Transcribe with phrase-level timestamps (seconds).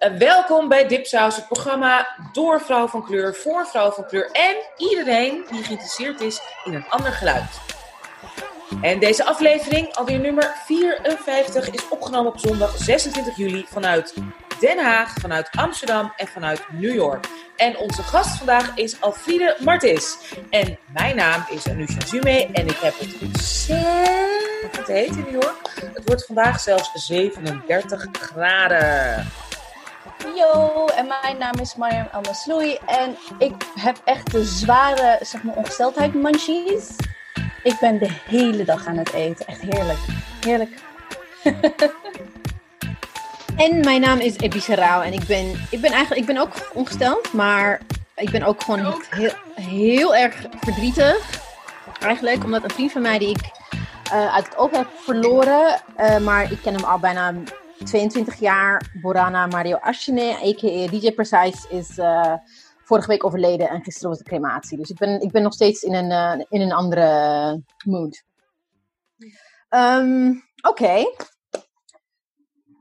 [0.00, 4.56] Uh, welkom bij Dipsaus, het programma door vrouw van kleur, voor vrouw van kleur en
[4.76, 7.60] iedereen die geïnteresseerd is in een ander geluid.
[8.82, 14.14] En deze aflevering, alweer nummer 54, is opgenomen op zondag 26 juli vanuit
[14.60, 17.26] Den Haag, vanuit Amsterdam en vanuit New York.
[17.56, 20.16] En onze gast vandaag is Alfriede Martis.
[20.50, 25.56] En mijn naam is Anusha Zume en ik heb het ontzettend heet in New York.
[25.94, 29.26] Het wordt vandaag zelfs 37 graden.
[30.24, 35.54] Yo, en mijn naam is Mariam Almasloui en ik heb echt de zware, zeg maar,
[35.54, 36.96] ongesteldheid munchies.
[37.62, 39.46] Ik ben de hele dag aan het eten.
[39.46, 39.98] Echt heerlijk.
[40.40, 40.82] Heerlijk.
[43.64, 46.70] en mijn naam is Ebisa Rauw en ik ben, ik ben eigenlijk ik ben ook
[46.72, 47.80] ongesteld, maar
[48.14, 51.40] ik ben ook gewoon heel, heel erg verdrietig.
[52.00, 53.50] Eigenlijk, omdat een vriend van mij die ik
[54.12, 57.34] uh, uit het oog heb verloren, uh, maar ik ken hem al bijna
[57.84, 58.92] 22 jaar.
[59.00, 60.86] Borana Mario Ashine, a.k.a.
[60.86, 62.34] DJ Precise, is uh,
[62.84, 64.78] vorige week overleden en gisteren was de crematie.
[64.78, 68.22] Dus ik ben, ik ben nog steeds in een, uh, in een andere mood.
[69.70, 71.04] Um, Oké.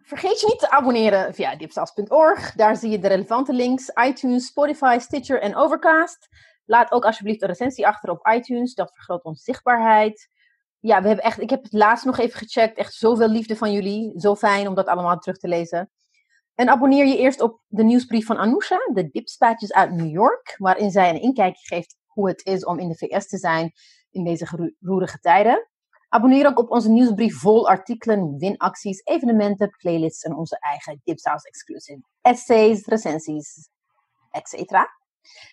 [0.04, 2.54] Vergeet je niet te abonneren via dipsas.org.
[2.54, 6.28] Daar zie je de relevante links: iTunes, Spotify, Stitcher en Overcast.
[6.66, 8.74] Laat ook alsjeblieft een recensie achter op iTunes.
[8.74, 10.30] Dat vergroot onze zichtbaarheid.
[10.80, 12.78] Ja, we hebben echt, ik heb het laatst nog even gecheckt.
[12.78, 14.20] Echt zoveel liefde van jullie.
[14.20, 15.90] Zo fijn om dat allemaal terug te lezen.
[16.56, 20.92] En abonneer je eerst op de nieuwsbrief van Anousha, de dipspaatjes uit New York, waarin
[20.92, 23.72] zij een inkijkje geeft hoe het is om in de VS te zijn
[24.12, 25.68] in deze roerige tijden.
[26.10, 32.02] Abonneer ook op onze nieuwsbrief vol artikelen, winacties, evenementen, playlists en onze eigen Dipsaus exclusive
[32.22, 33.70] essays, recensies,
[34.32, 34.72] etc.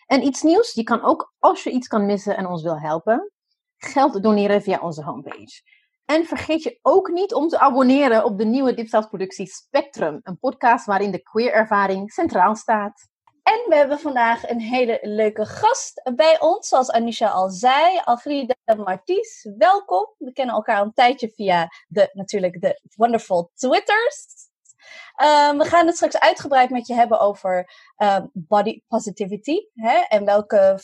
[0.06, 3.32] En iets nieuws, je kan ook, als je iets kan missen en ons wil helpen,
[3.78, 5.62] geld doneren via onze homepage.
[6.05, 10.38] En vergeet je ook niet om te abonneren op de nieuwe Dipsaus productie Spectrum, een
[10.38, 13.08] podcast waarin de queer ervaring centraal staat.
[13.42, 18.54] En we hebben vandaag een hele leuke gast bij ons, zoals Anisha al zei, Alfrida
[18.77, 19.48] Marties.
[19.56, 20.15] Welkom.
[20.19, 24.46] We kennen elkaar al een tijdje via de, natuurlijk de wonderful Twitters.
[25.22, 29.56] Um, we gaan het straks uitgebreid met je hebben over um, body positivity.
[29.74, 29.98] Hè?
[30.08, 30.80] En welke,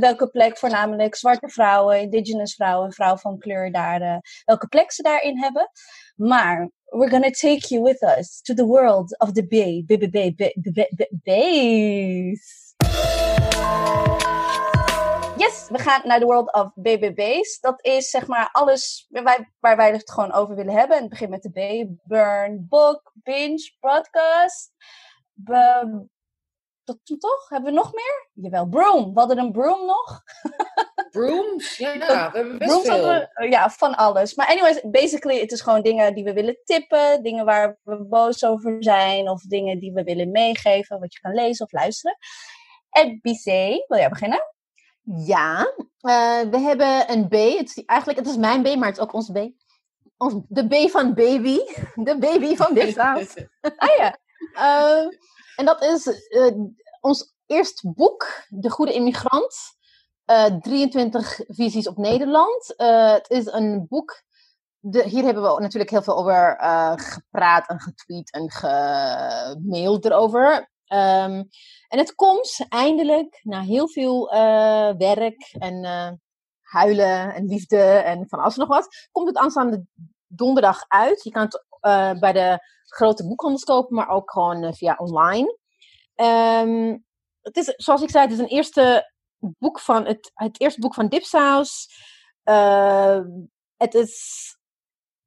[0.00, 4.92] welke plek voornamelijk zwarte vrouwen, indigenous vrouwen en vrouwen van kleur daar, uh, welke plek
[4.92, 5.70] ze daarin hebben.
[6.16, 10.34] Maar we're gonna take you with us to the world of the bay, bay, bay,
[10.34, 12.74] bay, bay, bays.
[15.38, 17.60] Yes, we gaan naar de world of BBB's.
[17.60, 20.96] Dat is zeg maar alles waar wij, waar wij het gewoon over willen hebben.
[20.96, 21.88] En het begint met de B.
[22.08, 24.72] Burn, book, binge, broadcast.
[25.32, 26.06] Be,
[26.84, 27.48] toen toch?
[27.48, 28.28] Hebben we nog meer?
[28.32, 29.14] Jawel, broom.
[29.14, 30.22] We hadden een broom nog.
[31.10, 31.76] Brooms?
[31.76, 33.02] Ja, we hebben best veel.
[33.02, 34.34] We, ja, van alles.
[34.34, 37.22] Maar anyways, basically, het is gewoon dingen die we willen tippen.
[37.22, 39.28] Dingen waar we boos over zijn.
[39.28, 41.00] Of dingen die we willen meegeven.
[41.00, 42.16] Wat je kan lezen of luisteren.
[42.90, 43.44] En BC,
[43.86, 44.56] wil jij beginnen?
[45.16, 47.32] Ja, uh, we hebben een B.
[47.32, 49.38] Het is, eigenlijk, het is mijn B, maar het is ook ons B.
[50.16, 51.58] Ons, de B van baby.
[52.08, 54.18] De baby van dit ah ja.
[54.54, 55.12] Uh,
[55.56, 56.52] en dat is uh,
[57.00, 59.76] ons eerste boek, De Goede Immigrant.
[60.60, 62.74] 23 visies op Nederland.
[62.76, 64.22] het is een boek
[64.80, 66.56] de, hier hebben we natuurlijk heel veel over
[67.00, 70.70] gepraat en getweet en gemaild erover.
[70.92, 71.48] Um,
[71.88, 76.10] en het komt eindelijk, na heel veel uh, werk en uh,
[76.60, 79.84] huilen en liefde en van alles nog wat, komt het aanstaande
[80.26, 81.22] donderdag uit.
[81.22, 85.58] Je kan het uh, bij de grote boekhandels kopen, maar ook gewoon via online.
[86.16, 87.04] Um,
[87.42, 90.94] het is, zoals ik zei, het is een eerste boek van het, het eerste boek
[90.94, 91.88] van Dipsaus.
[93.76, 94.57] het is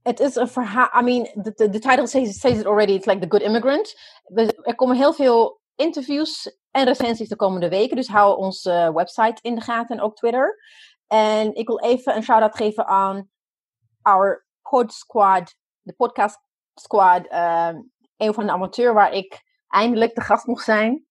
[0.04, 0.90] het is een verhaal.
[1.00, 2.94] I mean, the, the, title says, says it already.
[2.94, 4.00] It's like The Good Immigrant.
[4.62, 7.96] Er komen heel veel interviews en recensies de komende weken.
[7.96, 10.60] Dus hou onze website in de gaten en ook Twitter.
[11.08, 13.30] En ik wil even een shout-out geven aan
[14.02, 16.40] our pod squad, de podcast
[16.74, 17.26] squad.
[17.32, 17.70] Uh,
[18.18, 21.06] een van de amateur waar ik eindelijk de gast mocht zijn.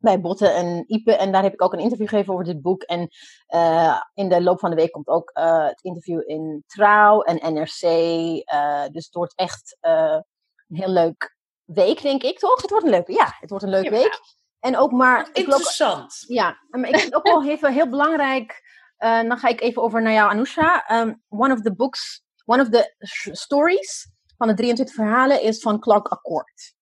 [0.00, 1.12] Bij Botte en Ipe.
[1.12, 2.82] En daar heb ik ook een interview gegeven over dit boek.
[2.82, 3.08] En
[3.54, 7.54] uh, in de loop van de week komt ook uh, het interview in Trouw en
[7.54, 7.82] NRC.
[7.82, 10.24] Uh, dus het wordt echt een
[10.68, 12.62] heel leuk week, denk ik, toch?
[12.62, 14.20] Het wordt een leuke, ja, het wordt een leuke week.
[14.60, 15.28] En ook maar...
[15.32, 16.24] Interessant.
[16.26, 18.62] Ja, maar ik vind ook wel even heel belangrijk.
[18.98, 21.00] Dan ga ik even over naar jou, Anousha.
[21.00, 22.94] Um, one of the books, one of the
[23.32, 24.10] stories
[24.40, 26.74] van de 23 verhalen is van Clark Accord.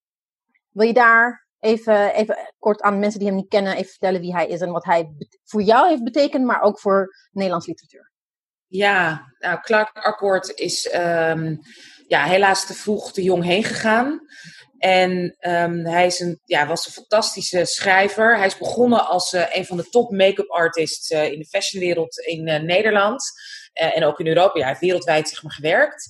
[0.68, 4.34] Wil je daar even, even kort aan mensen die hem niet kennen, even vertellen wie
[4.34, 5.08] hij is en wat hij
[5.44, 8.12] voor jou heeft betekend, maar ook voor Nederlands literatuur?
[8.66, 11.58] Ja, nou, Clark Accord is um,
[12.06, 14.20] ja, helaas te vroeg te jong heen gegaan.
[14.78, 18.36] En um, hij is een, ja, was een fantastische schrijver.
[18.36, 22.18] Hij is begonnen als uh, een van de top make-up artists uh, in de fashionwereld
[22.18, 23.22] in uh, Nederland.
[23.72, 24.52] en ook in Europa.
[24.54, 26.08] Ja, hij heeft wereldwijd zeg maar, gewerkt.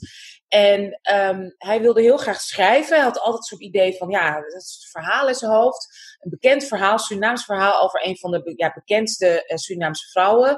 [0.48, 2.96] En um, hij wilde heel graag schrijven.
[2.96, 5.88] Hij had altijd zo'n idee van, ja, dat is het verhaal in zijn hoofd.
[6.20, 10.56] Een bekend verhaal, Surinaams verhaal over een van de ja, bekendste Surinaamse vrouwen.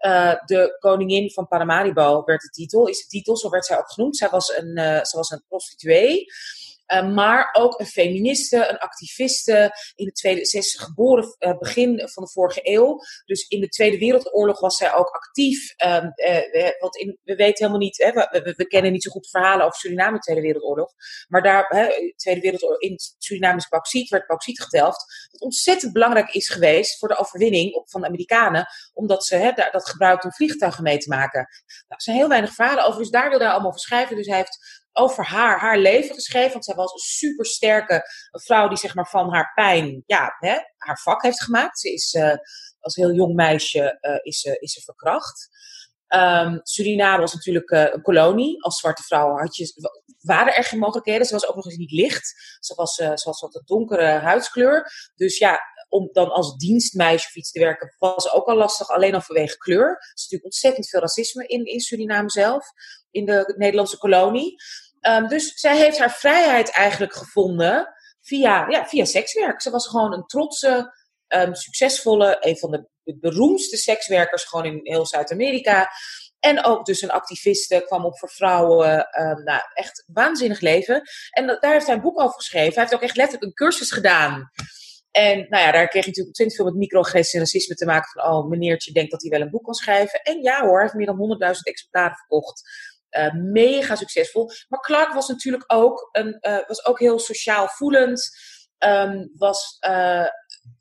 [0.00, 3.92] Uh, de koningin van Paramaribo werd de titel, is de titel, zo werd zij ook
[3.92, 4.16] genoemd.
[4.16, 6.24] Zij was een, uh, zij was een prostituee.
[6.92, 9.70] Uh, maar ook een feministe, een activiste.
[9.94, 12.98] In de tweede, ze is geboren uh, begin van de vorige eeuw.
[13.24, 15.74] Dus in de Tweede Wereldoorlog was zij ook actief.
[15.84, 18.12] Um, uh, want we weten helemaal niet, hè,
[18.56, 20.92] we, kennen niet zo goed verhalen over Suriname in de Tweede Wereldoorlog.
[21.28, 25.28] Maar daar, hè, Tweede Wereldoorlog, in Suriname is bauxiet, werd bauxiet gedelft.
[25.30, 28.66] Wat ontzettend belangrijk is geweest voor de overwinning op, van de Amerikanen.
[28.92, 31.40] Omdat ze hè, dat gebruikten om vliegtuigen mee te maken.
[31.40, 34.16] Nou, er zijn heel weinig verhalen over, dus daar wilde hij allemaal over schrijven.
[34.16, 36.52] Dus hij heeft over haar, haar leven geschreven.
[36.52, 41.00] Want zij was een supersterke vrouw die zeg maar van haar pijn ja, hè, haar
[41.02, 41.80] vak heeft gemaakt.
[41.80, 42.34] Ze is uh,
[42.80, 45.48] als heel jong meisje uh, is, uh, is ze verkracht.
[46.14, 48.62] Um, Suriname was natuurlijk een kolonie.
[48.62, 49.72] Als zwarte vrouw had je,
[50.20, 51.26] waren er geen mogelijkheden.
[51.26, 52.56] Ze was ook nog eens niet licht.
[52.60, 54.92] Ze was, ze was wat een donkere huidskleur.
[55.14, 58.88] Dus ja, om dan als dienstmeisje of iets te werken was ook al lastig.
[58.88, 59.88] Alleen al vanwege kleur.
[59.88, 62.66] Er is natuurlijk ontzettend veel racisme in, in Suriname zelf.
[63.10, 64.54] In de Nederlandse kolonie.
[65.08, 69.62] Um, dus zij heeft haar vrijheid eigenlijk gevonden via, ja, via sekswerk.
[69.62, 70.94] Ze was gewoon een trotse,
[71.28, 75.90] um, succesvolle, een van de beroemdste sekswerkers gewoon in heel Zuid-Amerika.
[76.38, 79.20] En ook dus een activiste, kwam op voor vrouwen.
[79.20, 81.02] Um, nou, echt waanzinnig leven.
[81.30, 82.72] En daar heeft hij een boek over geschreven.
[82.72, 84.50] Hij heeft ook echt letterlijk een cursus gedaan.
[85.10, 88.10] En nou ja, daar kreeg hij natuurlijk ontzettend veel met microagressie en racisme te maken.
[88.10, 90.20] Van, oh, meneertje denkt dat hij wel een boek kan schrijven.
[90.22, 92.62] En ja hoor, hij heeft meer dan 100.000 exemplaren verkocht.
[93.18, 94.50] Uh, mega succesvol.
[94.68, 98.30] Maar Clark was natuurlijk ook, een, uh, was ook heel sociaal voelend.
[98.78, 100.26] Um, was uh,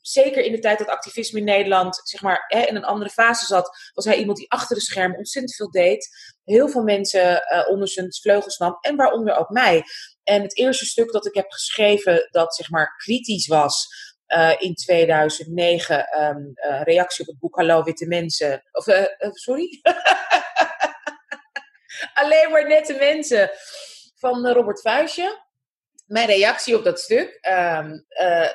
[0.01, 3.45] zeker in de tijd dat activisme in Nederland zeg maar, hè, in een andere fase
[3.45, 6.09] zat, was hij iemand die achter de schermen ontzettend veel deed.
[6.43, 9.83] Heel veel mensen onder zijn vleugels nam en waaronder ook mij.
[10.23, 13.87] En het eerste stuk dat ik heb geschreven dat zeg maar kritisch was,
[14.57, 18.63] in 2009 um, uh, reactie op het boek Hallo Witte Mensen.
[18.71, 19.79] Of, uh, sorry?
[22.21, 23.49] Alleen maar nette mensen
[24.15, 25.49] van Robert Vuijsje.
[26.05, 28.05] Mijn reactie op dat stuk, um,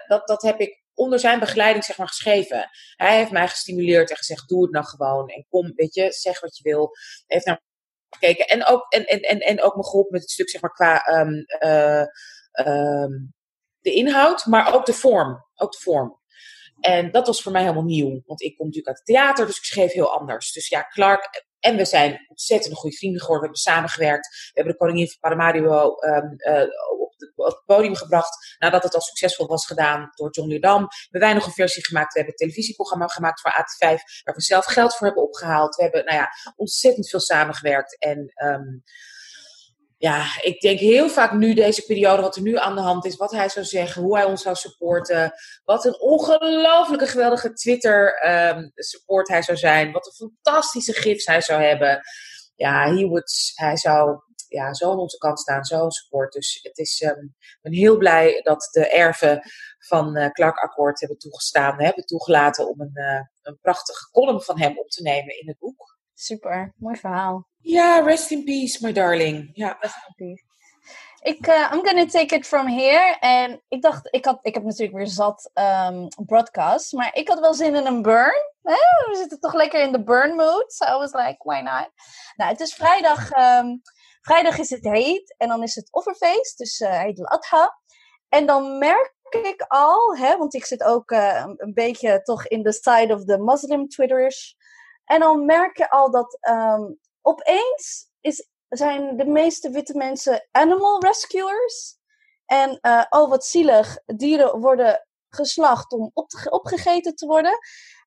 [0.06, 2.70] dat, dat heb ik onder zijn begeleiding zeg maar geschreven.
[2.96, 5.28] Hij heeft mij gestimuleerd en gezegd, doe het nou gewoon.
[5.28, 6.90] En kom, weet je, zeg wat je wil.
[7.26, 7.62] Hij heeft naar
[8.10, 8.46] gekeken.
[8.46, 11.20] En ook, en, en, en, en ook me geholpen met het stuk zeg maar qua
[11.20, 11.44] um,
[12.66, 13.34] um,
[13.80, 15.44] de inhoud, maar ook de vorm.
[15.54, 16.20] Ook de vorm.
[16.80, 18.22] En dat was voor mij helemaal nieuw.
[18.26, 20.52] Want ik kom natuurlijk uit het theater, dus ik schreef heel anders.
[20.52, 21.44] Dus ja, Clark.
[21.60, 23.50] En we zijn ontzettend goede vrienden geworden.
[23.50, 24.28] We hebben samengewerkt.
[24.28, 26.00] We hebben de koningin van Paramaribo op,
[27.16, 28.56] de, op, het podium gebracht.
[28.58, 30.80] Nadat het al succesvol was gedaan door John Leerdam.
[30.80, 32.12] We hebben wij nog een versie gemaakt.
[32.12, 34.22] We hebben een televisieprogramma gemaakt voor AT5.
[34.24, 35.76] Waar we zelf geld voor hebben opgehaald.
[35.76, 37.98] We hebben nou ja, ontzettend veel samengewerkt.
[37.98, 38.82] En um,
[39.98, 43.16] ja, ik denk heel vaak nu, deze periode, wat er nu aan de hand is,
[43.16, 45.32] wat hij zou zeggen, hoe hij ons zou supporten.
[45.64, 49.92] Wat een ongelooflijke geweldige Twitter-support um, hij zou zijn.
[49.92, 52.00] Wat een fantastische gifs hij zou hebben.
[52.54, 56.32] Ja, he would, hij zou ja, zo aan onze kant staan, zo support.
[56.32, 59.40] Dus het is, um, ik ben heel blij dat de erven
[59.78, 64.60] van uh, Clark Akkoord hebben toegestaan, hebben toegelaten om een, uh, een prachtige column van
[64.60, 65.95] hem op te nemen in het boek.
[66.18, 67.46] Super, mooi verhaal.
[67.60, 69.50] Ja, rest in peace, my darling.
[69.52, 69.76] Ja.
[69.80, 70.42] Rest in peace.
[71.20, 73.16] Ik, uh, I'm gonna take it from here.
[73.20, 77.40] En ik dacht, ik, had, ik heb natuurlijk weer zat um, broadcast, maar ik had
[77.40, 78.54] wel zin in een burn.
[78.62, 80.72] We zitten toch lekker in de burn mood.
[80.72, 81.90] So I was like, why not?
[82.36, 83.30] Nou, het is vrijdag.
[83.32, 83.80] Um,
[84.20, 87.78] vrijdag is het heet en dan is het offerfeest, dus uh, heet Al-Adha.
[88.28, 92.62] En dan merk ik al, hè, want ik zit ook uh, een beetje toch in
[92.62, 94.56] de side of the Muslim Twitters.
[95.06, 101.02] En dan merk je al dat um, opeens is, zijn de meeste witte mensen animal
[101.02, 101.98] rescuers.
[102.46, 107.58] En uh, oh, wat zielig, dieren worden geslacht om op te, opgegeten te worden.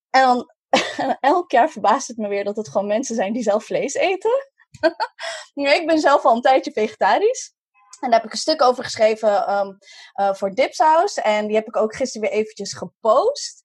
[0.10, 0.54] En dan
[1.20, 4.48] elk jaar verbaast het me weer dat het gewoon mensen zijn die zelf vlees eten.
[5.80, 7.54] ik ben zelf al een tijdje vegetarisch.
[8.00, 9.78] En daar heb ik een stuk over geschreven um,
[10.22, 11.14] uh, voor Dipsaus.
[11.14, 13.62] En die heb ik ook gisteren weer eventjes gepost.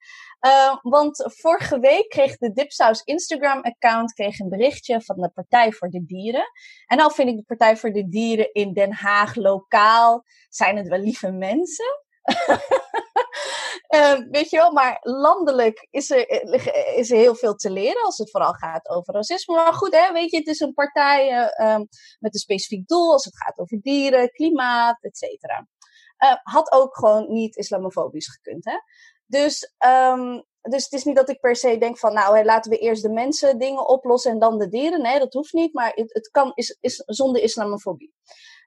[0.47, 5.89] Uh, want vorige week kreeg de Dipsaus Instagram-account kreeg een berichtje van de Partij voor
[5.89, 6.51] de Dieren.
[6.87, 10.89] En nou vind ik de Partij voor de Dieren in Den Haag lokaal, zijn het
[10.89, 12.03] wel lieve mensen.
[13.95, 16.29] uh, weet je wel, maar landelijk is er,
[16.97, 19.55] is er heel veel te leren als het vooral gaat over racisme.
[19.55, 23.25] Maar goed, hè, weet je, het is een partij um, met een specifiek doel als
[23.25, 25.67] het gaat over dieren, klimaat, et cetera.
[26.43, 28.65] had ook gewoon niet islamofobisch gekund.
[28.65, 28.77] Hè?
[29.27, 32.79] Dus, um, dus het is niet dat ik per se denk van, nou, laten we
[32.79, 35.03] eerst de mensen dingen oplossen en dan de dieren.
[35.03, 38.15] Nee, dat hoeft niet, maar het, het kan is, is zonder islamofobie.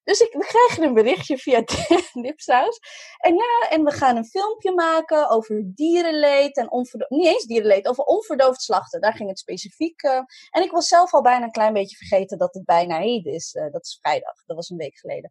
[0.07, 1.63] Dus ik, we krijgen een berichtje via
[2.25, 2.79] Dipsaus.
[3.17, 7.11] En ja, en we gaan een filmpje maken over dierenleed en onverdoofd...
[7.11, 9.01] Niet eens dierenleed, over onverdoofd slachten.
[9.01, 10.03] Daar ging het specifiek.
[10.03, 13.25] Uh, en ik was zelf al bijna een klein beetje vergeten dat het bijna Eid
[13.25, 13.53] is.
[13.53, 15.29] Uh, dat is vrijdag, dat was een week geleden.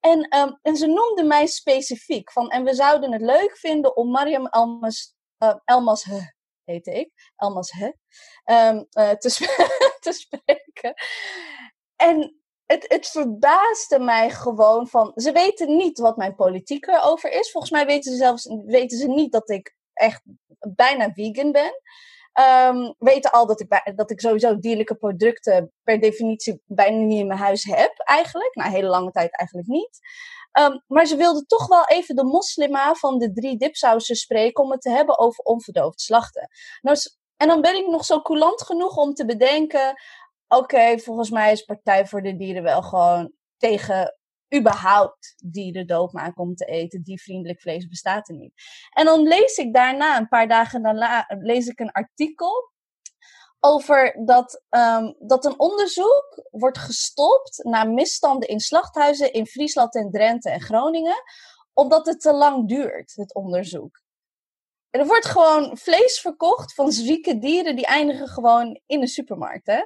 [0.00, 2.48] En, um, en ze noemde mij specifiek van...
[2.48, 5.14] En we zouden het leuk vinden om Mariam Elmas...
[5.38, 6.06] Uh, Elmas
[6.64, 7.32] heette ik.
[7.36, 7.90] Elmas He.
[8.68, 9.18] Um, te,
[10.00, 10.94] te spreken.
[11.96, 15.12] En het, het verbaasde mij gewoon van.
[15.14, 17.50] Ze weten niet wat mijn politiek erover is.
[17.50, 20.22] Volgens mij weten ze zelfs weten ze niet dat ik echt
[20.58, 21.72] bijna vegan ben.
[22.34, 27.26] Um, weten al dat ik, dat ik sowieso dierlijke producten per definitie bijna niet in
[27.26, 28.54] mijn huis heb, eigenlijk.
[28.54, 29.98] Na nou, hele lange tijd eigenlijk niet.
[30.58, 34.70] Um, maar ze wilden toch wel even de moslima van de drie dipsausen spreken om
[34.70, 36.48] het te hebben over onverdoofd slachten.
[36.80, 36.96] Nou,
[37.36, 39.94] en dan ben ik nog zo coulant genoeg om te bedenken:
[40.48, 44.19] oké, volgens mij is Partij voor de Dieren wel gewoon tegen
[44.56, 47.02] überhaupt dieren doodmaken om te eten.
[47.02, 48.52] Die vriendelijk vlees bestaat er niet.
[48.90, 52.72] En dan lees ik daarna, een paar dagen daarna, lees ik een artikel
[53.60, 60.10] over dat, um, dat een onderzoek wordt gestopt naar misstanden in slachthuizen in Friesland en
[60.10, 61.22] Drenthe en Groningen,
[61.72, 64.02] omdat het te lang duurt, het onderzoek.
[64.90, 69.66] Er wordt gewoon vlees verkocht van zieke dieren die eindigen gewoon in de supermarkt.
[69.66, 69.82] Hè?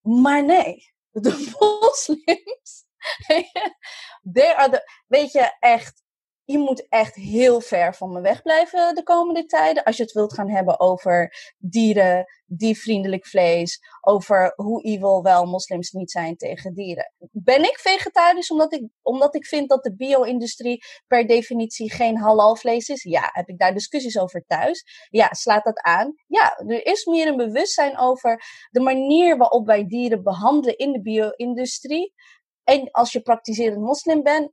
[0.00, 2.85] Maar nee, de moslims.
[5.06, 6.02] weet je, echt,
[6.44, 9.84] je moet echt heel ver van me wegblijven de komende tijden.
[9.84, 15.90] Als je het wilt gaan hebben over dieren, diervriendelijk vlees, over hoe evil wel moslims
[15.90, 17.12] niet zijn tegen dieren.
[17.32, 22.56] Ben ik vegetarisch omdat ik, omdat ik vind dat de bio-industrie per definitie geen halal
[22.56, 23.02] vlees is?
[23.02, 23.30] Ja.
[23.32, 24.84] Heb ik daar discussies over thuis?
[25.10, 25.28] Ja.
[25.32, 26.14] Slaat dat aan?
[26.26, 26.58] Ja.
[26.66, 32.12] Er is meer een bewustzijn over de manier waarop wij dieren behandelen in de bio-industrie.
[32.66, 34.52] En als je praktiserend moslim bent,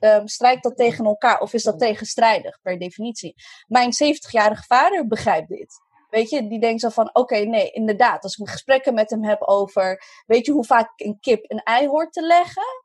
[0.00, 3.34] um, strijkt dat tegen elkaar of is dat tegenstrijdig per definitie?
[3.66, 5.74] Mijn 70-jarige vader begrijpt dit.
[6.10, 8.22] Weet je, die denkt zo van: oké, nee, inderdaad.
[8.22, 11.86] Als ik gesprekken met hem heb over, weet je hoe vaak een kip een ei
[11.86, 12.84] hoort te leggen?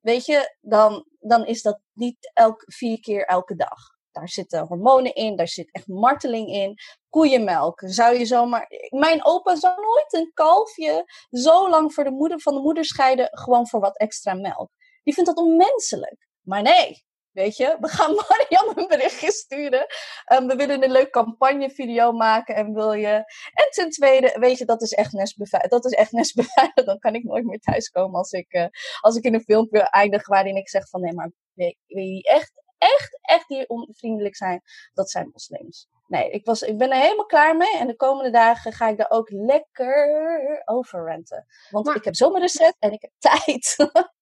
[0.00, 3.95] Weet je, dan, dan is dat niet elk, vier keer elke dag.
[4.16, 6.74] Daar zitten hormonen in, daar zit echt marteling in.
[7.08, 7.82] Koeienmelk.
[7.84, 8.66] Zou je zomaar.
[8.88, 13.28] Mijn opa zou nooit een kalfje zo lang voor de moeder, van de moeder scheiden,
[13.30, 14.70] gewoon voor wat extra melk.
[15.02, 16.28] Die vindt dat onmenselijk.
[16.42, 19.86] Maar nee, weet je, we gaan Marianne een berichtje sturen.
[20.32, 23.14] Um, we willen een leuk campagnevideo maken en wil je...
[23.52, 25.72] En ten tweede, weet je, dat is echt nestbeveiligd.
[25.72, 26.86] Dat is echt nestbeveiligd.
[26.86, 28.66] Dan kan ik nooit meer thuiskomen als ik, uh,
[29.00, 32.52] als ik in een filmpje eindig waarin ik zeg van nee, maar weet je echt,
[32.78, 34.62] echt, echt die onvriendelijk zijn,
[34.94, 35.88] dat zijn moslims.
[36.06, 37.76] Nee, ik, was, ik ben er helemaal klaar mee.
[37.76, 41.46] En de komende dagen ga ik daar ook lekker over renten.
[41.70, 43.76] Want ik heb zomerrecept en ik heb tijd.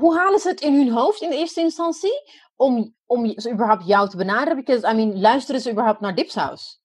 [0.00, 2.22] hoe halen ze het in hun hoofd in eerste instantie
[2.56, 4.64] om, om ze überhaupt jou te benaderen?
[4.64, 6.80] Because, I mean, luisteren ze überhaupt naar Dipsaus?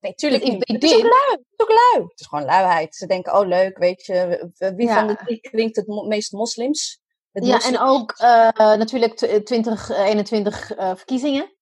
[0.00, 0.68] Nee, tuurlijk niet.
[0.68, 1.30] Het is, ook lui.
[1.30, 2.08] het is ook lui.
[2.08, 2.94] Het is gewoon luiheid.
[2.94, 7.01] Ze denken, oh leuk, weet je, wie van de drie klinkt het meest moslims?
[7.32, 11.52] Het ja, en ook uh, natuurlijk 2021 uh, uh, verkiezingen.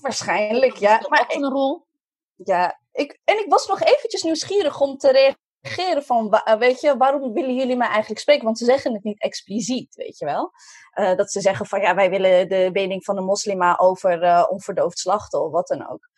[0.00, 1.06] Waarschijnlijk, ja.
[1.08, 1.86] Maar ook een rol.
[2.34, 6.96] Ja, ik, en ik was nog eventjes nieuwsgierig om te reageren van, eh, weet je,
[6.96, 8.44] waarom willen jullie mij eigenlijk spreken?
[8.44, 10.52] Want ze zeggen het niet expliciet, weet je wel.
[10.94, 14.98] Uh, dat ze zeggen van, ja, wij willen de mening van de moslima over onverdoofd
[14.98, 16.10] slachten of wat dan ook.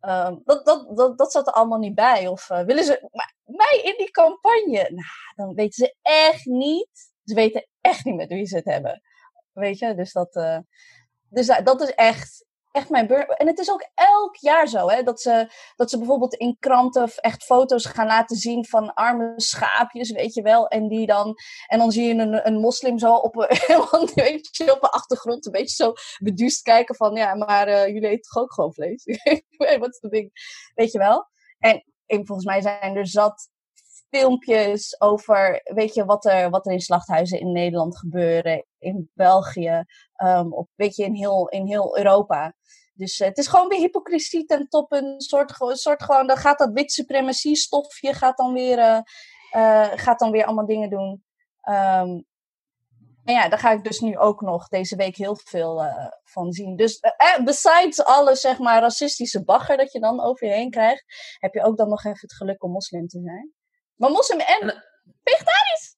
[0.00, 2.28] Um, dat, dat, dat, dat zat er allemaal niet bij.
[2.28, 3.08] Of uh, willen ze
[3.44, 4.90] mij in die campagne?
[4.90, 5.06] Nou,
[5.36, 7.13] dan weten ze echt niet.
[7.24, 9.02] Ze weten echt niet met wie ze het hebben.
[9.52, 10.32] Weet je, dus dat,
[11.28, 13.26] dus dat is echt echt mijn burn.
[13.26, 17.14] En het is ook elk jaar zo, hè, dat ze, dat ze bijvoorbeeld in kranten
[17.14, 20.68] echt foto's gaan laten zien van arme schaapjes, weet je wel.
[20.68, 21.34] En die dan,
[21.66, 23.34] en dan zie je een, een moslim zo op,
[24.14, 28.08] weet je, op de achtergrond een beetje zo beduust kijken van, ja, maar uh, jullie
[28.08, 29.04] eten toch ook gewoon vlees?
[29.80, 30.30] Wat is dat ding?
[30.74, 31.28] Weet je wel?
[31.58, 33.48] En, en volgens mij zijn er zat
[34.14, 39.84] filmpjes over, weet je, wat er, wat er in slachthuizen in Nederland gebeuren, in België,
[40.24, 42.54] um, op, weet je, in heel, in heel Europa.
[42.94, 44.92] Dus uh, het is gewoon weer hypocrisie ten top.
[44.92, 49.00] Een soort, soort gewoon, dan gaat dat wit suprematie stofje, gaat dan weer, uh,
[49.56, 51.24] uh, gaat dan weer allemaal dingen doen.
[51.68, 52.24] Um,
[53.24, 55.82] en ja, daar ga ik dus nu ook nog deze week heel veel
[56.24, 56.76] van zien.
[56.76, 57.00] Dus
[57.44, 61.04] besides alle, zeg maar, racistische bagger dat je dan over je heen krijgt,
[61.38, 63.52] heb je ook dan nog even het geluk om moslim te zijn.
[63.96, 64.84] Maar moslim en
[65.24, 65.96] vegetarisch.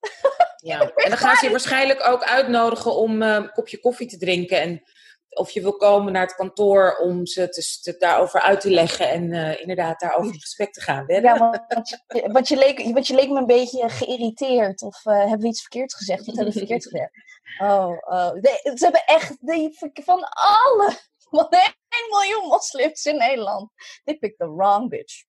[0.57, 4.19] Ja, en dan gaan ze je waarschijnlijk ook uitnodigen om eh, een kopje koffie te
[4.19, 4.61] drinken.
[4.61, 4.83] En
[5.29, 9.09] of je wil komen naar het kantoor om ze te, te- daarover uit te leggen.
[9.11, 11.05] En eh, inderdaad daarover in gesprek te gaan.
[11.07, 14.83] Ja, want, je, want, je leek, want je leek me een beetje geïrriteerd.
[14.83, 16.27] Of eh, hebben we iets verkeerd gezegd?
[16.27, 17.11] Wat hebben we verkeerd gezegd?
[17.59, 18.33] Oh, oh.
[18.63, 20.91] Ze hebben echt die, van alle,
[21.31, 21.73] van 1
[22.11, 23.71] miljoen moslims in Nederland.
[24.05, 25.25] They picked the wrong bitch.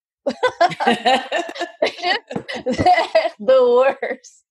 [3.14, 4.46] Echt the worst.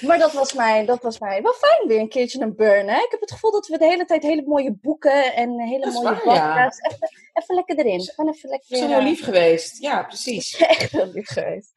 [0.00, 2.88] Maar dat was mij, dat was mij wel fijn weer een keertje een burn.
[2.88, 2.96] Hè?
[2.96, 5.92] Ik heb het gevoel dat we de hele tijd hele mooie boeken en hele Dat
[5.92, 6.46] mooie waar, ja.
[6.46, 6.80] podcasts.
[6.80, 8.00] Even, even lekker erin.
[8.00, 8.76] Gewoon even lekker.
[8.76, 9.82] Zo eh, heel lief geweest.
[9.82, 10.56] Ja, precies.
[10.66, 11.72] Echt heel lief geweest.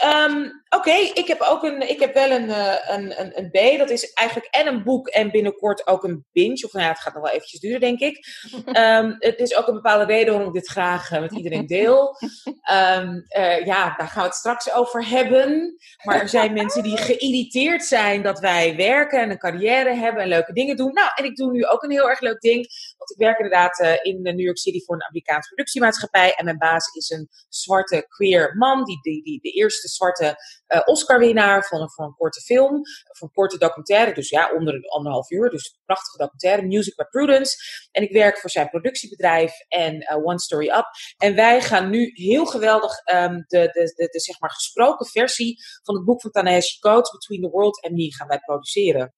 [0.00, 3.78] Ehm, Oké, ik heb ook een, ik heb wel een, eh, een, een, een B.
[3.78, 6.64] Dat is eigenlijk en een boek en binnenkort ook een binge.
[6.64, 8.18] Of nou ja, het gaat nog wel eventjes duren, denk ik.
[8.72, 12.16] Ehm, het is ook een bepaalde reden waarom ik dit graag eh, met iedereen deel.
[12.62, 15.76] Ehm, eh, ja, daar gaan we het straks over hebben.
[16.04, 20.28] Maar er zijn mensen die geïrriteerd zijn dat wij werken en een carrière hebben en
[20.28, 20.92] leuke dingen doen.
[20.92, 22.66] Nou, en ik doe nu ook een heel erg leuk ding.
[22.98, 26.34] Want ik werk inderdaad in New York City voor een Amerikaanse productiemaatschappij.
[26.34, 28.84] En mijn baas is een zwarte queer man.
[28.84, 32.80] Die, die, die de eerste zwarte eh, Oscar-winnaar van een, van een korte film.
[33.10, 34.14] Of een korte documentaire.
[34.14, 35.50] Dus ja, onder een anderhalf uur.
[35.50, 36.66] Dus een prachtige documentaire.
[36.66, 37.56] Music by Prudence.
[37.90, 40.86] En ik werk voor zijn productiebedrijf en eh, One Story Up.
[41.16, 45.56] En wij gaan nu heel geweldig ehm, de, de, de, de, zeg maar gesproken versie
[45.82, 49.14] van het boek van Ta-Nehisi Coates, Between the World and Me, gaan wij produceren.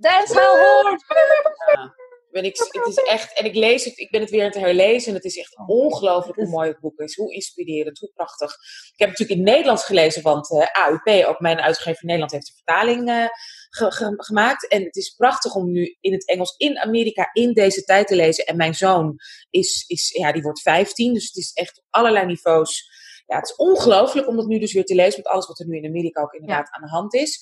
[0.00, 2.06] That's how hoort.
[2.42, 4.58] Ben ik, het is echt, en ik lees het, ik ben het weer aan het
[4.58, 7.16] herlezen en het is echt ongelooflijk hoe mooi het boek is.
[7.16, 8.52] Hoe inspirerend, hoe prachtig.
[8.92, 12.06] Ik heb het natuurlijk in het Nederlands gelezen, want eh, AUP, ook mijn uitgever in
[12.06, 13.24] Nederland, heeft de vertaling eh,
[13.70, 14.68] ge- ge- gemaakt.
[14.68, 18.16] En het is prachtig om nu in het Engels in Amerika in deze tijd te
[18.16, 18.44] lezen.
[18.44, 19.16] En mijn zoon
[19.50, 22.90] is, is ja, die wordt 15, dus het is echt op allerlei niveaus.
[23.26, 25.66] Ja, het is ongelooflijk om dat nu dus weer te lezen met alles wat er
[25.66, 27.40] nu in Amerika ook inderdaad aan de hand is.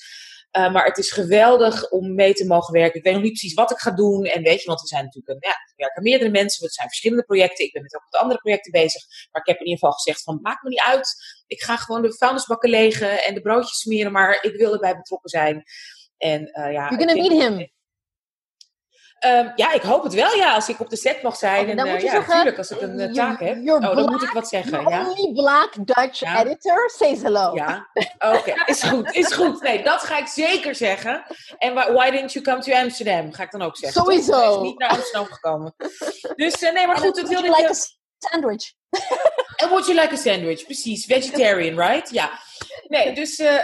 [0.57, 2.99] Uh, maar het is geweldig om mee te mogen werken.
[2.99, 4.25] Ik weet nog niet precies wat ik ga doen.
[4.25, 6.65] En weet je, want we zijn natuurlijk een, ja, er werken meerdere mensen.
[6.65, 7.65] Het zijn verschillende projecten.
[7.65, 9.02] Ik ben met ook met andere projecten bezig.
[9.30, 11.15] Maar ik heb in ieder geval gezegd van, maakt me niet uit.
[11.47, 14.13] Ik ga gewoon de vuilnisbakken legen en de broodjes smeren.
[14.13, 15.65] Maar ik wil erbij betrokken zijn.
[16.17, 16.89] En uh, ja.
[16.89, 17.75] You're gonna meet him.
[19.21, 20.55] Um, ja, ik hoop het wel, ja.
[20.55, 21.59] Als ik op de set mag zijn.
[21.59, 23.57] Okay, en, dan moet je ja, zeggen, natuurlijk, als ik een uh, taak heb.
[23.57, 25.09] Oh, black, dan moet ik wat zeggen, ja.
[25.09, 26.45] Only black Dutch Ja.
[26.45, 27.55] editor says hello.
[27.55, 28.55] Ja, oké.
[28.65, 29.63] Is goed, is goed.
[29.63, 31.25] Nee, dat ga ik zeker zeggen.
[31.59, 33.33] En why, didn't you come to Amsterdam?
[33.33, 34.02] Ga ik dan ook zeggen.
[34.02, 34.41] Sowieso.
[34.41, 35.75] Hij is niet naar Amsterdam gekomen.
[36.37, 37.69] Dus uh, nee, maar goed, dat Would wilde you ik...
[37.69, 38.73] like a sandwich?
[39.57, 40.65] And would you like a sandwich?
[40.65, 42.11] Precies, vegetarian, right?
[42.11, 42.31] Ja.
[42.89, 43.39] Nee, dus...
[43.39, 43.55] uh,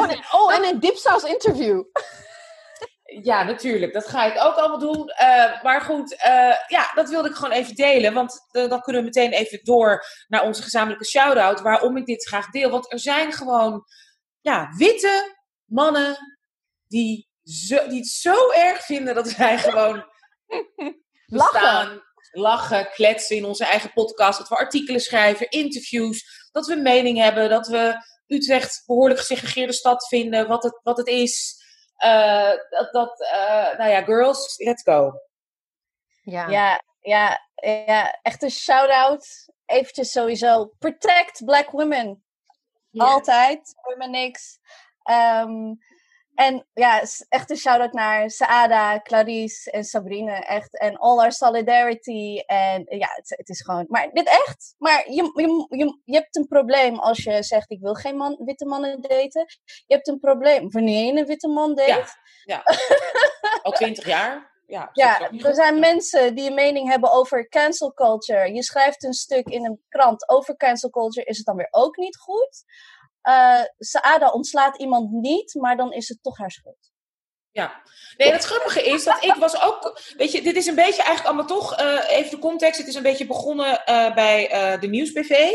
[0.00, 0.24] oh, nee.
[0.30, 1.82] oh, en een dipsaus interview.
[3.20, 3.92] Ja, natuurlijk.
[3.92, 5.12] Dat ga ik ook allemaal doen.
[5.22, 8.14] Uh, maar goed, uh, ja, dat wilde ik gewoon even delen.
[8.14, 11.60] Want uh, dan kunnen we meteen even door naar onze gezamenlijke shout-out.
[11.60, 12.70] Waarom ik dit graag deel.
[12.70, 13.84] Want er zijn gewoon
[14.40, 16.16] ja, witte mannen
[16.86, 20.04] die, zo, die het zo erg vinden dat wij gewoon
[21.26, 21.86] bestaan.
[21.86, 22.02] Lachen.
[22.30, 24.38] Lachen, kletsen in onze eigen podcast.
[24.38, 26.48] Dat we artikelen schrijven, interviews.
[26.52, 27.48] Dat we mening hebben.
[27.48, 27.96] Dat we
[28.26, 30.48] Utrecht behoorlijk gesegregeerde stad vinden.
[30.48, 31.61] Wat het, wat het is.
[32.04, 35.12] Uh, dat, dat uh, nou ja, girls, let's go.
[36.22, 37.40] Ja, ja, ja,
[37.86, 39.50] ja echt een shout-out.
[39.66, 42.24] Eventjes sowieso, protect black women.
[42.96, 44.58] Altijd, women niks.
[45.10, 45.78] Um,
[46.34, 50.32] en ja, echt een shout-out naar Saada, Clarice en Sabrine.
[50.32, 52.42] Echt, en all our solidarity.
[52.46, 53.86] En ja, het, het, is gewoon...
[53.88, 54.74] Maar dit echt?
[54.78, 57.70] Maar je, je, je, je hebt een probleem als je zegt...
[57.70, 59.44] ik wil geen man, witte mannen daten.
[59.64, 61.90] Je hebt een probleem wanneer je een witte man date.
[61.90, 62.06] Ja,
[62.44, 62.62] ja.
[63.62, 64.50] al twintig jaar.
[64.66, 68.52] Ja, ja er zijn mensen die een mening hebben over cancel culture.
[68.52, 71.26] Je schrijft een stuk in een krant over cancel culture.
[71.26, 72.64] Is het dan weer ook niet goed?
[73.28, 76.90] Uh, Saada ontslaat iemand niet, maar dan is het toch haar schuld.
[77.50, 77.82] Ja,
[78.16, 81.26] nee, het grappige is dat ik was ook, weet je, dit is een beetje eigenlijk
[81.26, 84.48] allemaal toch, uh, even de context, het is een beetje begonnen uh, bij
[84.80, 85.50] de Nieuwsbv.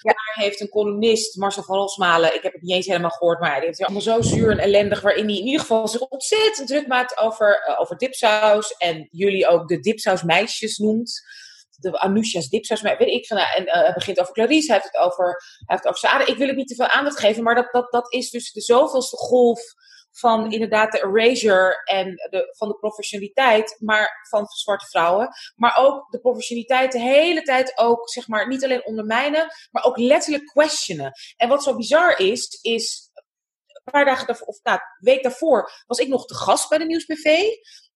[0.00, 0.12] Ja.
[0.12, 3.54] Daar heeft een columnist, Marcel van Rosmalen, ik heb het niet eens helemaal gehoord, maar
[3.54, 6.86] die heeft allemaal zo zuur en ellendig, waarin hij in ieder geval zich ontzettend druk
[6.86, 11.22] maakt over, over dipsaus en jullie ook de dipsaus meisjes noemt
[11.78, 14.92] de Anousha's dipsaus, maar weet ik van, en uh, hij begint over Clarice, hij heeft
[14.92, 16.24] het over, hij heeft het over Sade.
[16.24, 18.60] Ik wil het niet te veel aandacht geven, maar dat, dat, dat is dus de
[18.60, 19.60] zoveelste golf
[20.10, 25.28] van inderdaad de erasure en de, van de professionaliteit, maar van zwarte vrouwen.
[25.54, 29.96] Maar ook de professionaliteit de hele tijd ook, zeg maar, niet alleen ondermijnen, maar ook
[29.96, 31.12] letterlijk questionen.
[31.36, 33.10] En wat zo bizar is, is
[33.84, 36.78] een paar dagen daarvoor, of nou, een week daarvoor, was ik nog te gast bij
[36.78, 37.42] de Nieuwsbv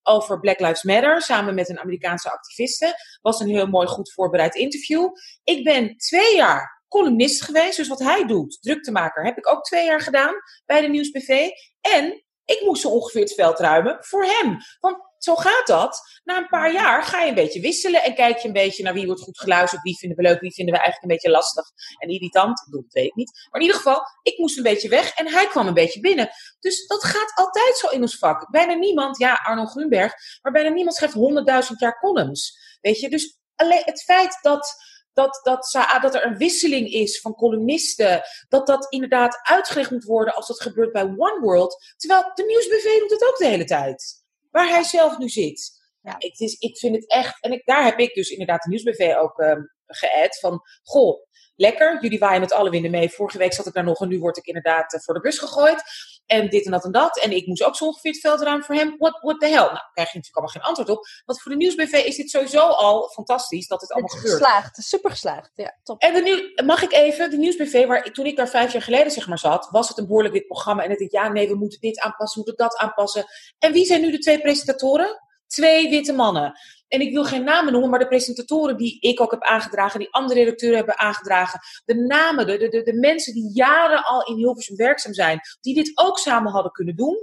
[0.03, 2.95] over Black Lives Matter samen met een Amerikaanse activiste.
[3.21, 5.09] Was een heel mooi, goed voorbereid interview.
[5.45, 7.77] Ik ben twee jaar columnist geweest.
[7.77, 10.35] Dus wat hij doet, druktemaker, heb ik ook twee jaar gedaan
[10.67, 11.49] bij de Nieuwsbv.
[11.81, 14.57] En ik moest zo ongeveer het veld ruimen voor hem.
[14.81, 16.01] Want zo gaat dat.
[16.25, 18.95] Na een paar jaar ga je een beetje wisselen en kijk je een beetje naar
[18.95, 21.65] wie wordt goed geluisterd, wie vinden we leuk, wie vinden we eigenlijk een beetje lastig
[21.99, 22.67] en irritant.
[22.71, 23.49] Dat weet ik niet.
[23.51, 26.29] Maar in ieder geval, ik moest een beetje weg en hij kwam een beetje binnen.
[26.61, 28.51] Dus dat gaat altijd zo in ons vak.
[28.51, 32.59] Bijna niemand, ja, Arno Grunberg, maar bijna niemand schrijft honderdduizend jaar columns.
[32.81, 34.75] Weet je, dus alleen het feit dat
[35.13, 35.71] dat, dat,
[36.01, 40.61] dat er een wisseling is van columnisten, dat dat inderdaad uitgelegd moet worden als dat
[40.61, 41.95] gebeurt bij One World.
[41.97, 44.25] Terwijl de Nieuwsbv doet het ook de hele tijd.
[44.51, 45.81] Waar hij zelf nu zit.
[46.01, 48.69] Ja, het is, ik vind het echt, en ik, daar heb ik dus inderdaad de
[48.69, 53.11] Nieuwsbv ook um, geëd van, goh, lekker, jullie waaien met alle winden mee.
[53.11, 55.39] Vorige week zat ik daar nog en nu word ik inderdaad uh, voor de bus
[55.39, 55.83] gegooid.
[56.33, 57.21] En dit en dat en dat.
[57.21, 58.95] En ik moest ook zo ongeveer het veld voor hem.
[58.99, 59.55] What, what the hell?
[59.55, 61.07] Nou, daar krijg je natuurlijk allemaal geen antwoord op.
[61.25, 64.39] Want voor de Nieuwsbv is dit sowieso al fantastisch dat het allemaal het gebeurt.
[64.39, 65.51] Geslaagd, super geslaagd.
[65.55, 66.01] Ja, top.
[66.01, 69.13] En de nieuw, mag ik even, de Nieuwsbv, waar toen ik daar vijf jaar geleden
[69.13, 70.83] zeg maar zat, was het een behoorlijk dit programma.
[70.83, 73.25] En ik dacht, ja nee, we moeten dit aanpassen, we moeten dat aanpassen.
[73.59, 75.21] En wie zijn nu de twee presentatoren?
[75.53, 76.53] Twee witte mannen.
[76.89, 80.13] En ik wil geen namen noemen, maar de presentatoren die ik ook heb aangedragen, die
[80.13, 84.77] andere redacteuren hebben aangedragen, de namen, de, de, de mensen die jaren al in Hilversum
[84.77, 87.17] werkzaam zijn, die dit ook samen hadden kunnen doen.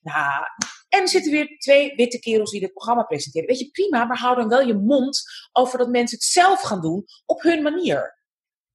[0.00, 0.44] Nou,
[0.88, 3.48] en er zitten weer twee witte kerels die dit programma presenteren.
[3.48, 6.80] Weet je, prima, maar hou dan wel je mond over dat mensen het zelf gaan
[6.80, 8.18] doen op hun manier.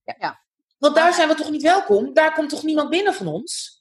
[0.03, 0.15] Ja.
[0.19, 0.45] ja.
[0.77, 2.13] Want daar zijn we toch niet welkom?
[2.13, 3.76] Daar komt toch niemand binnen van ons?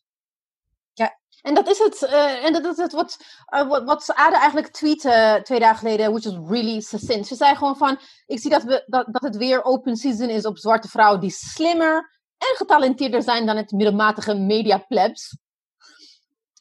[1.47, 3.17] En dat is het, uh, en dat is het wat,
[3.55, 7.27] uh, wat, wat Ada eigenlijk tweette twee dagen geleden, which was really succinct.
[7.27, 10.47] Ze zei gewoon van, ik zie dat, we, dat, dat het weer open season is
[10.47, 11.97] op zwarte vrouwen die slimmer
[12.39, 15.37] en getalenteerder zijn dan het middelmatige media plebs.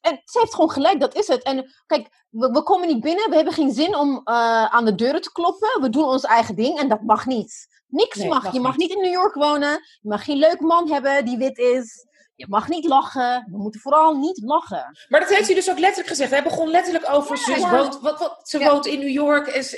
[0.01, 1.43] En ze heeft gewoon gelijk, dat is het.
[1.43, 4.95] En kijk, we, we komen niet binnen, we hebben geen zin om uh, aan de
[4.95, 5.81] deuren te kloppen.
[5.81, 7.67] We doen ons eigen ding en dat mag niet.
[7.87, 8.43] Niks nee, mag.
[8.43, 8.53] mag.
[8.53, 9.71] Je mag niet in New York wonen.
[10.01, 12.05] Je mag geen leuk man hebben die wit is.
[12.35, 13.47] Je mag niet lachen.
[13.51, 14.97] We moeten vooral niet lachen.
[15.07, 16.31] Maar dat heeft hij dus ook letterlijk gezegd.
[16.31, 17.71] Hij begon letterlijk over ja, ja.
[17.71, 18.71] Woont, wat, wat, ze ja.
[18.71, 19.47] woont in New York.
[19.47, 19.73] Is,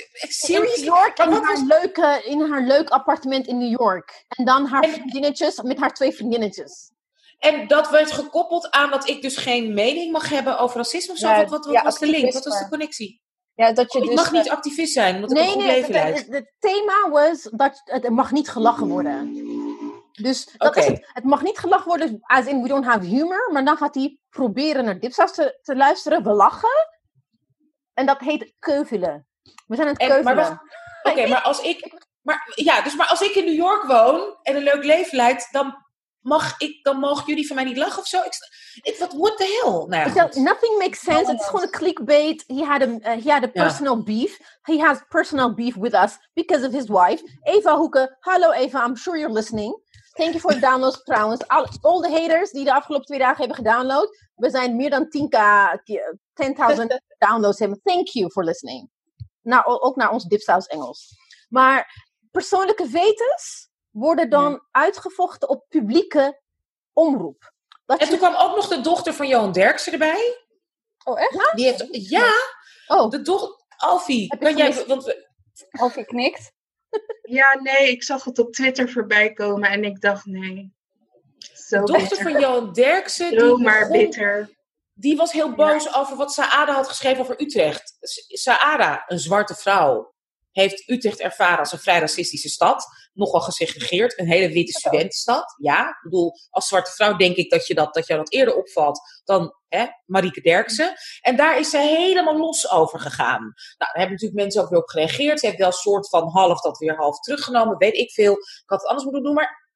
[0.48, 4.24] in New York in haar, leuke, in haar leuk appartement in New York.
[4.28, 6.90] En dan haar en, vriendinnetjes met haar twee vriendinnetjes.
[7.38, 11.18] En dat werd gekoppeld aan dat ik dus geen mening mag hebben over racisme of
[11.18, 11.28] zo.
[11.28, 12.32] wat wat, wat was de link?
[12.32, 13.22] Wat was de connectie?
[13.54, 15.62] Ja, dat je oh, dus, ik mag niet activist zijn, omdat nee, ik een goed
[15.62, 16.26] nee, leven leid.
[16.28, 19.32] Het thema was dat het mag niet gelachen worden.
[20.22, 20.82] Dus dat okay.
[20.82, 21.10] is het.
[21.12, 23.50] Het mag niet gelachen worden, as in we don't have humor.
[23.52, 26.22] Maar dan gaat hij proberen naar dipsaus te, te luisteren.
[26.22, 26.88] We lachen.
[27.94, 29.26] En dat heet keuvelen.
[29.66, 30.60] We zijn aan het keuvelen.
[31.02, 32.06] Oké, okay, maar als ik...
[32.22, 35.48] Maar, ja, dus maar als ik in New York woon en een leuk leven leid,
[35.50, 35.86] dan
[36.20, 38.18] mag ik, dan mogen jullie van mij niet lachen of zo.
[38.18, 38.32] Ik,
[38.82, 39.98] ik wat, what the hell?
[39.98, 41.30] Nou so, nothing makes sense.
[41.30, 42.44] Het is gewoon een clickbait.
[42.46, 44.38] He had a, uh, he had a personal beef.
[44.62, 47.38] He has personal beef with us because of his wife.
[47.42, 48.16] Eva Hoeken.
[48.20, 49.80] Hallo Eva, I'm sure you're listening.
[50.18, 51.48] Thank you for the downloads trouwens.
[51.48, 54.26] Al, all de haters die de afgelopen twee dagen hebben gedownload.
[54.34, 55.38] We zijn meer dan 10k,
[56.78, 56.86] 10.000
[57.26, 57.80] downloads hebben.
[57.82, 58.90] Thank you for listening.
[59.42, 61.14] Nou, ook naar ons Dipsaus Engels.
[61.48, 64.68] Maar persoonlijke wetens worden dan ja.
[64.70, 66.40] uitgevochten op publieke
[66.92, 67.52] omroep.
[67.86, 68.10] Dat en je...
[68.10, 70.38] toen kwam ook nog de dochter van Johan Derksen erbij.
[71.04, 71.52] Oh, echt?
[71.54, 72.32] Die heeft, ja,
[72.86, 73.10] oh.
[73.10, 74.38] de dochter, Alfie.
[74.38, 75.28] Kan jij, want we...
[75.70, 76.52] Alfie knikt.
[77.22, 80.72] Ja, nee, ik zag het op Twitter voorbij komen en ik dacht, nee.
[81.38, 82.30] Zo de dochter bitter.
[82.30, 83.38] van Johan Derksen.
[83.38, 84.56] Zo die maar begon, bitter.
[84.94, 85.94] Die was heel boos ja.
[85.94, 87.96] over wat Saada had geschreven over Utrecht.
[88.28, 90.14] Saada, een zwarte vrouw,
[90.60, 92.86] heeft Utrecht ervaren als een vrij racistische stad.
[93.12, 95.54] Nogal gesegregeerd, een hele witte studentenstad.
[95.58, 98.54] Ja, ik bedoel, als zwarte vrouw denk ik dat je dat, dat, jou dat eerder
[98.54, 100.92] opvalt dan hè, Marieke Derksen.
[101.20, 103.40] En daar is ze helemaal los over gegaan.
[103.40, 105.40] Nou, daar hebben natuurlijk mensen ook weer op gereageerd.
[105.40, 108.32] Ze heeft wel een soort van half dat weer half teruggenomen, weet ik veel.
[108.32, 109.67] Ik had het anders moeten doen, maar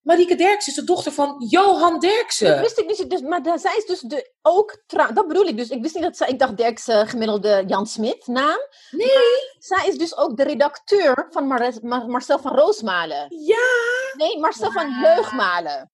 [0.00, 2.48] Marieke Derksen is de dochter van Johan Derksen.
[2.48, 3.10] Dat wist ik niet.
[3.10, 4.82] Dus, maar zij is dus de, ook...
[4.86, 5.68] Dat bedoel ik dus.
[5.68, 6.28] Ik wist niet dat zij...
[6.28, 8.58] Ik dacht Derksen gemiddelde Jan Smit naam.
[8.90, 9.06] Nee.
[9.06, 13.26] Maar zij is dus ook de redacteur van Mar Mar Marcel van Roosmalen.
[13.44, 13.56] Ja.
[14.16, 14.82] Nee, Marcel wow.
[14.82, 15.92] van Leugmalen.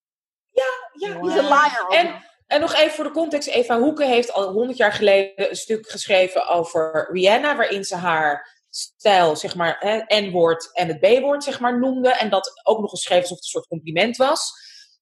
[0.50, 1.18] Ja, ja.
[1.18, 1.28] Wow.
[1.28, 1.86] He's a liar.
[1.88, 3.48] En, en nog even voor de context.
[3.48, 7.56] Eva Hoeken heeft al honderd jaar geleden een stuk geschreven over Rihanna.
[7.56, 12.12] Waarin ze haar stijl, zeg maar, N-woord en het B-woord, zeg maar, noemde.
[12.12, 14.52] En dat ook nog eens schreef alsof het een soort compliment was.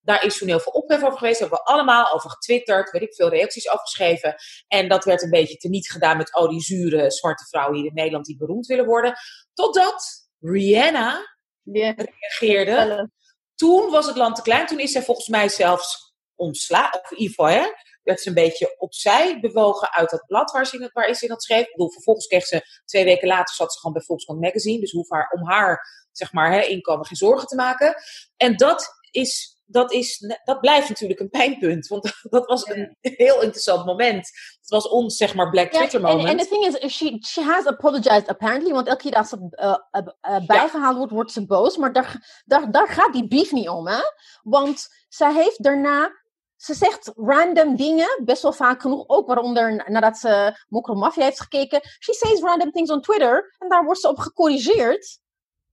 [0.00, 1.38] Daar is toen heel veel ophef over geweest.
[1.38, 2.90] Daar hebben we allemaal over getwitterd.
[2.90, 4.34] Weet ik veel reacties over geschreven.
[4.68, 7.94] En dat werd een beetje teniet gedaan met oh, die zure zwarte vrouwen hier in
[7.94, 9.14] Nederland die beroemd willen worden.
[9.54, 11.96] Totdat Rihanna yeah.
[11.96, 13.10] reageerde.
[13.54, 14.66] Toen was het land te klein.
[14.66, 17.00] Toen is zij volgens mij zelfs ontslagen.
[17.02, 17.66] Of in ieder geval, hè.
[18.04, 21.22] Werd ze een beetje opzij bewogen uit dat blad waar ze in, het, waar ze
[21.22, 21.60] in dat schreef.
[21.60, 24.80] Ik bedoel, vervolgens kreeg ze twee weken later zat ze gewoon bij Volkskrant Magazine.
[24.80, 25.80] Dus hoef haar, om haar
[26.12, 27.94] zeg maar, hè, inkomen geen zorgen te maken.
[28.36, 31.86] En dat is dat, is, dat blijft natuurlijk een pijnpunt.
[31.86, 34.30] Want dat was een heel interessant moment.
[34.60, 36.28] Het was ons, zeg maar, Black Twitter moment.
[36.28, 38.72] En the thing is, she, she has apologized apparently.
[38.72, 41.76] Want elke keer dat ze uh, uh, bijgehaald wordt, wordt ze boos.
[41.76, 44.00] Maar daar, daar, daar gaat die beef niet om, hè.
[44.42, 46.22] Want zij heeft daarna...
[46.56, 49.04] Ze zegt random dingen, best wel vaak genoeg.
[49.08, 51.80] Ook waaronder nadat ze Mokro Mafia heeft gekeken.
[51.98, 53.54] She says random things on Twitter.
[53.58, 55.18] En daar wordt ze op gecorrigeerd.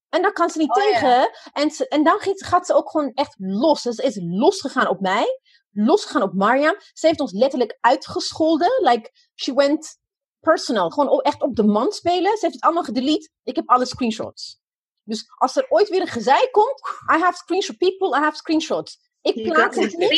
[0.10, 0.84] En daar kan ze niet Oh, ja.
[0.92, 1.30] tegen.
[1.54, 3.82] En, ze- en dan gaat, ze ook gewoon echt los.
[3.82, 5.40] Dus ze is losgegaan op mij.
[5.72, 6.76] Losgegaan op Mariam.
[6.94, 8.72] Ze heeft ons letterlijk uitgescholden.
[8.84, 9.98] Like, she went
[10.40, 10.90] personal.
[10.90, 12.32] Gewoon echt op de man spelen.
[12.38, 13.30] Ze heeft het allemaal gedelete.
[13.44, 14.60] Ik heb alle screenshots.
[15.04, 16.82] Dus als er ooit weer een gezeik komt.
[17.16, 18.18] I have screenshot people.
[18.18, 19.10] I have screenshots.
[19.22, 20.10] Ik plaats het niet.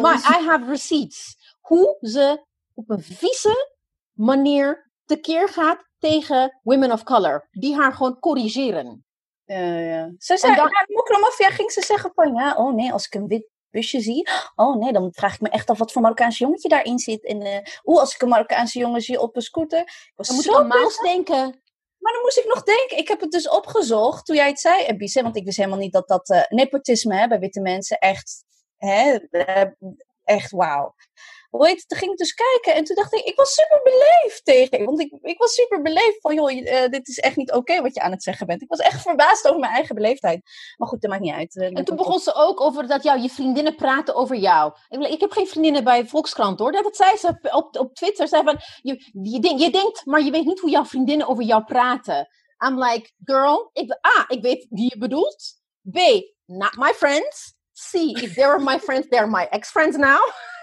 [0.00, 1.36] Maar I have receipts.
[1.60, 3.76] Hoe ze op een vieze
[4.12, 7.48] manier tekeer gaat tegen women of color.
[7.50, 9.04] Die haar gewoon corrigeren.
[9.44, 10.10] Ja, ja.
[10.18, 13.48] Ze zei, dan- Mokromafia ging ze zeggen van, ja, oh nee, als ik een wit
[13.70, 16.98] busje zie, oh nee, dan vraag ik me echt af wat voor Marokkaanse jongetje daarin
[16.98, 17.24] zit.
[17.24, 19.80] En eh oeh, als ik een Marokkaanse jongen zie op een scooter.
[19.80, 20.68] Ik was Dan moet je aan
[21.02, 21.62] denken.
[22.08, 24.84] Maar dan moest ik nog denken, ik heb het dus opgezocht toen jij het zei,
[24.84, 28.44] Ebice, want ik wist helemaal niet dat dat eh, nepotisme hè, bij witte mensen echt,
[28.76, 29.64] hè, eh,
[30.24, 30.94] echt wauw.
[31.50, 31.88] Hoe heet het?
[31.88, 35.00] Toen ging ik dus kijken en toen dacht ik, ik was super beleefd tegen, want
[35.00, 38.00] ik, ik was super beleefd van, joh, eh, dit is echt niet oké wat je
[38.00, 38.62] aan het zeggen bent.
[38.62, 40.40] Ik was echt verbaasd over mijn eigen beleefdheid.
[40.76, 41.56] Maar goed, dat maakt niet uit.
[41.56, 44.72] eh, En toen begon ze ook over dat jou, je vriendinnen praten over jou.
[44.88, 46.72] Ik, ik heb geen vriendinnen bij Volkskrant hoor.
[46.72, 48.28] Dat, zei ze op, op Twitter.
[48.28, 51.44] Zei van, je, je, denk- je denkt, maar je weet niet hoe jouw vriendinnen over
[51.44, 52.28] jou praten.
[52.66, 55.54] I'm like, girl, ik, A, ik weet wie je bedoelt.
[55.92, 55.98] B,
[56.46, 57.54] not my friends.
[57.90, 60.20] C, if they were my friends, they're my ex-friends now.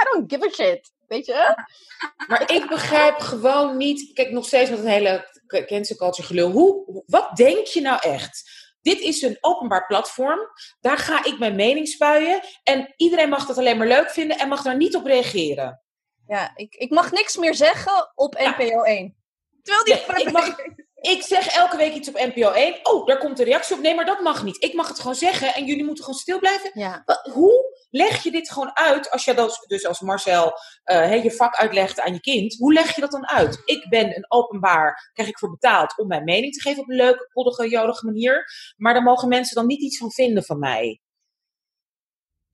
[0.00, 0.92] I don't give a shit.
[1.06, 1.54] Weet je?
[2.28, 4.12] Maar ik begrijp gewoon niet.
[4.12, 5.28] Kijk, nog steeds met een hele
[5.66, 6.50] cancel culture gelul.
[6.50, 8.42] Hoe, wat denk je nou echt?
[8.80, 10.40] Dit is een openbaar platform.
[10.80, 12.40] Daar ga ik mijn mening spuien.
[12.62, 15.82] En iedereen mag dat alleen maar leuk vinden en mag daar niet op reageren.
[16.26, 19.16] Ja, ik, ik mag niks meer zeggen op NPO 1.
[19.62, 20.56] Terwijl die Nee, ik, mag,
[21.14, 22.78] ik zeg elke week iets op NPO 1.
[22.82, 23.82] Oh, daar komt een reactie op.
[23.82, 24.62] Nee, maar dat mag niet.
[24.62, 26.70] Ik mag het gewoon zeggen en jullie moeten gewoon stil blijven.
[26.74, 27.04] Ja.
[27.32, 27.63] Hoe
[27.94, 30.52] leg je dit gewoon uit als je dat, dus als Marcel
[30.82, 32.54] eh, hè, je vak uitlegt aan je kind?
[32.58, 33.62] Hoe leg je dat dan uit?
[33.64, 36.96] Ik ben een openbaar, krijg ik voor betaald om mijn mening te geven op een
[36.96, 38.44] leuke, koddige, jolige manier.
[38.76, 41.00] Maar daar mogen mensen dan niet iets van vinden van mij.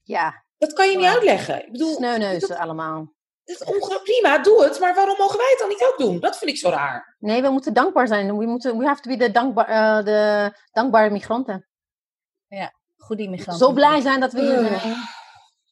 [0.03, 1.13] Ja, Dat kan je niet Ja.
[1.13, 1.67] uitleggen.
[1.67, 3.13] Ik bedoel, sneunneuzen dat- allemaal.
[3.45, 4.81] dat prima, doe het.
[4.81, 6.21] Maar waarom mogen wij het dan niet ook doen?
[6.21, 7.17] Dat vind ik zo raar.
[7.19, 8.37] Nee, we moeten dankbaar zijn.
[8.39, 11.65] We, moeten, we have to be de, dankbaar, eh, de dankbare migranten.
[12.97, 13.67] Goede immigranten.
[13.67, 14.79] Zo blij zijn dat we hier Ja.
[14.79, 14.95] zijn.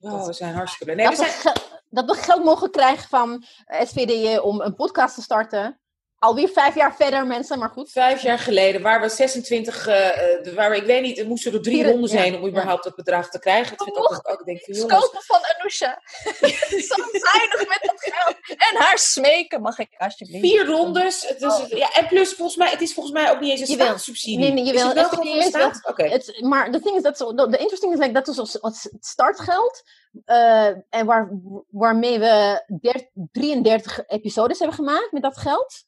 [0.01, 1.07] Oh, we zijn hartstikke blij.
[1.07, 1.55] Nee, dat, we zijn,
[2.05, 5.81] dat we geld mogen krijgen van SVD om een podcast te starten.
[6.19, 7.91] Alweer vijf jaar verder, mensen, maar goed.
[7.91, 10.09] Vijf jaar geleden, waar we 26, eh,
[10.49, 12.95] eh, waar we, ik weet niet, er moesten er drie ja, heen om überhaupt dat
[12.95, 13.77] bedrag te krijgen.
[13.77, 14.95] Dat vind ik ook, ik denk van jongens.
[15.05, 16.01] Scopen van Anousha.
[16.89, 18.37] Zo zuinig met dat geld.
[18.71, 20.41] En haar smeken, mag ik alsjeblieft.
[20.45, 21.29] Vier rondes.
[21.29, 21.69] Het is, Oh.
[21.69, 24.39] ja, en plus, volgens mij, het is volgens mij ook niet eens een staatssubsidie.
[24.39, 24.87] Nee, nee, jawel.
[24.87, 25.81] het wel gewoon staat?
[25.89, 26.05] Oké.
[26.05, 29.07] Het, maar de thing is dat de, interesting is like, dat is als, als het
[29.07, 29.83] startgeld.
[30.25, 31.29] eh, en waar,
[31.71, 35.87] waarmee we der- 33 episodes hebben gemaakt met dat geld.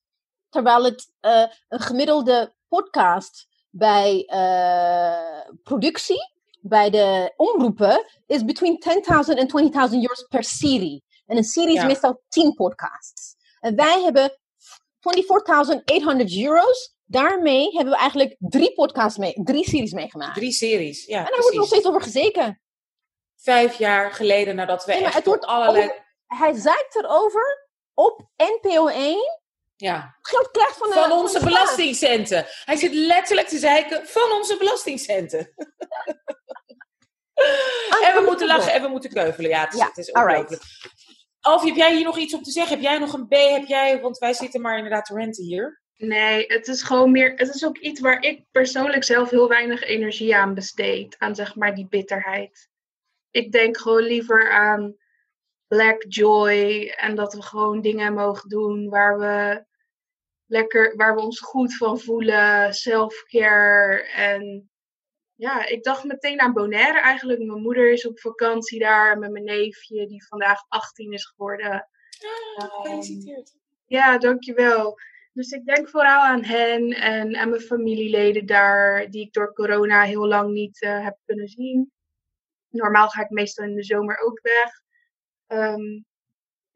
[0.50, 8.82] Terwijl het eh, een gemiddelde podcast bij eh, productie, bij de omroepen, is between
[9.28, 9.48] 10.000 en
[9.90, 11.04] 20.000 euros per serie.
[11.26, 11.86] En een serie is Ja.
[11.86, 13.34] meestal 10 podcasts.
[13.60, 14.38] En wij hebben
[15.00, 16.94] 24.800 euro's.
[17.04, 20.34] Daarmee hebben we eigenlijk drie podcasts mee, drie series meegemaakt.
[20.34, 21.04] Drie series.
[21.06, 22.60] Ja, en daar wordt nog steeds over gezeken.
[23.36, 25.84] Vijf jaar geleden nadat we Nee, maar het wordt allerlei...
[25.84, 29.39] over- Hij zeikt erover op NPO 1.
[29.80, 32.46] Ja, Geld krijgt van, van onze belastingcenten.
[32.64, 35.52] Hij zit letterlijk te zeiken van onze belastingcenten.
[38.02, 39.50] En we moeten lachen en we moeten keuvelen.
[39.50, 40.62] Ja, het is, Ja, het is ongelooflijk.
[41.40, 42.72] Alfie, heb jij hier nog iets op te zeggen?
[42.74, 43.32] Heb jij nog een B?
[43.32, 45.82] Heb jij, want wij zitten maar inderdaad te renten hier.
[45.96, 47.32] Nee, het is gewoon meer.
[47.36, 51.18] Het is ook iets waar ik persoonlijk zelf heel weinig energie aan besteed.
[51.18, 52.68] Aan zeg maar die bitterheid.
[53.30, 54.96] Ik denk gewoon liever aan
[55.66, 56.92] black joy.
[56.96, 59.64] En dat we gewoon dingen mogen doen waar we
[60.50, 62.74] lekker, waar we ons goed van voelen.
[62.74, 64.02] Self-care.
[64.02, 64.70] En
[65.34, 67.38] ja, ik dacht meteen aan Bonaire eigenlijk.
[67.42, 71.88] Mijn moeder is op vakantie daar met mijn neefje, die vandaag 18 is geworden.
[72.56, 73.54] Ah, gefeliciteerd.
[73.86, 74.98] Ja, dankjewel.
[75.32, 80.02] Dus ik denk vooral aan hen en aan mijn familieleden daar, die ik door corona
[80.02, 81.92] heel lang niet eh, heb kunnen zien.
[82.68, 84.70] Normaal ga ik meestal in de zomer ook weg.
[85.46, 86.00] Ehm,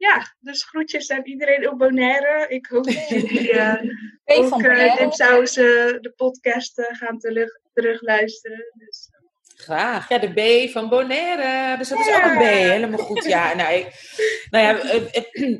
[0.04, 2.48] ja, dus groetjes aan iedereen op Bonaire.
[2.48, 3.82] Ik hoop dat jullie uh,
[4.24, 5.04] ook van uh, Bonaire.
[5.04, 5.64] Dipsaus, uh,
[6.00, 8.72] de podcast uh, gaan terug, terugluisteren.
[8.74, 9.10] Dus,
[9.64, 10.08] Graag.
[10.08, 10.32] Ja, de
[10.66, 11.78] B van Bonaire.
[11.78, 12.42] Dus dat is ook een B.
[12.42, 13.24] Helemaal goed.
[13.24, 13.86] Ja, nou, ik,
[14.50, 14.92] nou ja,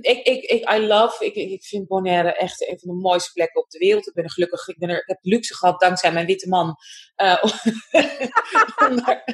[0.01, 3.63] ik, ik, ik, I love, ik, ik vind Bonaire echt een van de mooiste plekken
[3.63, 4.07] op de wereld.
[4.07, 6.77] Ik ben er gelukkig, ik, ben er, ik heb luxe gehad dankzij mijn witte man.
[7.17, 7.43] Uh,
[8.89, 9.25] om, daar,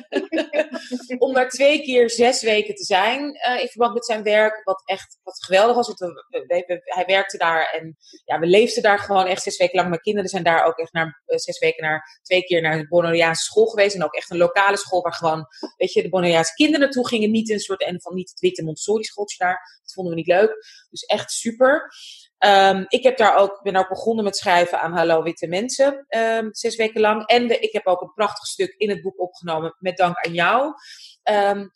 [1.19, 4.61] om daar twee keer zes weken te zijn uh, in verband met zijn werk.
[4.65, 5.87] Wat echt wat geweldig was.
[5.87, 9.57] Want we, we, we, hij werkte daar en ja, we leefden daar gewoon echt zes
[9.57, 9.89] weken lang.
[9.89, 12.89] Mijn kinderen zijn daar ook echt naar uh, zes weken naar twee keer naar de
[12.89, 13.95] Bonaireaanse school geweest.
[13.95, 15.47] En ook echt een lokale school waar gewoon,
[15.77, 17.31] weet je, de Bonaireaanse kinderen naartoe gingen.
[17.31, 19.79] Niet een soort en van niet het witte Montessori schooltje daar.
[19.83, 20.65] Dat vonden we niet leuk.
[20.91, 21.93] Dus echt super.
[22.39, 26.49] Um, ik heb daar ook, ben ook begonnen met schrijven aan Hallo Witte Mensen, um,
[26.55, 27.27] zes weken lang.
[27.27, 30.33] En we, ik heb ook een prachtig stuk in het boek opgenomen, met dank aan
[30.33, 30.73] jou.
[31.31, 31.71] Um,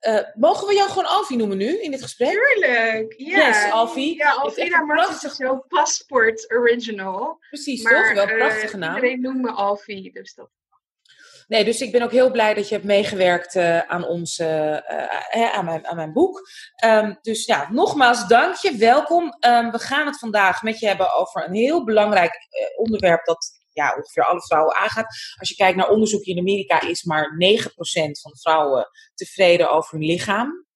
[0.00, 2.30] uh, mogen we jou gewoon Alfie noemen nu, in dit gesprek?
[2.30, 3.46] Tuurlijk, ja.
[3.46, 4.16] Yes, Alfie.
[4.16, 7.38] Ja, Alfie Martens is jouw passport original.
[7.48, 8.14] Precies, maar, toch?
[8.14, 8.94] Wel een prachtige uh, naam.
[8.94, 10.50] Iedereen noemt me Alfie, dus dat...
[11.48, 14.72] Nee, dus ik ben ook heel blij dat je hebt meegewerkt uh, aan, ons, uh,
[15.36, 16.48] uh, aan, mijn, aan mijn boek.
[16.84, 19.22] Um, dus ja, nogmaals dank je, welkom.
[19.22, 22.32] Um, we gaan het vandaag met je hebben over een heel belangrijk
[22.76, 25.06] onderwerp dat ja, ongeveer alle vrouwen aangaat.
[25.38, 27.70] Als je kijkt naar onderzoek in Amerika is maar 9%
[28.20, 30.66] van de vrouwen tevreden over hun lichaam.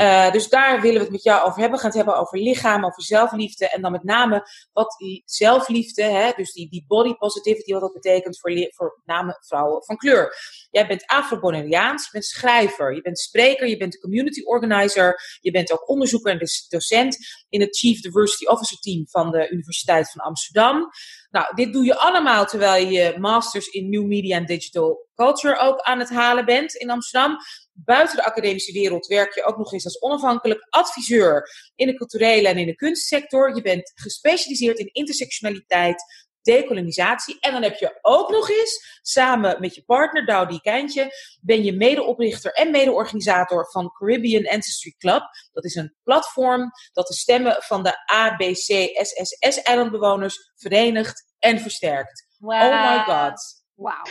[0.00, 1.70] Uh, dus daar willen we het met jou over hebben.
[1.70, 3.68] We gaan het hebben over lichaam, over zelfliefde.
[3.68, 7.92] En dan met name wat die zelfliefde, hè, dus die, die body positivity, wat dat
[7.92, 10.34] betekent voor, voor name vrouwen van kleur.
[10.70, 15.20] Jij bent Afro-Bonaireaans, je bent schrijver, je bent spreker, je bent community organizer.
[15.40, 17.16] Je bent ook onderzoeker en dus docent
[17.48, 20.90] in het Chief Diversity Officer Team van de Universiteit van Amsterdam.
[21.30, 25.80] Nou, dit doe je allemaal terwijl je masters in New Media en Digital Culture ook
[25.80, 27.36] aan het halen bent in Amsterdam.
[27.84, 32.48] Buiten de academische wereld werk je ook nog eens als onafhankelijk adviseur in de culturele
[32.48, 33.54] en in de kunstsector.
[33.54, 36.04] Je bent gespecialiseerd in intersectionaliteit,
[36.42, 37.36] decolonisatie.
[37.40, 41.72] En dan heb je ook nog eens, samen met je partner Dowdy Kijntje, ben je
[41.72, 45.22] medeoprichter en mede-organisator van Caribbean Ancestry Club.
[45.52, 52.26] Dat is een platform dat de stemmen van de ABCSSS-eilandbewoners verenigt en versterkt.
[52.38, 52.62] Wow.
[52.62, 53.62] Oh my god.
[53.74, 54.04] Wow.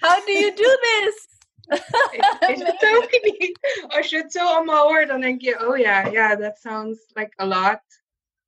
[0.00, 1.35] How do you do this?
[1.66, 3.58] Ik weet het ook niet.
[3.86, 7.10] Als je het zo allemaal hoort, dan denk je, oh ja, ja, yeah, that sounds
[7.12, 7.80] like a lot.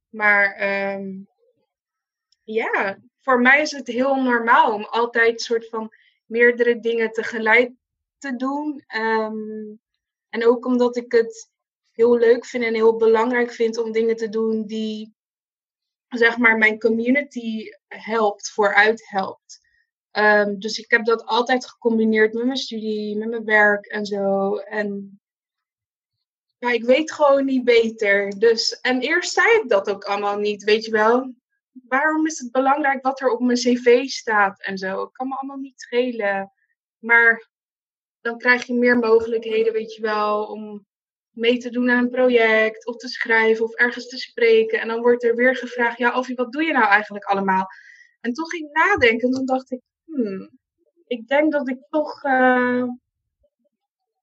[0.08, 0.62] Maar
[0.94, 1.28] um,
[2.42, 5.92] ja, voor mij is het heel normaal om altijd soort van
[6.26, 7.72] meerdere dingen tegelijk
[8.18, 8.84] te doen.
[8.96, 9.80] Um,
[10.28, 11.50] en ook omdat ik het
[11.92, 15.14] heel leuk vind en heel belangrijk vind om dingen te doen die,
[16.08, 19.60] zeg maar, mijn community helpt, vooruit helpt.
[20.12, 24.56] Um, dus ik heb dat altijd gecombineerd met mijn studie, met mijn werk en zo.
[24.56, 25.20] En
[26.58, 28.38] ja, ik weet gewoon niet beter.
[28.38, 31.34] Dus, en eerst zei ik dat ook allemaal niet, weet je wel.
[31.72, 35.00] Waarom is het belangrijk wat er op mijn cv staat en zo?
[35.00, 36.52] Het kan me allemaal niet schelen.
[36.98, 37.48] Maar
[38.20, 40.86] dan krijg je meer mogelijkheden, weet je wel, om
[41.30, 44.80] mee te doen aan een project of te schrijven of ergens te spreken.
[44.80, 47.66] En dan wordt er weer gevraagd, ja, Alfie, wat doe je nou eigenlijk allemaal?
[48.20, 49.80] En toen ging ik nadenken en toen dacht ik,
[50.22, 50.58] hmm,
[51.06, 52.84] ik denk dat ik toch, uh,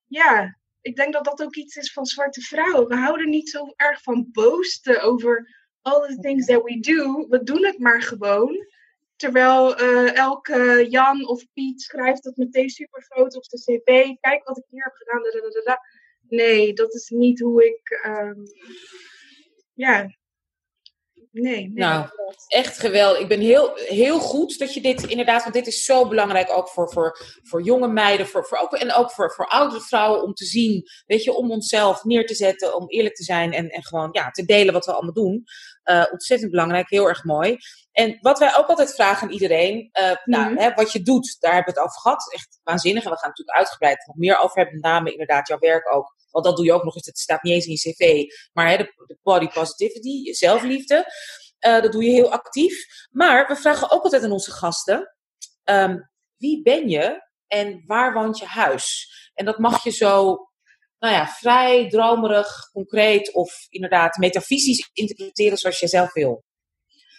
[0.08, 2.88] ja, ik denk dat dat ook iets is van zwarte vrouwen.
[2.88, 7.28] We houden niet zo erg van boosten over all the things that we do.
[7.28, 8.68] We doen het maar gewoon.
[9.16, 14.16] Terwijl uh, elke Jan of Piet schrijft dat meteen super groot op de cv.
[14.20, 15.78] Kijk wat ik hier heb gedaan.
[16.28, 18.04] Nee, dat is niet hoe ik.
[18.06, 18.44] Um,
[19.74, 20.10] ja,
[21.42, 22.06] Nee, nee, nou,
[22.48, 23.20] echt geweldig.
[23.20, 26.70] Ik ben heel, heel goed dat je dit inderdaad, want dit is zo belangrijk ook
[26.70, 30.34] voor, voor, voor jonge meiden voor, voor ook, en ook voor, voor oudere vrouwen om
[30.34, 33.84] te zien, weet je, om onszelf neer te zetten, om eerlijk te zijn en, en
[33.84, 35.44] gewoon ja, te delen wat we allemaal doen.
[35.86, 37.58] Uh, ontzettend belangrijk, heel erg mooi.
[37.92, 40.20] En wat wij ook altijd vragen aan iedereen, uh, mm-hmm.
[40.26, 42.34] nou, hè, wat je doet, daar hebben we het over gehad.
[42.34, 43.04] Echt waanzinnig.
[43.04, 46.16] En we gaan natuurlijk uitgebreid nog meer over hebben, met name inderdaad jouw werk ook.
[46.32, 48.32] Want dat doe je ook nog eens, het staat niet eens in je cv.
[48.54, 51.06] Maar hè, de, de body positivity, zelfliefde,
[51.68, 52.86] uh, dat doe je heel actief.
[53.12, 55.16] Maar we vragen ook altijd aan onze gasten,
[55.64, 59.14] um, wie ben je en waar woont je huis?
[59.34, 60.38] En dat mag je zo
[61.00, 66.44] nou ja, vrij, dromerig, concreet of inderdaad metafysisch interpreteren zoals je zelf wil.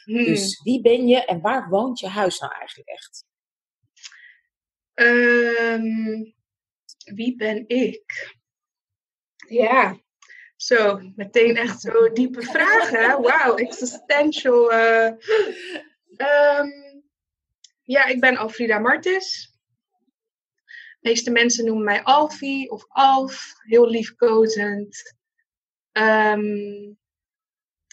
[0.05, 0.25] Hmm.
[0.25, 3.25] Dus wie ben je en waar woont je huis nou eigenlijk echt?
[4.95, 6.35] Um,
[7.15, 8.35] wie ben ik?
[9.49, 10.01] Ja,
[10.57, 13.23] zo, meteen echt zo diepe vragen.
[13.23, 14.73] Wauw, existential.
[14.73, 15.11] Uh,
[16.17, 17.05] um,
[17.83, 19.56] ja, ik ben Alfrida Martis.
[20.99, 25.15] De meeste mensen noemen mij Alfie of Alf, heel liefkozend.
[25.93, 26.93] Ehm,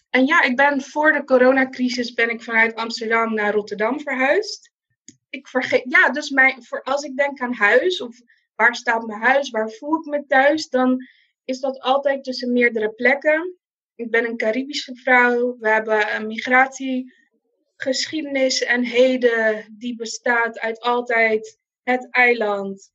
[0.09, 4.71] en ja, ik ben voor de coronacrisis ben ik vanuit Amsterdam naar Rotterdam verhuisd.
[5.29, 8.21] Ik vergeet, ja, dus mijn, voor, als ik denk aan huis of
[8.55, 11.07] waar staat mijn huis, waar voel ik me thuis, dan
[11.45, 13.57] is dat altijd tussen meerdere plekken.
[13.95, 15.57] Ik ben een Caribische vrouw.
[15.59, 22.91] We hebben een migratiegeschiedenis en heden die bestaat uit altijd het eiland,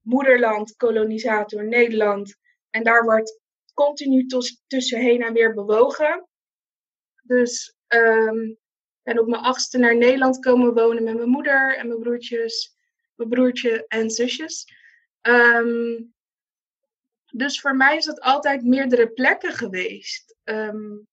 [0.00, 2.36] moederland, kolonisator Nederland.
[2.70, 3.40] En daar wordt
[3.74, 4.26] continu
[4.66, 6.28] tussen heen en weer bewogen.
[7.22, 8.58] Dus um,
[9.02, 12.76] ben op mijn achtste naar Nederland komen wonen met mijn moeder en mijn broertjes,
[13.14, 14.64] mijn broertje en zusjes.
[15.22, 16.14] Um,
[17.32, 20.36] dus voor mij is dat altijd meerdere plekken geweest.
[20.44, 21.06] De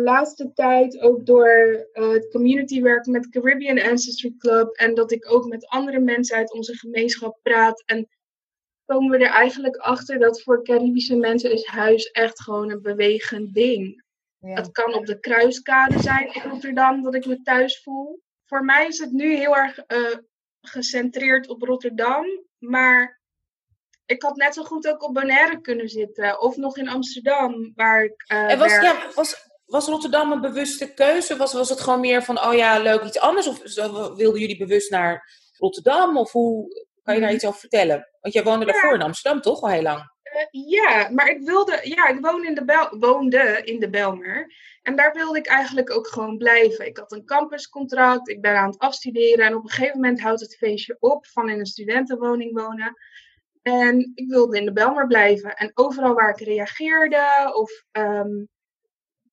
[0.00, 5.46] laatste tijd ook door uh, het communitywerk met Caribbean Ancestry Club en dat ik ook
[5.46, 7.82] met andere mensen uit onze gemeenschap praat.
[7.86, 8.08] En
[8.84, 13.54] komen we er eigenlijk achter dat voor Caribische mensen is huis echt gewoon een bewegend
[13.54, 14.04] ding.
[14.38, 14.54] Ja.
[14.54, 18.22] Het kan op de kruiskade zijn in Rotterdam dat ik me thuis voel.
[18.44, 20.16] Voor mij is het nu heel erg uh,
[20.60, 22.26] gecentreerd op Rotterdam.
[22.58, 23.20] Maar
[24.06, 26.40] ik had net zo goed ook op Bonaire kunnen zitten.
[26.40, 30.94] Of nog in Amsterdam, waar ik uh, en was, ja, was, was Rotterdam een bewuste
[30.94, 31.36] keuze?
[31.36, 33.46] Was, was het gewoon meer van, oh ja, leuk, iets anders?
[33.46, 33.62] Of
[34.16, 36.16] wilden jullie bewust naar Rotterdam?
[36.16, 38.08] Of hoe kan je daar iets over vertellen?
[38.20, 39.62] Want jij woonde daarvoor in Amsterdam, toch?
[39.62, 40.14] Al heel lang.
[40.36, 44.52] Uh, ja, maar ik wilde, ja, ik woonde in de, Bel woonde in de Belmer.
[44.82, 46.86] En daar wilde ik eigenlijk ook gewoon blijven.
[46.86, 49.46] Ik had een campuscontract, ik ben aan het afstuderen.
[49.46, 52.94] En op een gegeven moment houdt het feestje op van in een studentenwoning wonen.
[53.62, 55.54] En ik wilde in de Belmer blijven.
[55.54, 58.48] En overal waar ik reageerde, of um,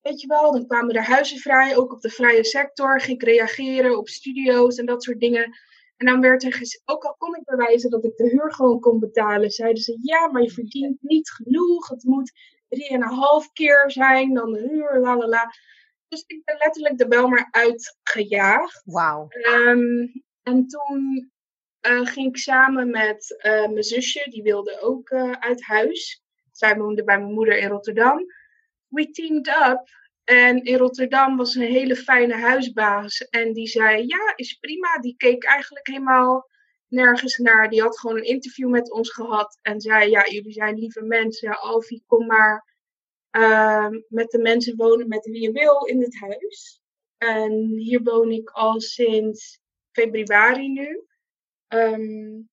[0.04, 3.00] weet je wel, dan kwamen er huizen vrij, ook op de vrije sector.
[3.00, 5.58] Ging ik reageren op studio's en dat soort dingen.
[5.96, 8.80] En dan werd er gezegd, ook al kon ik bewijzen dat ik de huur gewoon
[8.80, 11.88] kon betalen, zeiden ze ja, maar je verdient niet genoeg.
[11.88, 12.32] Het moet
[12.68, 15.54] drieënhalf keer zijn dan de huur, la la la.
[16.08, 18.82] Dus ik ben letterlijk de Belmer uitgejaagd.
[18.84, 19.28] Wauw.
[19.30, 21.32] Um, en toen
[21.86, 26.22] uh, ging ik samen met uh, mijn zusje, die wilde ook uh, uit huis.
[26.52, 28.24] Zij woonde bij mijn moeder in Rotterdam.
[28.94, 29.82] We teamed up.
[30.24, 33.18] En in Rotterdam was een hele fijne huisbaas.
[33.28, 34.98] En die zei: Ja, is prima.
[34.98, 36.48] Die keek eigenlijk helemaal
[36.88, 37.68] nergens naar.
[37.68, 39.58] Die had gewoon een interview met ons gehad.
[39.62, 41.60] En zei: Ja, jullie zijn lieve mensen.
[41.60, 42.72] Alfie, kom maar
[44.08, 46.82] met de mensen wonen met wie je wil in het huis.
[47.18, 49.60] En hier woon ik al sinds
[49.92, 51.04] februari nu.
[51.68, 52.48] Um,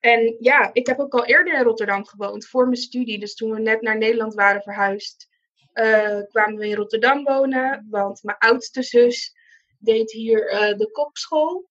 [0.00, 3.18] en ja, ik heb ook al eerder in Rotterdam gewoond voor mijn studie.
[3.18, 5.28] Dus toen we net naar Nederland waren verhuisd,
[5.74, 7.86] uh, kwamen we in Rotterdam wonen.
[7.90, 9.34] Want mijn oudste zus
[9.78, 11.68] deed hier uh, de kopschool.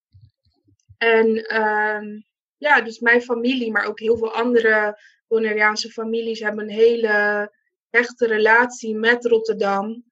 [0.97, 2.25] En um,
[2.57, 7.51] ja, dus mijn familie, maar ook heel veel andere Bonaireaanse families hebben een hele
[7.89, 10.03] hechte relatie met Rotterdam.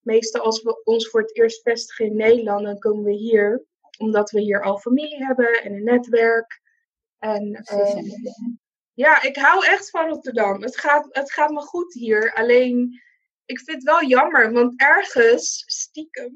[0.00, 3.64] Meestal als we ons voor het eerst vestigen in Nederland, dan komen we hier
[3.98, 6.60] omdat we hier al familie hebben en een netwerk.
[7.18, 8.02] En uh,
[8.92, 10.62] ja, ik hou echt van Rotterdam.
[10.62, 12.34] Het gaat, het gaat me goed hier.
[12.34, 13.00] Alleen,
[13.46, 16.32] ik vind het wel jammer, want ergens, stiekem,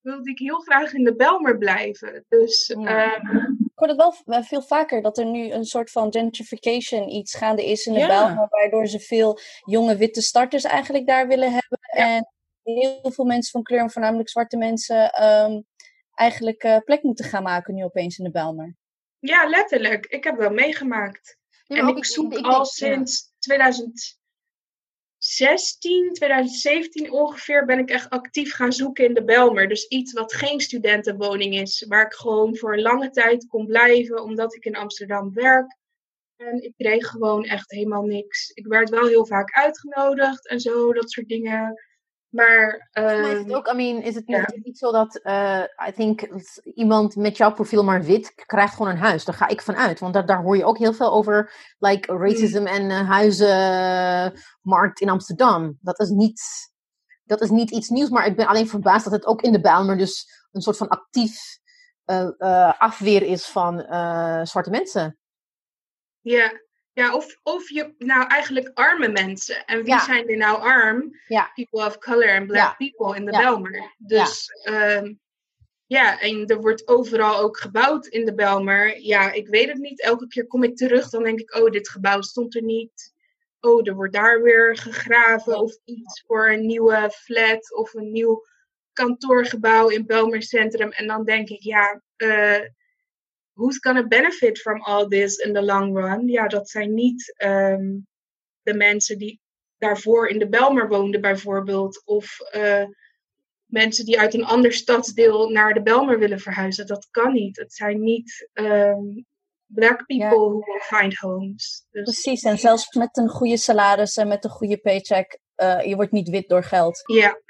[0.00, 2.24] wilde ik heel graag in de Belmer blijven.
[2.28, 3.22] Dus, ja.
[3.22, 7.34] uh, ik hoor het wel veel vaker dat er nu een soort van gentrification iets
[7.34, 8.06] gaande is in de ja.
[8.06, 11.78] Belmer, waardoor ze veel jonge witte starters eigenlijk daar willen hebben.
[11.96, 12.16] Ja.
[12.16, 12.28] En
[12.62, 15.66] heel veel mensen van kleur, voornamelijk zwarte mensen, um,
[16.14, 18.76] eigenlijk uh, plek moeten gaan maken nu opeens in de Belmer.
[19.18, 20.06] Ja, letterlijk.
[20.06, 21.38] Ik heb wel meegemaakt.
[21.66, 23.70] Ja, en ik zoek ik, ik, al sinds ja.
[25.34, 29.68] 2016, 2017 ongeveer ben ik echt actief gaan zoeken in de Belmer.
[29.68, 34.54] Dus iets wat geen studentenwoning is, waar ik gewoon voor lange tijd kon blijven, omdat
[34.54, 35.76] ik in Amsterdam werk.
[36.36, 38.50] En ik kreeg gewoon echt helemaal niks.
[38.50, 41.74] Ik werd wel heel vaak uitgenodigd en zo, dat soort dingen.
[42.34, 44.60] Maar, uh, is het ook, I mean, is het niet, ja.
[44.62, 46.28] niet zo dat, uh, I think,
[46.74, 49.24] iemand met jouw profiel maar wit krijgt gewoon een huis?
[49.24, 52.16] Daar ga ik van uit, want daar, daar hoor je ook heel veel over, like
[52.16, 52.66] racism mm.
[52.66, 55.78] en uh, huizenmarkt in Amsterdam.
[55.80, 56.42] Dat is, niet,
[57.24, 59.60] dat is niet iets nieuws, maar ik ben alleen verbaasd dat het ook in de
[59.60, 61.58] Bijlmer dus een soort van actief
[62.78, 63.80] afweer is van
[64.46, 65.18] zwarte mensen.
[66.20, 66.63] Ja,
[66.94, 69.64] ja, of, of je, nou eigenlijk arme mensen.
[69.64, 70.04] En wie ja.
[70.04, 71.20] zijn er nou arm?
[71.26, 71.50] Ja.
[71.54, 72.86] People of color and black ja.
[72.88, 73.94] people in de Belmer.
[73.98, 74.96] Dus ja.
[74.96, 75.20] Um,
[75.86, 79.00] ja, en er wordt overal ook gebouwd in de Belmer.
[79.00, 80.02] Ja, ik weet het niet.
[80.02, 83.12] Elke keer kom ik terug, dan denk ik, oh, dit gebouw stond er niet.
[83.60, 88.44] Oh, er wordt daar weer gegraven of iets voor een nieuwe flat of een nieuw
[88.92, 90.90] kantoorgebouw in Belmer Centrum.
[90.90, 92.60] En dan denk ik, ja, uh,
[93.54, 96.28] who's gonna benefit from all this in the long run?
[96.28, 98.06] Ja, dat zijn niet um,
[98.62, 99.40] de mensen die
[99.78, 102.02] daarvoor in de Belmer woonden bijvoorbeeld.
[102.04, 102.84] Of uh,
[103.64, 106.86] mensen die uit een ander stadsdeel naar de Belmer willen verhuizen.
[106.86, 107.56] Dat kan niet.
[107.56, 109.26] Het zijn niet um,
[109.66, 110.30] black people ja.
[110.30, 111.86] who will find homes.
[111.90, 112.02] Dus...
[112.02, 116.12] Precies, en zelfs met een goede salaris en met een goede paycheck, uh, je wordt
[116.12, 117.02] niet wit door geld.
[117.06, 117.40] Ja.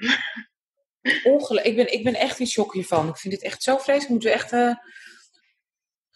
[1.23, 1.65] Ongelooflijk.
[1.65, 3.07] Ik ben, ik ben echt in shock hiervan.
[3.07, 4.09] Ik vind dit echt zo vreselijk.
[4.09, 4.51] Moeten we echt...
[4.51, 4.73] Uh,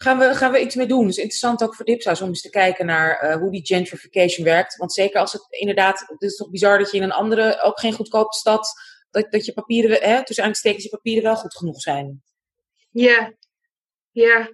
[0.02, 1.06] gaan, we, gaan we iets mee doen?
[1.06, 4.76] Dus interessant ook voor Dipsaus om eens te kijken naar uh, hoe die gentrification werkt.
[4.76, 6.04] Want zeker als het inderdaad...
[6.06, 8.72] Het is toch bizar dat je in een andere, ook geen goedkope stad...
[9.10, 12.22] Dat, dat je papieren, hè, tussen aanstekens, je papieren wel goed genoeg zijn.
[12.90, 13.32] Ja,
[14.10, 14.50] ja.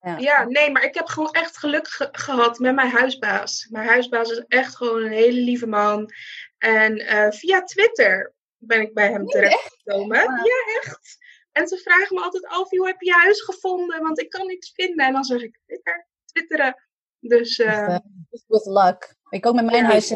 [0.00, 0.18] Ja.
[0.18, 3.66] ja, nee, maar ik heb gewoon echt geluk ge gehad met mijn huisbaas.
[3.70, 6.10] Mijn huisbaas is echt gewoon een hele lieve man.
[6.58, 10.18] En uh, via Twitter ben ik bij hem terechtgekomen.
[10.18, 11.16] Ja, echt.
[11.52, 14.02] En ze vragen me altijd af, hoe heb je je huis gevonden?
[14.02, 15.06] Want ik kan niks vinden.
[15.06, 16.86] En dan zeg ik, Twitter, twitteren.
[17.20, 17.58] Dus...
[17.58, 17.98] Uh,
[18.46, 19.16] with luck.
[19.28, 20.14] Ik ook met mijn huis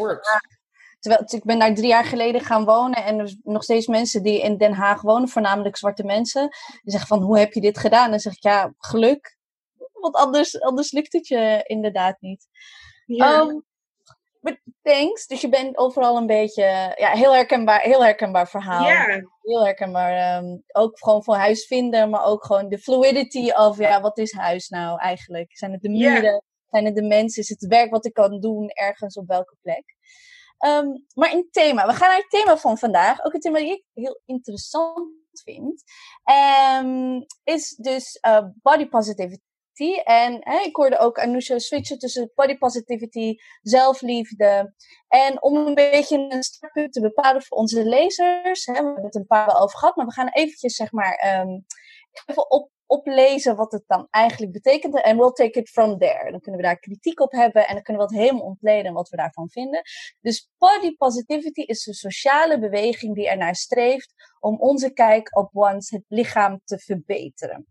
[0.99, 4.23] Terwijl ik ben daar drie jaar geleden gaan wonen en er zijn nog steeds mensen
[4.23, 6.41] die in Den Haag wonen, voornamelijk zwarte mensen,
[6.81, 8.05] die zeggen van hoe heb je dit gedaan?
[8.05, 9.37] En dan zeg ik ja, geluk.
[9.93, 12.47] Want anders, anders lukt het je inderdaad niet.
[13.05, 13.39] Ja.
[13.39, 13.65] Um,
[14.81, 15.27] thanks.
[15.27, 18.85] Dus je bent overal een beetje, ja, heel herkenbaar, heel herkenbaar verhaal.
[18.85, 19.21] Ja.
[19.47, 20.43] Heel herkenbaar.
[20.43, 24.31] Um, ook gewoon voor huis vinden, maar ook gewoon de fluidity of, ja, wat is
[24.31, 25.57] huis nou eigenlijk?
[25.57, 26.21] Zijn het de muren?
[26.21, 26.41] Yeah.
[26.69, 27.41] Zijn het de mensen?
[27.41, 29.95] Is het werk wat ik kan doen ergens op welke plek?
[30.65, 33.25] Um, maar in thema, we gaan naar het thema van vandaag.
[33.25, 35.11] Ook een thema die ik heel interessant
[35.43, 35.83] vind.
[36.83, 39.41] Um, is dus uh, body positivity.
[39.85, 44.73] En hè, ik hoorde ook Anousha switchen tussen body positivity, zelfliefde.
[45.07, 48.65] En om een beetje een startpunt te bepalen voor onze lezers.
[48.65, 51.39] Hè, we hebben het een paar wel over gehad, maar we gaan eventjes zeg maar
[51.41, 51.65] um,
[52.25, 55.01] even op, oplezen wat het dan eigenlijk betekent.
[55.01, 56.31] En we'll take it from there.
[56.31, 59.09] Dan kunnen we daar kritiek op hebben en dan kunnen we het helemaal ontleden wat
[59.09, 59.81] we daarvan vinden.
[60.21, 65.89] Dus body positivity is een sociale beweging die ernaar streeft om onze kijk op ons
[65.89, 67.67] het lichaam te verbeteren.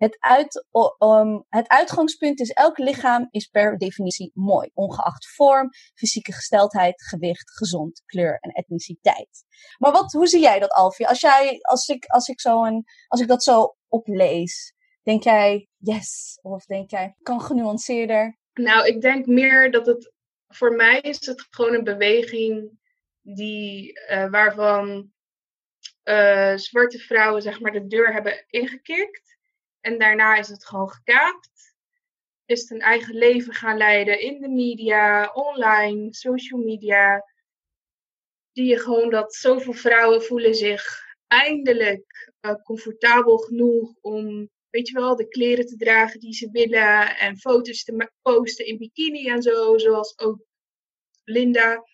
[0.00, 0.66] Het, uit,
[0.98, 7.50] um, het uitgangspunt is elk lichaam is per definitie mooi, ongeacht vorm, fysieke gesteldheid, gewicht,
[7.50, 9.44] gezond, kleur en etniciteit.
[9.78, 11.08] Maar wat, hoe zie jij dat, Alfie?
[11.08, 15.68] Als, jij, als, ik, als, ik zo een, als ik dat zo oplees, denk jij
[15.76, 16.38] yes?
[16.42, 18.38] Of denk jij kan genuanceerder?
[18.52, 20.12] Nou, ik denk meer dat het
[20.48, 22.78] voor mij is het gewoon een beweging
[23.22, 25.12] die, uh, waarvan
[26.04, 29.38] uh, zwarte vrouwen zeg maar de deur hebben ingekikt.
[29.80, 31.74] En daarna is het gewoon gekaapt.
[32.44, 37.24] Is het een eigen leven gaan leiden in de media, online, social media.
[38.52, 44.94] Zie je gewoon dat zoveel vrouwen voelen zich eindelijk uh, comfortabel genoeg om, weet je
[44.94, 47.18] wel, de kleren te dragen die ze willen.
[47.18, 50.38] En foto's te posten in bikini en zo, zoals ook
[51.24, 51.84] Linda.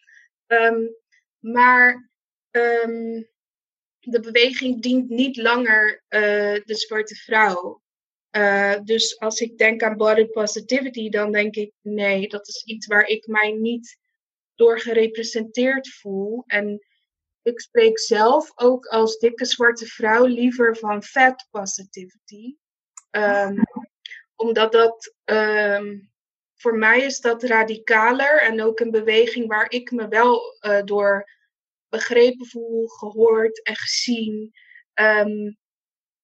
[0.47, 0.97] Um,
[1.39, 2.11] maar
[2.51, 3.29] um,
[4.07, 6.21] de beweging dient niet langer uh,
[6.65, 7.83] de zwarte vrouw.
[8.37, 12.87] Uh, dus als ik denk aan body positivity, dan denk ik nee, dat is iets
[12.87, 13.99] waar ik mij niet
[14.55, 16.43] door gerepresenteerd voel.
[16.47, 16.87] En
[17.43, 22.57] ik spreek zelf ook als dikke zwarte vrouw liever van fat positivity.
[23.11, 23.63] Um,
[24.37, 26.11] omdat dat, um,
[26.55, 31.36] voor mij is dat radicaler en ook een beweging waar ik me wel uh, door
[31.97, 34.53] begrepen voel, gehoord en gezien.
[34.95, 35.59] Um,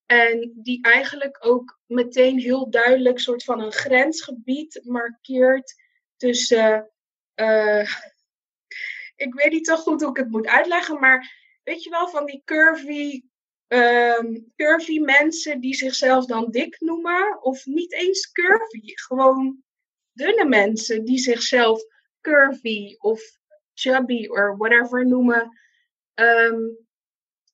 [0.06, 5.74] en die eigenlijk ook meteen heel duidelijk soort van een grensgebied markeert
[6.16, 6.90] tussen.
[7.34, 7.80] Uh,
[9.24, 12.26] ik weet niet zo goed hoe ik het moet uitleggen, maar weet je wel, van
[12.26, 13.22] die curvy,
[13.68, 17.42] um, curvy mensen die zichzelf dan dik noemen.
[17.42, 19.62] Of niet eens curvy, gewoon
[20.12, 21.82] dunne mensen die zichzelf
[22.20, 23.20] curvy of
[23.74, 25.60] chubby of whatever noemen.
[26.14, 26.76] Um,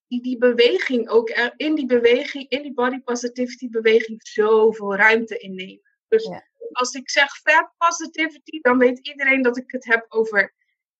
[0.09, 5.82] die die beweging ook in die beweging, in die body positivity beweging zoveel ruimte innemen.
[6.09, 6.30] Dus
[6.72, 10.54] als ik zeg fat positivity, dan weet iedereen dat ik het heb over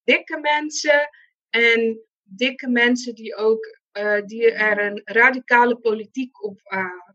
[0.05, 1.09] dikke mensen
[1.51, 7.11] en dikke mensen die ook uh, die er een radicale politiek op, uh,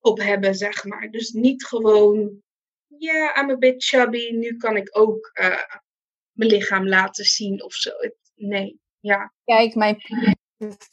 [0.00, 1.10] op hebben, zeg maar.
[1.10, 2.42] Dus niet gewoon,
[2.86, 5.62] ja, yeah, I'm a bit chubby, nu kan ik ook uh,
[6.32, 7.90] mijn lichaam laten zien of zo.
[8.34, 9.32] Nee, ja.
[9.44, 9.98] Kijk, mijn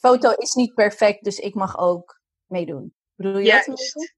[0.00, 2.94] foto is niet perfect, dus ik mag ook meedoen.
[3.14, 3.66] Bedoel je Juist.
[3.66, 4.14] dat?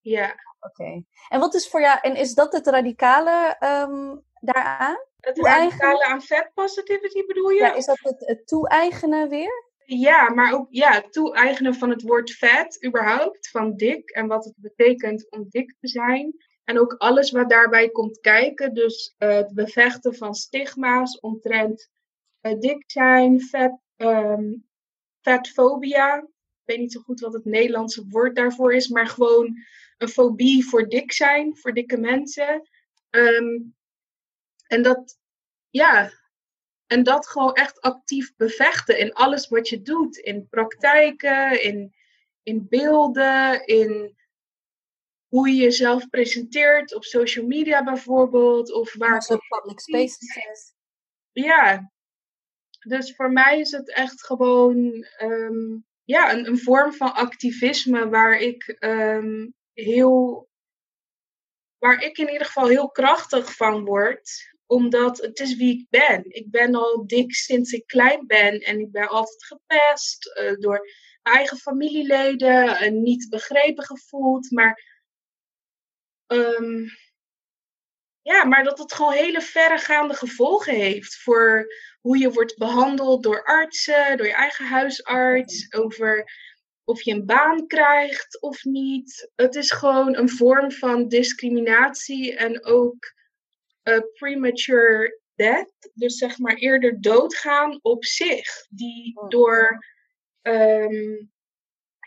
[0.00, 0.34] Ja.
[0.60, 1.04] Oké.
[1.28, 4.96] En wat is voor jou, en is dat het radicale um, daaraan?
[5.16, 7.60] Het radicale aan fat positivity bedoel je?
[7.60, 9.66] Ja, is dat het, het toe-eigenen weer?
[9.84, 14.44] Ja, maar ook ja, het toe-eigenen van het woord vet überhaupt, van dik en wat
[14.44, 16.34] het betekent om dik te zijn.
[16.64, 18.74] En ook alles wat daarbij komt kijken.
[18.74, 21.90] Dus eh, het bevechten van stigma's omtrent
[22.40, 24.54] dik zijn, vet, ehm,
[25.20, 26.16] vetfobia.
[26.16, 29.58] Ik weet niet zo goed wat het Nederlandse woord daarvoor is, maar gewoon
[29.98, 32.68] een fobie voor dik zijn, voor dikke mensen.
[33.10, 33.60] Ehm,
[34.66, 35.18] en dat,
[35.70, 36.12] ja,
[36.86, 40.16] en dat gewoon echt actief bevechten in alles wat je doet.
[40.16, 41.94] In praktijken, in,
[42.42, 44.16] in beelden, in
[45.28, 48.72] hoe je jezelf presenteert op social media bijvoorbeeld.
[48.72, 49.22] Of waar.
[49.22, 50.74] Zo public spaces.
[51.32, 51.92] Ja.
[52.78, 58.38] Dus voor mij is het echt gewoon ehm, ja, een, een vorm van activisme waar
[58.38, 60.48] ik um, heel.
[61.78, 66.24] Waar ik in ieder geval heel krachtig van word omdat het is wie ik ben.
[66.28, 70.80] Ik ben al dik sinds ik klein ben en ik ben altijd gepest uh, door
[71.22, 74.50] mijn eigen familieleden en niet begrepen gevoeld.
[74.50, 75.00] Maar,
[76.26, 76.86] um,
[78.28, 81.66] ja, maar dat het gewoon hele verregaande gevolgen heeft voor
[82.00, 86.30] hoe je wordt behandeld door artsen, door je eigen huisarts, over
[86.84, 89.30] of je een baan krijgt of niet.
[89.34, 93.12] Het is gewoon een vorm van discriminatie en ook
[93.84, 99.28] uh, premature death, dus zeg maar eerder doodgaan op zich, die Oh.
[99.28, 99.84] door,
[100.42, 101.30] um,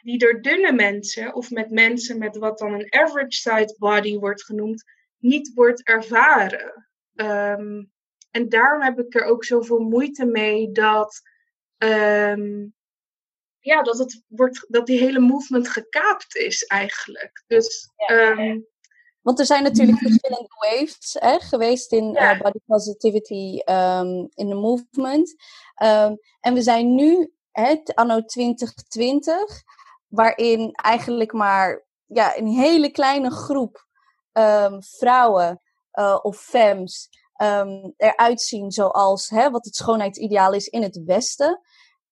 [0.04, 4.44] die door dunne mensen of met mensen met wat dan een average size body wordt
[4.44, 4.84] genoemd,
[5.22, 6.90] niet wordt ervaren.
[7.16, 7.92] Um,
[8.32, 11.22] en daarom heb ik er ook zoveel moeite mee dat,
[11.78, 12.74] um,
[13.60, 17.44] ja, dat, het wordt, dat die hele movement gekaapt is eigenlijk.
[17.48, 18.60] Dus ja, ja.
[19.22, 22.36] Want er zijn natuurlijk verschillende waves hè, geweest in ja.
[22.36, 25.36] uh, body positivity um, in de movement.
[25.84, 29.64] Um, en we zijn nu, hè, anno 2020,
[30.08, 33.90] waarin eigenlijk maar ja, een hele kleine groep
[34.34, 35.62] um, vrouwen
[35.94, 37.10] uh, of femmes
[37.98, 41.62] eruit zien zoals hè, wat het schoonheidsideaal is in het Westen.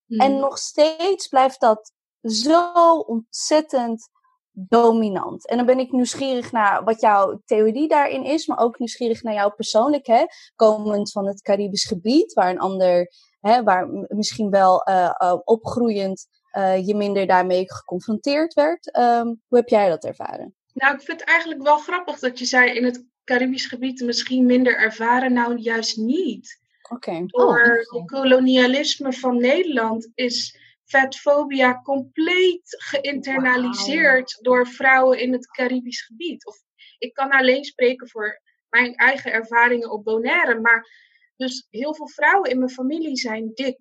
[0.05, 0.19] Hmm.
[0.19, 4.09] En nog steeds blijft dat zo ontzettend
[4.51, 5.47] dominant.
[5.47, 9.33] En dan ben ik nieuwsgierig naar wat jouw theorie daarin is, maar ook nieuwsgierig naar
[9.33, 14.89] jou persoonlijk, hè, komend van het Caribisch gebied, waar een ander, hè, waar misschien wel
[14.89, 18.97] uh, uh, opgroeiend uh, je minder daarmee geconfronteerd werd.
[18.97, 20.55] Um, hoe heb jij dat ervaren?
[20.73, 24.45] Nou, ik vind het eigenlijk wel grappig dat je zei in het Caribisch gebied misschien
[24.45, 25.33] minder ervaren.
[25.33, 26.59] Nou, juist niet.
[26.89, 27.09] Oké.
[27.09, 27.25] Okay.
[27.25, 34.43] Door oh, het kolonialisme van Nederland is vetfobia compleet geïnternaliseerd wow.
[34.43, 36.45] door vrouwen in het Caribisch gebied.
[36.45, 36.57] Of
[36.97, 40.87] ik kan alleen spreken voor mijn eigen ervaringen op Bonaire, maar
[41.35, 43.79] dus heel veel vrouwen in mijn familie zijn dik.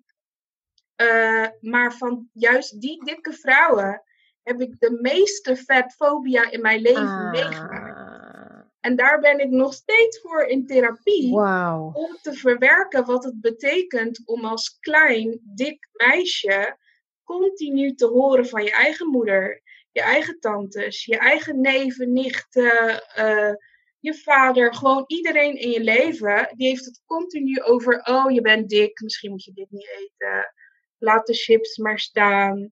[1.01, 4.03] Uh, maar van juist die dikke vrouwen
[4.49, 7.31] heb ik de meeste vetfobia in mijn leven ah.
[7.31, 8.67] meegemaakt.
[8.79, 11.31] En daar ben ik nog steeds voor in therapie.
[11.31, 11.97] Wow.
[11.97, 16.77] Om te verwerken wat het betekent om als klein, dik meisje
[17.23, 23.53] continu te horen van je eigen moeder, je eigen tantes, je eigen neven, nichten, uh,
[23.99, 28.69] je vader, gewoon iedereen in je leven, die heeft het continu over, oh je bent
[28.69, 30.53] dik, misschien moet je dit niet eten,
[30.97, 32.71] laat de chips maar staan,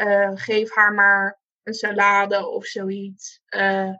[0.00, 3.40] uh, geef haar maar een salade of zoiets.
[3.50, 3.90] Uh,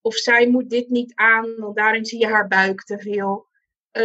[0.00, 3.48] of zij moet dit niet aan, want daarin zie je haar buik te veel.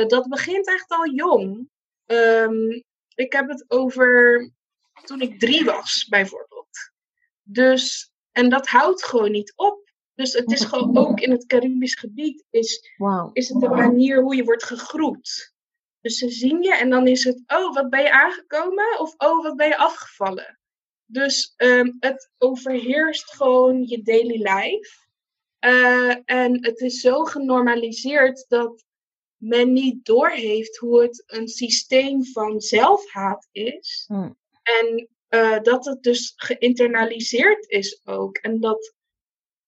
[0.07, 1.69] dat begint echt al jong.
[2.05, 2.83] Um,
[3.15, 4.49] ik heb het over
[5.03, 6.91] toen ik drie was, bijvoorbeeld.
[7.43, 9.83] Dus, en dat houdt gewoon niet op.
[10.13, 13.29] Dus het is gewoon ook in het Caribisch gebied is, wow.
[13.33, 15.53] is het een manier hoe je wordt gegroet.
[16.01, 18.99] Dus ze zien je en dan is het, oh, wat ben je aangekomen?
[18.99, 20.59] Of, oh, wat ben je afgevallen?
[21.05, 25.03] Dus um, het overheerst gewoon je daily life.
[25.59, 28.83] Uh, en het is zo genormaliseerd dat
[29.37, 34.05] men niet doorheeft hoe het een systeem van zelfhaat is.
[34.07, 34.37] Mm.
[34.63, 38.37] En uh, dat het dus geïnternaliseerd is ook.
[38.37, 38.93] En dat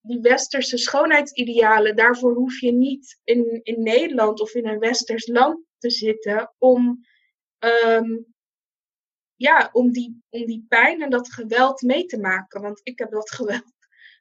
[0.02, 5.66] die westerse schoonheidsidealen, daarvoor hoef je niet in, in Nederland of in een westers land
[5.78, 7.06] te zitten om,
[7.60, 8.36] um,
[9.38, 12.62] ja, om, die, om die pijn en dat geweld mee te maken.
[12.62, 13.76] Want ik heb dat geweld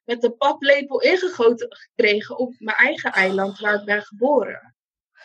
[0.04, 4.74] met de paplepel ingegoten gekregen op mijn eigen eiland waar ik ben geboren.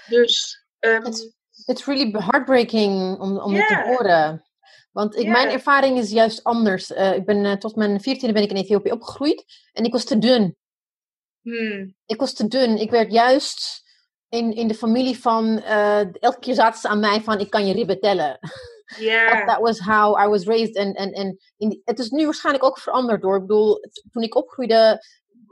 [0.08, 0.66] Dus.
[0.80, 1.36] Um, it's,
[1.66, 3.70] it's really heartbreaking om, om yeah.
[3.70, 4.46] het te horen.
[4.92, 5.34] Want ik, yeah.
[5.34, 6.92] mijn ervaring is juist anders.
[6.92, 9.46] Uh, ik ben, uh, tot mijn veertiende ben ik in Ethiopië opgegroeid.
[9.74, 10.58] En ik was te dun.
[11.42, 11.96] Hmm.
[12.06, 12.78] Ik was te dun.
[12.78, 13.84] Ik werd juist
[14.30, 15.46] in, in de familie van...
[15.58, 17.40] Uh, elke keer zaten ze aan mij van...
[17.40, 18.40] Ik kan je ribben tellen.
[18.98, 19.48] Yeah.
[19.48, 20.76] That was how I was raised.
[20.76, 21.38] En, en, en
[21.84, 23.36] het is nu waarschijnlijk ook veranderd door.
[23.36, 23.80] Ik bedoel,
[24.12, 25.00] toen ik opgroeide...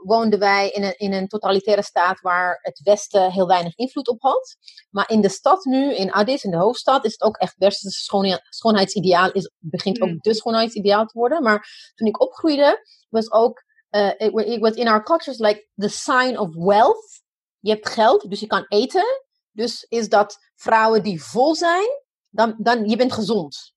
[0.00, 4.20] woonden wij in een, in een totalitaire staat waar het Westen heel weinig invloed op
[4.20, 4.56] had.
[4.90, 8.00] Maar in de stad nu, in Addis, in de hoofdstad, is het ook echt westerse
[8.00, 9.32] schoon, schoonheidsideaal.
[9.32, 10.18] Is, begint ook Mm.
[10.20, 11.42] de schoonheidsideaal te worden.
[11.42, 16.38] Maar toen ik opgroeide, was ook, uh, it was in our cultures like the sign
[16.38, 17.22] of wealth.
[17.58, 19.22] Je hebt geld, dus je kan eten.
[19.52, 21.88] Dus is dat vrouwen die vol zijn,
[22.30, 23.72] dan, dan je bent gezond.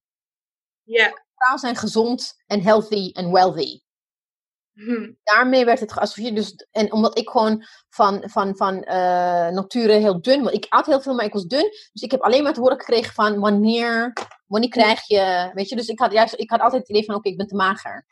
[0.83, 1.21] Ja.
[1.35, 3.81] Vrouwen zijn gezond en healthy en wealthy
[4.73, 5.11] Hm.
[5.23, 6.35] daarmee werd het geassocieerd.
[6.35, 10.51] Dus, en omdat ik gewoon van, van, van eh nature heel dun was.
[10.53, 11.69] Ik at heel veel, maar ik was dun.
[11.91, 14.13] Dus ik heb alleen maar te horen gekregen van wanneer,
[14.45, 15.51] wanneer krijg je.
[15.53, 17.47] Weet je, dus ik had, juist, ik had altijd het idee van: oké, ik ben
[17.47, 18.05] te mager.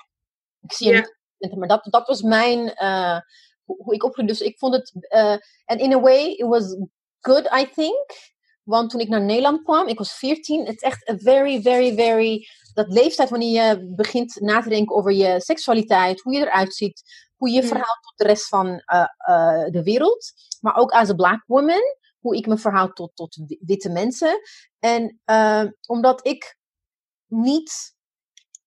[0.61, 1.09] Ik zie Ja.
[1.37, 1.55] niet.
[1.55, 2.73] Maar dat, dat was mijn.
[2.73, 3.19] eh,
[3.63, 4.33] hoe, hoe ik opgroeide.
[4.33, 4.91] Dus ik vond het.
[5.07, 5.35] eh,
[5.65, 6.75] En in a way, it was
[7.19, 8.11] good, I think.
[8.63, 10.65] Want toen ik naar Nederland kwam, ik was 14.
[10.65, 12.47] Het is echt a very, very, very.
[12.73, 17.01] Dat leeftijd wanneer je begint na te denken over je seksualiteit, hoe je eruit ziet,
[17.35, 20.31] hoe je verhoudt tot de rest van eh, eh, de wereld.
[20.61, 21.81] Maar ook als een black woman,
[22.19, 24.39] hoe ik me verhoud tot, tot wi- witte mensen.
[24.79, 26.57] En eh, omdat ik
[27.27, 27.95] niet,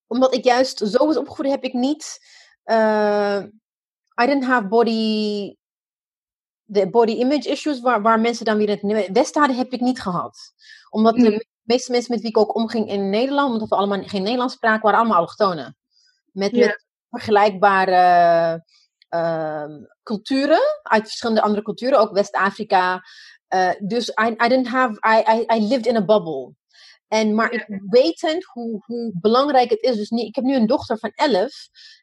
[0.06, 2.18] omdat ik juist zo was opgevoed, heb ik niet.
[2.62, 3.42] eh,
[4.22, 5.54] I didn't have body.
[6.64, 9.80] De body image issues waar, waar mensen dan weer in het Westen hadden, heb ik
[9.80, 10.38] niet gehad.
[10.90, 11.30] Omdat de Mm.
[11.30, 14.54] me- meeste mensen met wie ik ook omging in Nederland, omdat we allemaal geen Nederlands
[14.54, 15.76] spraken, waren allemaal allochtonen.
[16.32, 16.50] Met,
[17.10, 18.62] vergelijkbare
[19.08, 23.02] ehm, culturen uit verschillende andere culturen, ook West-Afrika.
[23.48, 26.52] Eh, dus I, I didn't have, I, I, I lived in a bubble.
[27.08, 29.96] En, maar ik wetend hoe, hoe belangrijk het is.
[29.96, 31.50] Dus niet, ik heb nu een dochter van 11.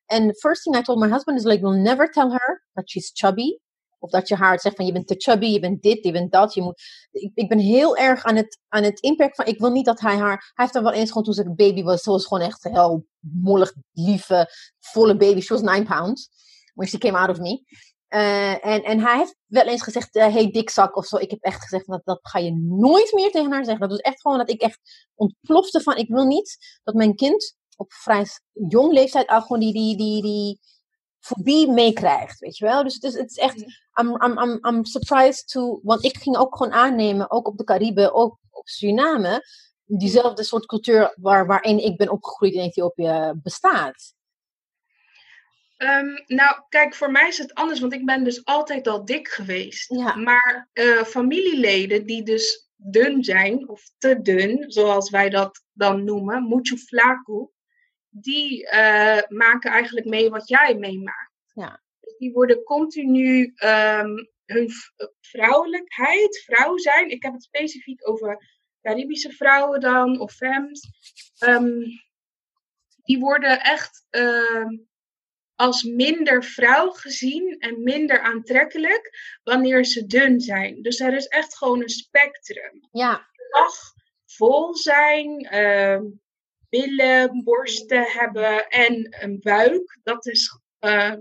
[0.05, 3.11] En first thing I told my husband is like, we'll never tell her that she's
[3.13, 3.59] chubby.
[4.01, 6.31] Of dat je haar zegt van je bent te chubby, je bent dit, je bent
[6.31, 6.53] dat.
[6.53, 6.81] Je moet,
[7.11, 9.99] ik, ik ben heel erg aan het, aan het inperken van, ik wil niet dat
[9.99, 10.51] hij haar...
[10.53, 13.05] Hij heeft er wel eens gewoon toen ze baby was, ze was gewoon echt heel
[13.19, 14.49] mollig, lieve,
[14.79, 15.41] volle baby.
[15.41, 16.29] She was nine pounds
[16.73, 17.63] when she came out of me.
[18.07, 21.17] Eh, en, en hij heeft wel eens gezegd, eh, hey dikzak of zo.
[21.17, 23.81] Ik heb echt gezegd, dat, dat ga je nooit meer tegen haar zeggen.
[23.81, 24.79] Dat was echt gewoon dat ik echt
[25.15, 28.25] ontplofte van, ik wil niet dat mijn kind op vrij
[28.67, 30.59] jong leeftijd al gewoon die, die, die, die
[31.21, 32.83] fobie meekrijgt, weet je wel.
[32.83, 33.59] Dus het is, het is echt,
[34.01, 37.63] I'm, I'm, I'm, I'm surprised to, want ik ging ook gewoon aannemen, ook op de
[37.63, 39.45] Cariben, ook op Suriname,
[39.85, 44.13] diezelfde soort cultuur waar, waarin ik ben opgegroeid in Ethiopië bestaat.
[45.77, 49.27] Ehm, nou, kijk, voor mij is het anders, want ik ben dus altijd al dik
[49.27, 49.95] geweest.
[49.95, 50.15] Ja.
[50.15, 56.47] Maar eh, familieleden die dus dun zijn, of te dun, zoals wij dat dan noemen,
[56.47, 57.51] mucho flaco,
[58.11, 61.31] die eh, maken eigenlijk mee wat jij meemaakt.
[61.53, 61.81] Ja.
[61.99, 64.09] Dus die worden continu ehm,
[64.45, 64.69] hun
[65.19, 67.09] vrouwelijkheid, vrouw zijn.
[67.09, 70.89] Ik heb het specifiek over Caribische vrouwen dan, of femmes.
[71.37, 71.79] Ehm,
[73.03, 74.77] die worden echt ehm,
[75.55, 79.09] als minder vrouw gezien en minder aantrekkelijk
[79.43, 80.81] wanneer ze dun zijn.
[80.81, 82.87] Dus er is echt gewoon een spectrum.
[82.91, 83.73] Ja, mag
[84.25, 85.47] vol zijn,
[86.71, 89.99] billen, borsten hebben en een buik.
[90.03, 91.13] Dat is eh,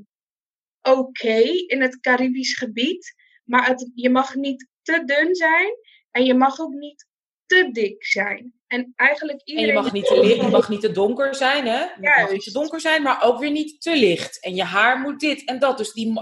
[0.82, 3.14] oké in het Caribisch gebied.
[3.44, 5.72] Maar je mag niet te dun zijn
[6.10, 7.06] en je mag ook niet
[7.50, 8.52] te dik zijn.
[8.66, 9.74] En eigenlijk En iedereen...
[9.74, 11.78] je mag, niet te licht, je mag niet te donker zijn, hè?
[11.78, 12.52] Je mag niet te Juist.
[12.52, 14.42] donker zijn, maar ook weer niet te licht.
[14.42, 15.78] En je haar moet dit en dat.
[15.78, 16.12] Dus die,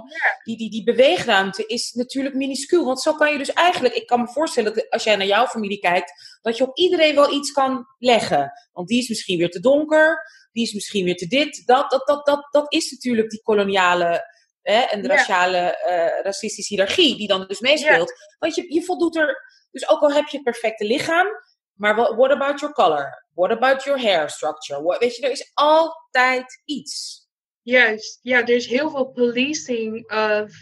[0.44, 2.84] die, die, die beweegruimte is natuurlijk minuscuul.
[2.84, 5.46] Want zo kan je dus eigenlijk, ik kan me voorstellen dat als jij naar jouw
[5.46, 8.52] familie kijkt, dat je op iedereen wel iets kan leggen.
[8.72, 10.22] Want die is misschien weer te donker,
[10.52, 11.62] die is misschien weer te dit.
[11.66, 14.36] Dat, dat, dat, dat, dat is natuurlijk die koloniale
[14.72, 18.12] hè, en de raciale, eh, racistische hiërarchie die dan dus meespeelt.
[18.38, 21.26] Want je, je voldoet er, dus ook al heb je het perfecte lichaam,
[21.74, 23.26] maar what, what about your color?
[23.34, 24.82] What about your hair structure?
[24.82, 27.26] What- weet je, er is altijd iets.
[27.62, 30.52] Juist, ja, er is heel veel policing of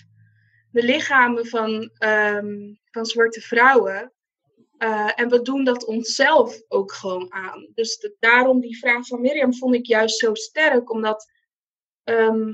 [0.71, 4.13] de lichamen van, ehm, van zwarte vrouwen.
[4.79, 7.69] Eh, en we doen dat onszelf ook gewoon aan.
[7.75, 11.35] Dus de- daarom die vraag van Mirjam vond ik juist zo sterk, omdat
[12.05, 12.53] ehm,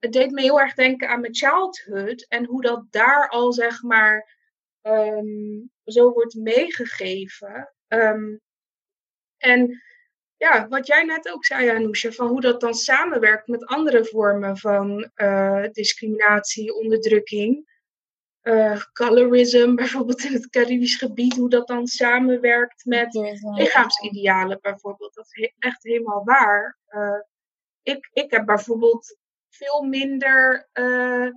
[0.00, 3.82] het deed me heel erg denken aan mijn childhood en hoe dat daar al zeg
[3.82, 4.36] maar
[4.80, 7.74] ehm, zo wordt meegegeven.
[7.88, 8.36] Ehm,
[9.36, 9.82] en
[10.36, 14.56] ja, wat jij net ook zei, Anousha, van hoe dat dan samenwerkt met andere vormen
[14.56, 17.68] van eh, discriminatie, onderdrukking.
[18.40, 25.14] Eh, colorism, bijvoorbeeld in het Caribisch gebied, hoe dat dan samenwerkt met lichaamsidealen, bijvoorbeeld.
[25.14, 26.78] Dat is he- echt helemaal waar.
[26.86, 27.20] Eh,
[27.82, 29.18] ik, ik heb bijvoorbeeld
[29.50, 31.28] veel minder eh,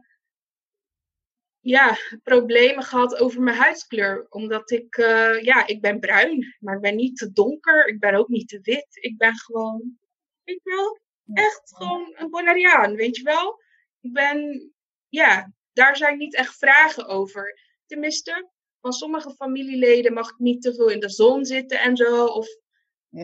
[1.59, 4.25] ja, problemen gehad over mijn huidskleur.
[4.29, 7.87] Omdat ik, eh, ja, ik ben bruin, maar ik ben niet te donker.
[7.87, 8.87] Ik ben ook niet te wit.
[8.89, 9.97] Ik ben gewoon,
[10.43, 10.99] je wel,
[11.33, 13.61] echt gewoon een Bonaireaan, weet je wel.
[13.99, 14.71] Ik ben
[15.13, 17.59] ja, daar zijn niet echt vragen over.
[17.85, 18.49] Tenminste,
[18.81, 22.25] van sommige familieleden mag ik niet te veel in de zon zitten en zo.
[22.25, 22.47] Of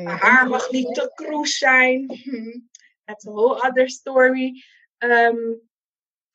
[0.03, 2.07] haar mag niet te kroes zijn.
[3.05, 4.63] That's a whole other story.
[4.99, 5.53] Ehm,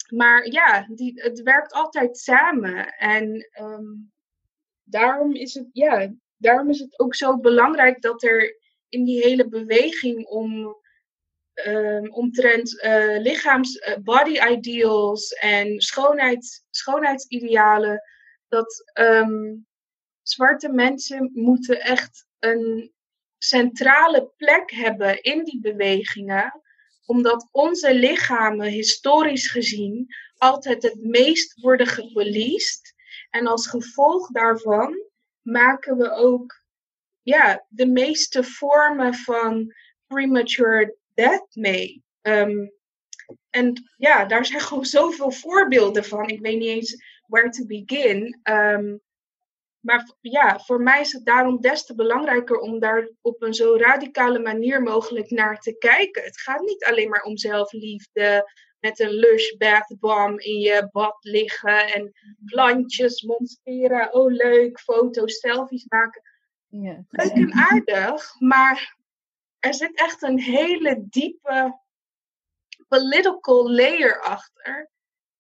[0.08, 2.96] maar ja, die, het werkt altijd samen.
[2.96, 3.84] En ehm,
[4.82, 8.58] daarom, is het, ja, daarom is het ook zo belangrijk dat er
[8.88, 10.76] in die hele beweging om
[11.66, 18.02] um, omtrent uh, lichaams, uh, body ideals en schoonheid, schoonheidsidealen,
[18.48, 18.92] dat
[20.22, 22.92] zwarte mensen moeten echt een
[23.38, 26.62] centrale plek hebben in die bewegingen,
[27.06, 32.94] omdat onze lichamen historisch gezien altijd het meest worden gepoliced.
[33.30, 34.94] En als gevolg daarvan
[35.42, 36.62] maken we ook
[37.22, 39.74] ja, de meeste vormen van
[40.06, 42.04] premature death mee.
[42.22, 42.72] Um,
[43.50, 46.28] en ja, daar zijn gewoon zoveel voorbeelden van.
[46.28, 48.40] Ik weet niet eens where to begin.
[48.42, 49.00] Um,
[49.84, 53.76] maar ja, voor mij is het daarom des te belangrijker om daar op een zo
[53.76, 56.22] radicale manier mogelijk naar te kijken.
[56.22, 61.16] Het gaat niet alleen maar om zelfliefde, met een lush bath bomb in je bad
[61.20, 62.12] liggen en
[62.44, 64.14] plantjes monsteren.
[64.14, 66.22] Oh leuk, foto's, selfies maken.
[66.66, 67.04] Ja.
[67.10, 68.96] Leuk en aardig, maar
[69.58, 71.80] er zit echt een hele diepe
[72.88, 74.90] political layer achter.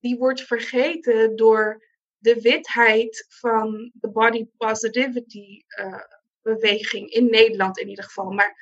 [0.00, 1.82] Die wordt vergeten door
[2.24, 6.00] de witheid van de body positivity uh,
[6.42, 8.30] beweging in Nederland in ieder geval.
[8.30, 8.56] Maar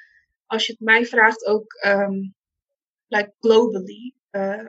[0.47, 2.35] als je het mij vraagt, ook um,
[3.09, 4.15] like globally.
[4.31, 4.67] Uh,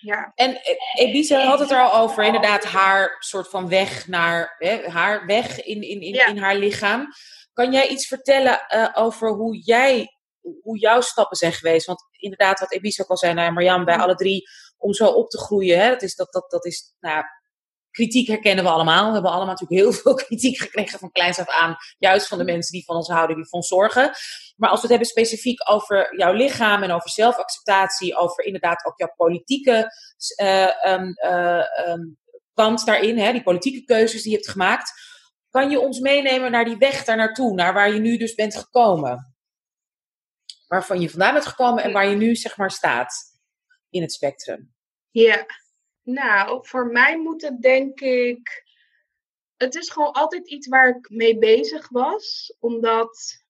[0.00, 0.32] ja.
[0.34, 0.60] En
[0.98, 5.62] Ebisa had het er al over, inderdaad, haar soort van weg naar hè, haar weg
[5.62, 7.06] in, in, in, in haar lichaam.
[7.52, 10.18] Kan jij iets vertellen uh, over hoe jij,
[10.62, 11.86] hoe jouw stappen zijn geweest?
[11.86, 14.02] Want inderdaad, wat Ebisa ook al zei, nou, Marjan, bij mm.
[14.02, 17.24] alle drie, om zo op te groeien, hè, dat is, dat, dat, dat is nou,
[17.98, 19.06] kritiek herkennen we allemaal.
[19.06, 21.76] We hebben allemaal natuurlijk heel veel kritiek gekregen van kleins af aan.
[21.98, 24.10] Juist van de mensen die van ons houden, die van ons zorgen.
[24.56, 28.98] Maar als we het hebben specifiek over jouw lichaam en over zelfacceptatie, over inderdaad ook
[28.98, 29.92] jouw politieke
[30.42, 31.62] uh,
[32.54, 34.92] kant daarin, hè, die politieke keuzes die je hebt gemaakt.
[35.50, 38.56] Kan je ons meenemen naar die weg daar naartoe, naar waar je nu dus bent
[38.56, 39.36] gekomen?
[40.66, 43.14] Waarvan je vandaan bent gekomen en waar je nu zeg maar staat
[43.90, 44.74] in het spectrum.
[45.10, 45.46] Ja,
[46.08, 48.66] nou, voor mij moet het denk ik.
[49.56, 52.56] Het is gewoon altijd iets waar ik mee bezig was.
[52.60, 53.44] Omdat.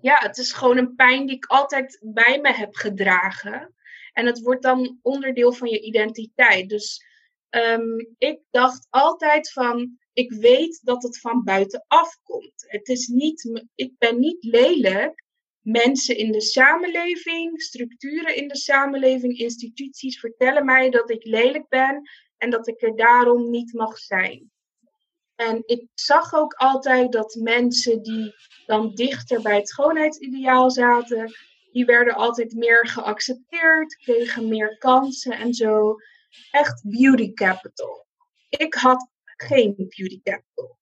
[0.00, 3.74] Ja, het is gewoon een pijn die ik altijd bij me heb gedragen.
[4.12, 6.68] En het wordt dan onderdeel van je identiteit.
[6.68, 7.04] Dus
[7.50, 9.98] um, ik dacht altijd van.
[10.12, 12.64] Ik weet dat het van buitenaf komt.
[12.66, 15.23] Het is niet, ik ben niet lelijk
[15.64, 22.10] mensen in de samenleving, structuren in de samenleving, instituties vertellen mij dat ik lelijk ben
[22.36, 24.52] en dat ik er daarom niet mag zijn.
[25.34, 28.34] En ik zag ook altijd dat mensen die
[28.66, 31.34] dan dichter bij het schoonheidsideaal zaten,
[31.72, 35.96] die werden altijd meer geaccepteerd, kregen meer kansen en zo.
[36.50, 38.06] Echt beauty capital.
[38.48, 40.78] Ik had geen beauty capital.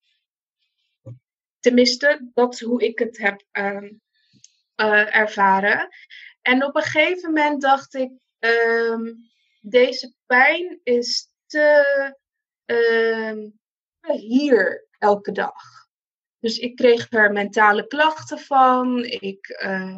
[1.61, 3.91] Tenminste, dat is hoe ik het heb uh,
[4.83, 5.89] uh, ervaren.
[6.43, 9.31] En op een gegeven moment dacht ik, um,
[9.61, 11.85] deze pijn is te
[12.65, 13.59] um,
[14.17, 15.83] hier elke dag.
[16.39, 19.05] Dus ik kreeg er mentale klachten van.
[19.05, 19.97] Ik uh,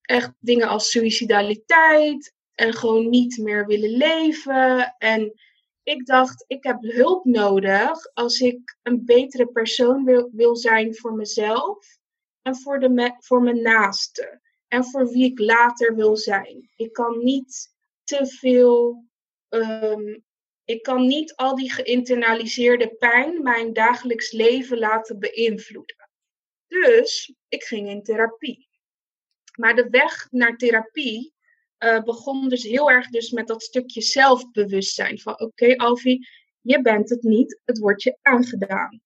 [0.00, 4.94] echt dingen als suicidaliteit en gewoon niet meer willen leven.
[4.98, 5.32] En
[5.82, 11.12] ik dacht, ik heb hulp nodig als ik een betere persoon wil, wil zijn voor
[11.12, 11.98] mezelf
[12.44, 14.40] en voor, de voor mijn naaste.
[14.68, 16.70] En voor wie ik later wil zijn.
[16.76, 19.04] Ik kan niet te veel.
[19.48, 20.24] Um,
[20.64, 26.10] ik kan niet al die geïnternaliseerde pijn mijn dagelijks leven laten beïnvloeden.
[26.66, 28.68] Dus ik ging in therapie.
[29.58, 31.34] Maar de weg naar therapie
[31.78, 35.20] uh, begon dus heel erg dus met dat stukje zelfbewustzijn.
[35.20, 36.28] Van oké, okay, Alfie,
[36.60, 39.00] je bent het niet, het wordt je aangedaan.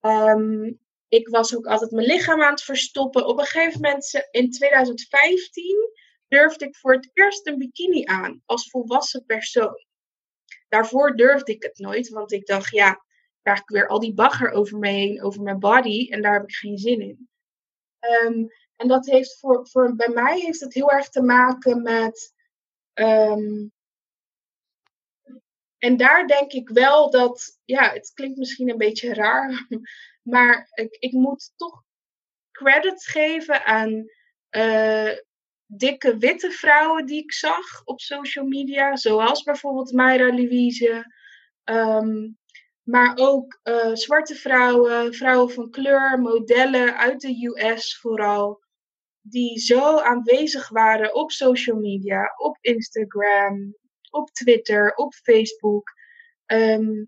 [0.00, 0.80] Um,
[1.10, 3.26] ik was ook altijd mijn lichaam aan het verstoppen.
[3.26, 5.76] Op een gegeven moment, in 2015,
[6.28, 9.84] durfde ik voor het eerst een bikini aan als volwassen persoon.
[10.68, 13.04] Daarvoor durfde ik het nooit, want ik dacht, ja,
[13.42, 16.42] krijg ik weer al die bagger over me heen, over mijn body, en daar heb
[16.42, 17.28] ik geen zin in.
[18.00, 22.34] Um, en dat heeft voor, voor, bij mij heeft het heel erg te maken met.
[22.94, 23.72] Um,
[25.78, 29.66] en daar denk ik wel dat, ja, het klinkt misschien een beetje raar,
[30.22, 31.82] maar ik, ik moet toch
[32.50, 34.04] credits geven aan
[34.50, 35.12] uh,
[35.66, 41.14] dikke witte vrouwen die ik zag op social media, zoals bijvoorbeeld Mayra Louise.
[41.64, 42.28] Ehm,
[42.82, 48.62] maar ook eh, zwarte vrouwen, vrouwen van kleur, modellen uit de US vooral,
[49.20, 53.74] die zo aanwezig waren op social media, op Instagram,
[54.10, 55.90] op Twitter, op Facebook,
[56.46, 57.04] ehm,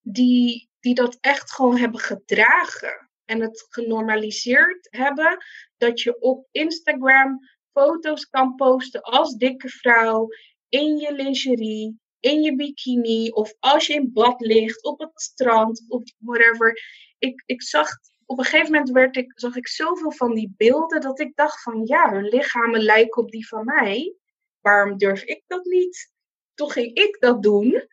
[0.00, 5.44] die, die dat echt gewoon hebben gedragen en het genormaliseerd hebben
[5.76, 7.38] dat je op Instagram
[7.72, 10.28] foto's kan posten als dikke vrouw
[10.68, 15.84] in je lingerie, in je bikini of als je in bad ligt, op het strand
[15.88, 16.80] of whatever.
[17.18, 17.88] Ik, ik zag,
[18.26, 21.62] op een gegeven moment werd ik, zag ik zoveel van die beelden dat ik dacht
[21.62, 24.14] van ja, hun lichamen lijken op die van mij.
[24.60, 26.12] Waarom durf ik dat niet?
[26.54, 27.88] Toen ging ik dat doen.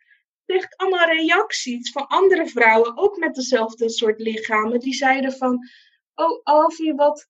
[0.46, 5.68] Ik allemaal reacties van andere vrouwen, ook met dezelfde soort lichamen, die zeiden van,
[6.14, 7.28] oh Alfie, wat,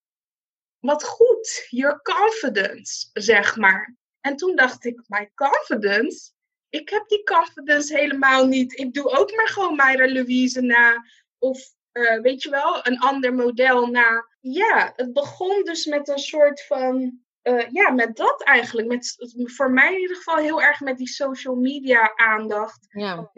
[0.78, 3.96] wat goed, your confidence, zeg maar.
[4.20, 6.30] En toen dacht ik, my confidence?
[6.68, 8.78] Ik heb die confidence helemaal niet.
[8.78, 11.04] Ik doe ook maar gewoon Myra Louise na.
[11.38, 14.26] Of uh, weet je wel, een ander model na.
[14.40, 17.20] Ja, het begon dus met een soort van.
[17.46, 18.88] Uh, ja, met dat eigenlijk.
[18.88, 22.86] Met, voor mij in ieder geval heel erg met die social media aandacht.
[22.88, 23.30] Ja,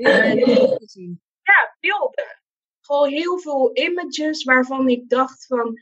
[0.77, 1.23] zien.
[1.43, 2.41] Ja, beelden.
[2.81, 5.81] Gewoon heel veel images waarvan ik dacht van.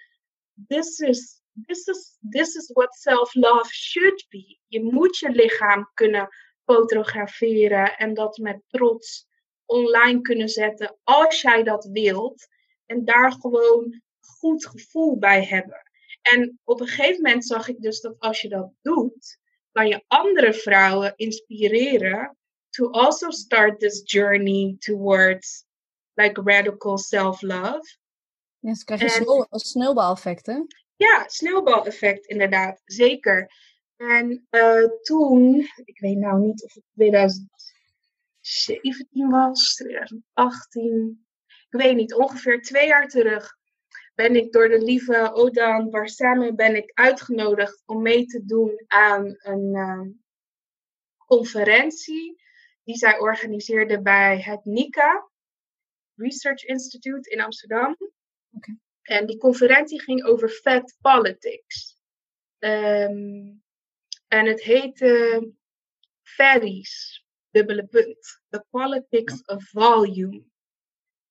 [0.67, 4.59] This is, this is, this is what self-love should be.
[4.67, 6.29] Je moet je lichaam kunnen
[6.65, 9.27] fotograferen en dat met trots
[9.65, 12.47] online kunnen zetten als jij dat wilt.
[12.87, 15.86] En daar gewoon goed gevoel bij hebben.
[16.33, 19.39] En op een gegeven moment zag ik dus dat als je dat doet,
[19.73, 22.37] kan je andere vrouwen inspireren
[22.71, 25.65] to also start this journey towards
[26.15, 27.97] like radical self-love.
[28.59, 30.63] Ja, dus krijg je en, sneeuwbaleffect, hè?
[30.97, 33.51] Ja, sneeuwbaleffect inderdaad, zeker.
[33.97, 41.27] En uh, toen, ik weet nou niet of het 2017 was, 2018,
[41.71, 43.56] ik weet niet, ongeveer twee jaar terug,
[44.17, 49.37] ben ik door de lieve Odan Barsame ben ik uitgenodigd om mee te doen aan
[49.39, 50.01] een uh,
[51.27, 52.43] conferentie
[52.85, 55.31] die zij organiseerde bij het NICA
[56.15, 57.97] Research Institute in Amsterdam.
[58.51, 58.79] Okay.
[59.03, 61.97] En die conferentie ging over fat politics.
[62.59, 63.63] Um,
[64.29, 65.51] en het heette
[66.23, 68.43] Ferries, dubbele punt.
[68.49, 70.45] The Politics of Volume.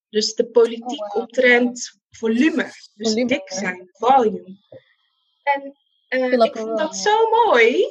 [0.09, 1.23] Dus de politiek oh, wow.
[1.23, 2.63] optrent volume.
[2.63, 4.57] Dus volume, dik zijn, volume.
[5.43, 5.75] En
[6.09, 7.85] uh, ik vind dat zo mooi.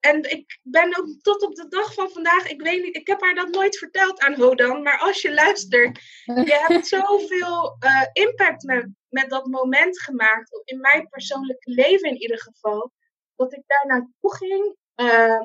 [0.00, 3.20] En ik ben ook tot op de dag van vandaag, ik weet niet, ik heb
[3.20, 8.62] haar dat nooit verteld aan Hodan, maar als je luistert, je hebt zoveel uh, impact
[8.62, 12.92] met, met dat moment gemaakt, in mijn persoonlijke leven in ieder geval,
[13.36, 14.76] dat ik daar naartoe ging.
[14.96, 15.42] Uh,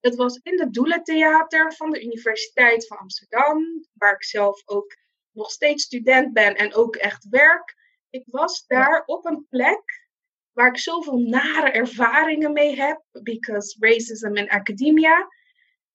[0.00, 4.96] het was in het Doelentheater van de Universiteit van Amsterdam, waar ik zelf ook
[5.34, 7.74] nog steeds student ben en ook echt werk.
[8.10, 10.04] Ik was daar op een plek
[10.52, 15.28] waar ik zoveel nare ervaringen mee heb, because racism in academia.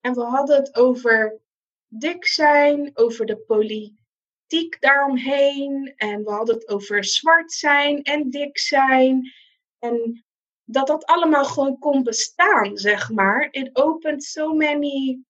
[0.02, 1.40] En we hadden het over
[1.88, 5.94] dik zijn, over de politiek daaromheen.
[5.96, 9.32] En we hadden het over zwart zijn en dik zijn.
[9.80, 10.26] En
[10.64, 13.48] dat dat allemaal gewoon kon bestaan, zeg maar.
[13.52, 15.24] It opened so many.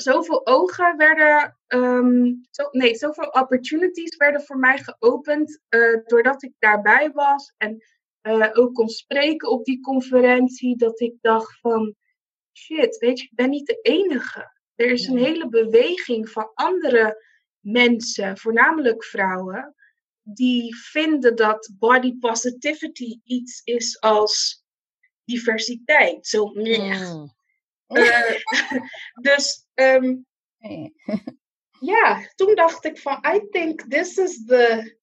[0.00, 1.58] Zoveel ogen werden.
[1.66, 5.60] Um, zo, nee, zoveel opportunities werden voor mij geopend.
[5.68, 7.54] Uh, doordat ik daarbij was.
[7.56, 7.84] En
[8.22, 10.76] uh, ook kon spreken op die conferentie.
[10.76, 11.94] Dat ik dacht van.
[12.52, 14.56] Shit, weet je, ik ben niet de enige.
[14.74, 17.24] Er is een hele beweging van andere
[17.60, 19.74] mensen, voornamelijk vrouwen,
[20.22, 24.64] die vinden dat body positivity iets is als
[25.24, 26.26] diversiteit.
[26.26, 27.36] Zo, mm.
[27.88, 28.30] Uh,
[29.26, 30.26] dus um,
[31.80, 34.96] ja, toen dacht ik van, I think this is the,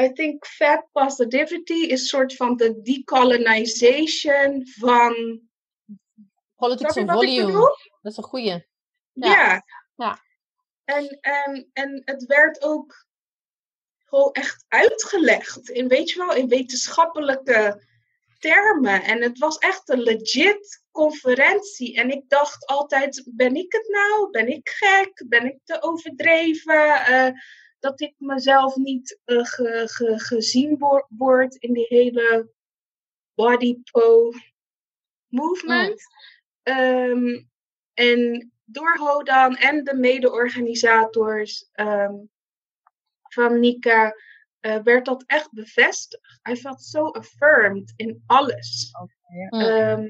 [0.00, 5.40] I think fat positivity is soort van de decolonization van...
[6.56, 7.52] Politics of volume.
[8.00, 8.66] Dat is een goeie.
[9.12, 9.30] Ja.
[9.30, 9.64] ja.
[9.94, 10.20] ja.
[10.84, 13.06] En, en, en het werd ook
[14.04, 15.68] gewoon echt uitgelegd.
[15.68, 17.86] In, weet je wel, in wetenschappelijke
[18.38, 19.02] termen.
[19.02, 21.96] En het was echt een legit conferentie.
[21.96, 24.30] En ik dacht altijd, ben ik het nou?
[24.30, 25.24] Ben ik gek?
[25.28, 27.10] Ben ik te overdreven?
[27.10, 27.28] Uh,
[27.78, 30.78] dat ik mezelf niet uh, ge, ge, gezien
[31.08, 32.50] word in die hele
[33.34, 34.30] body po
[35.26, 36.00] movement.
[36.62, 36.76] Mm.
[36.76, 37.50] Um,
[37.94, 42.30] en door Hodan en de mede-organisators um,
[43.22, 44.14] van Nika
[44.62, 46.40] eh, werd dat echt bevestigd.
[46.50, 48.90] I felt so affirmed in alles.
[49.48, 50.06] Ehm,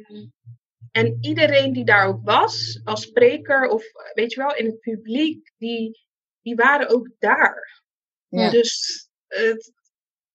[0.92, 3.84] en iedereen die daar ook was, als spreker of
[4.14, 6.06] weet je wel, in het publiek, die,
[6.42, 7.82] die waren ook daar.
[8.28, 8.50] Ja.
[8.50, 9.72] Dus het,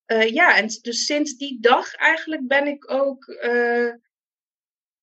[0.05, 3.93] eh, ja, en dus sinds die dag eigenlijk ben ik ook, eh,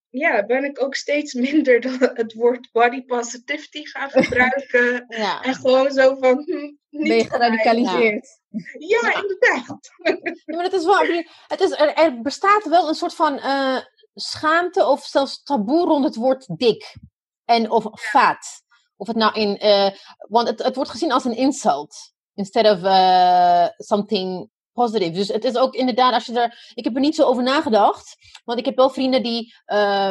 [0.08, 5.04] ja, ben ik ook steeds minder dan het woord body positivity gaan gebruiken.
[5.08, 5.42] ja.
[5.42, 8.40] En gewoon zo van, hm, niet Ben je geradicaliseerd?
[8.78, 9.20] Ja, Ja.
[9.20, 9.90] inderdaad.
[10.02, 13.78] Ja, maar het is wel, het is, er, er bestaat wel een soort van eh,
[14.14, 16.96] schaamte of zelfs taboe rond het woord dik
[17.44, 18.62] en of fat.
[18.96, 19.90] Of het nou in, eh,
[20.28, 25.10] want het, het wordt gezien als een insult instead of eh, something positive.
[25.10, 28.16] Dus het is ook inderdaad, als je er, ik heb er niet zo over nagedacht,
[28.44, 30.10] want ik heb wel vrienden die eh,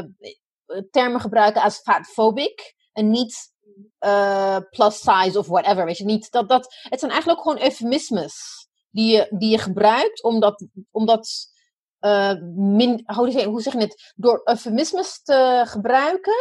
[0.91, 3.51] termen gebruiken als fatphobic en niet
[4.69, 5.85] plus size of whatever.
[5.85, 9.57] Weet je, niet dat, dat, het zijn eigenlijk ook gewoon eufemismes die je, die je
[9.57, 11.52] gebruikt omdat, omdat
[12.03, 13.31] eh, min, hoe,
[13.61, 14.13] zeg, je het?
[14.15, 16.33] Door eufemismes te gebruiken,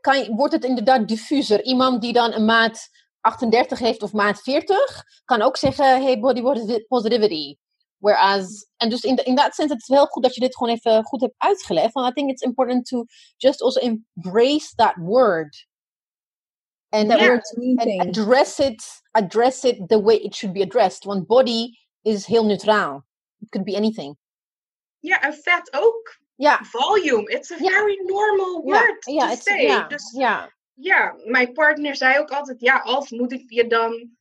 [0.00, 1.62] kan wordt het inderdaad diffuser.
[1.62, 2.88] Iemand die dan een maat
[3.20, 7.56] 38 heeft of maat 40, kan ook zeggen, hey, body posi- positivity.
[7.98, 10.72] Whereas, en dus in, in dat zin, het is wel goed dat je dit gewoon
[10.74, 11.92] even goed hebt uitgelegd.
[11.92, 13.04] Want I think it's important to
[13.36, 15.66] just also embrace that word.
[16.88, 21.04] And, That mean and address it, address it the way it should be addressed.
[21.04, 23.04] Want body is heel neutraal.
[23.40, 24.16] It could be anything.
[25.02, 26.16] Ja, en vet ook.
[26.34, 27.30] Ja, Volume.
[27.30, 27.70] It's a Ja.
[27.70, 29.62] very normal word ja, to say.
[29.62, 30.52] ja, Dus ja.
[30.74, 34.16] ja, mijn partner zei ook altijd, ja, Alf, moet ik je dan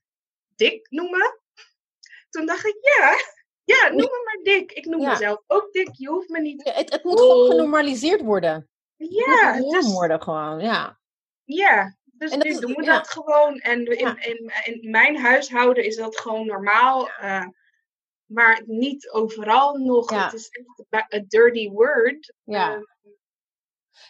[0.55, 1.39] dik noemen?
[2.29, 3.15] Toen dacht ik, ja,
[3.63, 4.71] ja, noem me maar dik.
[4.71, 5.89] Ik noem mezelf ook dik.
[5.93, 6.65] Je hoeft me niet.
[6.65, 7.49] Ja, Het, het moet gewoon Oh.
[7.49, 8.69] genormaliseerd worden.
[8.97, 10.99] Het Ja, moet een norm dus, worden gewoon, ja.
[11.43, 11.95] ja.
[12.03, 13.57] Dus nu doen we dat gewoon.
[13.59, 17.09] En in, in, in mijn huishouden is dat gewoon normaal.
[17.09, 17.45] eh,
[18.33, 20.11] maar niet overal nog.
[20.11, 20.23] Ja.
[20.23, 22.33] Het is echt een dirty word.
[22.43, 22.73] Ja.
[22.73, 22.81] Eh,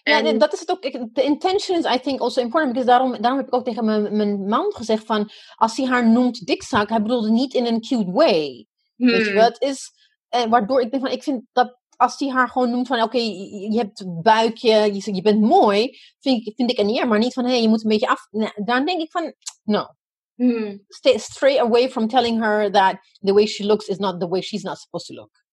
[0.03, 0.81] Ja, en- dat is het ook.
[1.13, 2.73] De intention is, I think, also important.
[2.73, 5.29] Because daarom, daarom heb ik ook tegen mijn, mijn man gezegd van...
[5.55, 8.67] Als hij haar noemt dikzak, hij bedoelde niet in een cute way.
[8.95, 9.43] Weet je hmm, wel?
[9.43, 9.91] Het is...
[10.29, 11.79] En waardoor ik denk van, ik vind dat...
[11.97, 16.47] Als hij haar gewoon noemt van, oké, je, je hebt buikje, je, bent mooi, vind
[16.47, 17.07] ik, vind ik een eer.
[17.07, 18.27] Maar niet van, hé, hey, je moet een beetje af...
[18.29, 19.85] Nee, dan denk ik van, no.
[20.49, 20.79] Hmm.
[20.87, 24.41] Stay straight away from telling her that the way she looks is not the way
[24.41, 25.43] she's not supposed to look.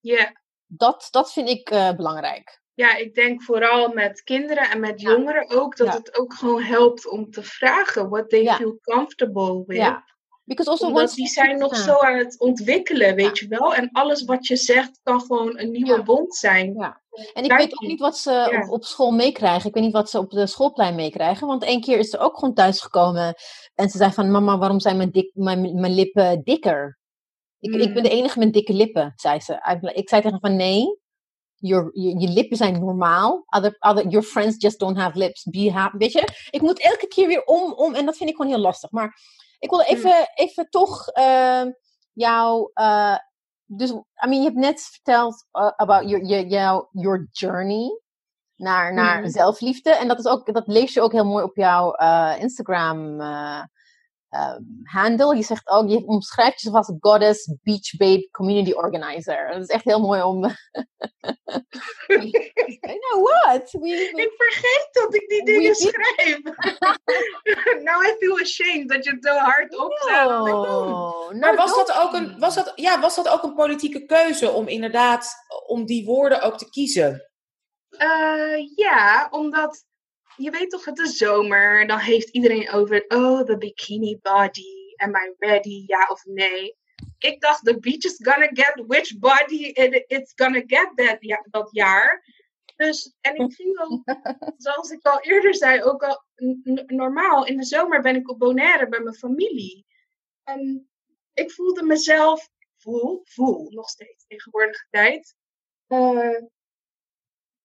[0.00, 0.32] Ja.
[0.66, 2.60] Dat, dat vind ik eh, belangrijk.
[2.74, 5.10] Ja, ik denk vooral met kinderen en met Ja.
[5.10, 5.92] jongeren ook dat Ja.
[5.92, 8.56] het ook gewoon helpt om te vragen what they Ja.
[8.56, 9.76] feel comfortable with.
[9.76, 10.04] Ja.
[10.44, 13.74] Because also Omdat die zijn nog zo aan het ontwikkelen, weet je wel.
[13.74, 16.04] En alles wat je zegt kan gewoon een nieuwe Ja.
[16.04, 16.74] wond zijn.
[16.74, 17.00] Ja.
[17.32, 18.00] En ik Daar weet ook niet.
[18.00, 19.68] wat ze op school meekrijgen.
[19.68, 21.46] Ik weet niet wat ze op de schoolplein meekrijgen.
[21.46, 23.34] Want één keer is ze ook gewoon thuisgekomen.
[23.78, 26.98] En ze zei van, mama, waarom zijn mijn, dik, mijn, mijn lippen dikker?
[27.58, 29.52] Ik, ik ben de enige met dikke lippen, zei ze.
[29.94, 31.00] Ik- zei tegen haar van, nee.
[31.54, 33.44] Your, je, je lippen zijn normaal.
[33.46, 35.44] Other, other, your friends just don't have lips.
[35.44, 35.96] Be happy.
[35.96, 36.48] Weet je?
[36.50, 37.94] Ik moet elke keer weer om, om.
[37.94, 38.90] En dat vind ik gewoon heel lastig.
[38.90, 39.18] Maar
[39.58, 41.62] ik wil even, even toch eh,
[42.12, 42.70] jou...
[42.74, 43.16] eh,
[43.64, 48.00] dus, I mean, je hebt net verteld uh, about your, your, your, your journey
[48.58, 49.28] naar, naar Mhm.
[49.30, 49.90] zelfliefde.
[49.90, 53.62] En dat, is ook, dat lees je ook heel mooi op jouw eh, Instagram eh,
[54.28, 55.36] ehm, handle.
[55.36, 59.48] Je zegt ook, je omschrijft jezelf als goddess, beach babe, community organizer.
[59.52, 60.44] Dat is echt heel mooi om...
[62.08, 63.70] I know what?
[63.72, 66.40] We, we- Ik vergeet dat ik die dingen schrijf.
[67.84, 70.26] Now I feel ashamed dat je het zo hard opzet.
[70.26, 74.04] Oh, Maar nou, was dat, ook een, was, dat, ja, was dat ook een politieke
[74.04, 75.34] keuze om inderdaad
[75.66, 77.27] om die woorden ook te kiezen?
[77.98, 79.84] Eh, ja, omdat
[80.36, 81.86] je weet toch, het is zomer.
[81.86, 84.94] Dan heeft iedereen over, oh, the bikini body.
[84.96, 85.84] Am I ready?
[85.86, 86.76] Ja of nee?
[87.18, 91.46] Ik dacht, the beach is gonna get which body it, it's gonna get that, ja,
[91.50, 92.24] dat jaar.
[92.76, 94.02] Dus, en ik ging ook,
[94.64, 96.24] zoals ik al eerder zei, ook al
[96.86, 97.46] normaal.
[97.46, 99.86] In de zomer ben ik op Bonaire bij mijn familie.
[100.44, 100.88] En
[101.32, 105.36] ik voelde mezelf, voel, voel nog steeds tegenwoordige tijd.
[105.86, 106.42] eh,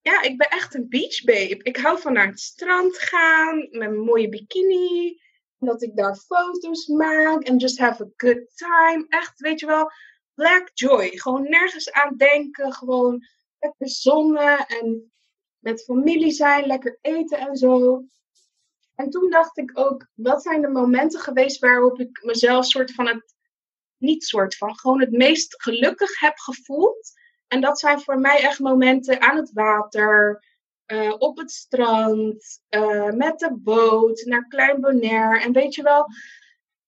[0.04, 1.60] ja, ik ben echt een beach babe.
[1.64, 5.22] Ik hou van naar het strand gaan met een mooie bikini.
[5.58, 9.06] Dat ik daar foto's maak en just have a good time.
[9.08, 9.92] Echt, weet je wel,
[10.34, 11.18] black joy.
[11.18, 12.74] Gewoon nergens aan denken.
[12.74, 13.28] Gewoon
[13.60, 15.12] lekker zonnen en
[15.60, 18.04] met familie zijn, lekker eten en zo.
[18.96, 23.08] En toen dacht ik ook, wat zijn de momenten geweest waarop ik mezelf soort van
[23.08, 23.36] het,
[23.98, 27.12] niet soort van, gewoon het meest gelukkig heb gevoeld.
[27.54, 30.44] En dat zijn voor mij echt momenten aan het water,
[30.86, 35.42] eh, op het strand, eh, met de boot, naar Klein Bonaire.
[35.42, 36.06] En weet je wel.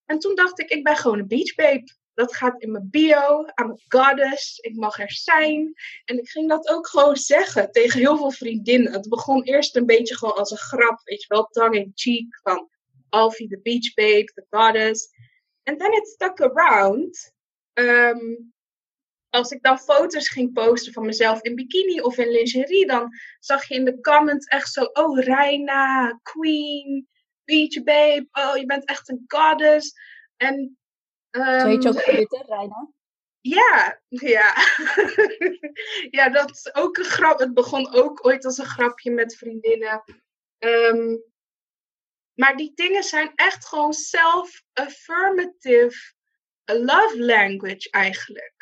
[0.06, 1.94] En toen dacht ik, ik ben gewoon een beach babe.
[2.14, 3.46] dat gaat in mijn bio.
[3.62, 4.60] I'm a goddess.
[4.60, 5.74] Ik mag er zijn.
[6.06, 8.92] En ik ging dat ook gewoon zeggen tegen heel veel vriendinnen.
[8.92, 11.02] Het begon eerst een beetje gewoon als een grap.
[11.04, 12.40] Weet je wel, tongue in cheek.
[12.42, 12.70] Van
[13.10, 15.10] Alfie the beach babe, the goddess.
[15.64, 17.34] And then it stuck around.
[17.74, 18.36] Ehm,
[19.36, 23.10] als ik dan foto's ging posten van mezelf in bikini of in lingerie, dan
[23.40, 27.08] zag je in de comments echt zo: Oh, Reina, Queen,
[27.44, 29.94] Beach Babe, oh, je bent echt een goddess.
[30.38, 30.78] En.
[31.32, 32.90] Um, Zo heet je ook Twitter, Reina?
[33.42, 34.54] Ja, ja.
[36.18, 37.40] ja, dat is ook een grap.
[37.40, 40.04] Het begon ook ooit als een grapje met vriendinnen.
[40.60, 41.24] Um,
[42.34, 46.14] maar die dingen zijn echt gewoon self-affirmative
[46.66, 48.55] love language eigenlijk.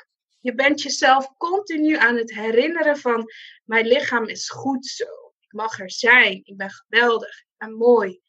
[0.44, 3.32] Je bent jezelf continu aan het herinneren van
[3.64, 5.34] mijn lichaam is goed zo.
[5.40, 6.42] Ik mag er zijn.
[6.44, 7.40] Ik ben geweldig.
[7.40, 8.22] Ik ben mooi.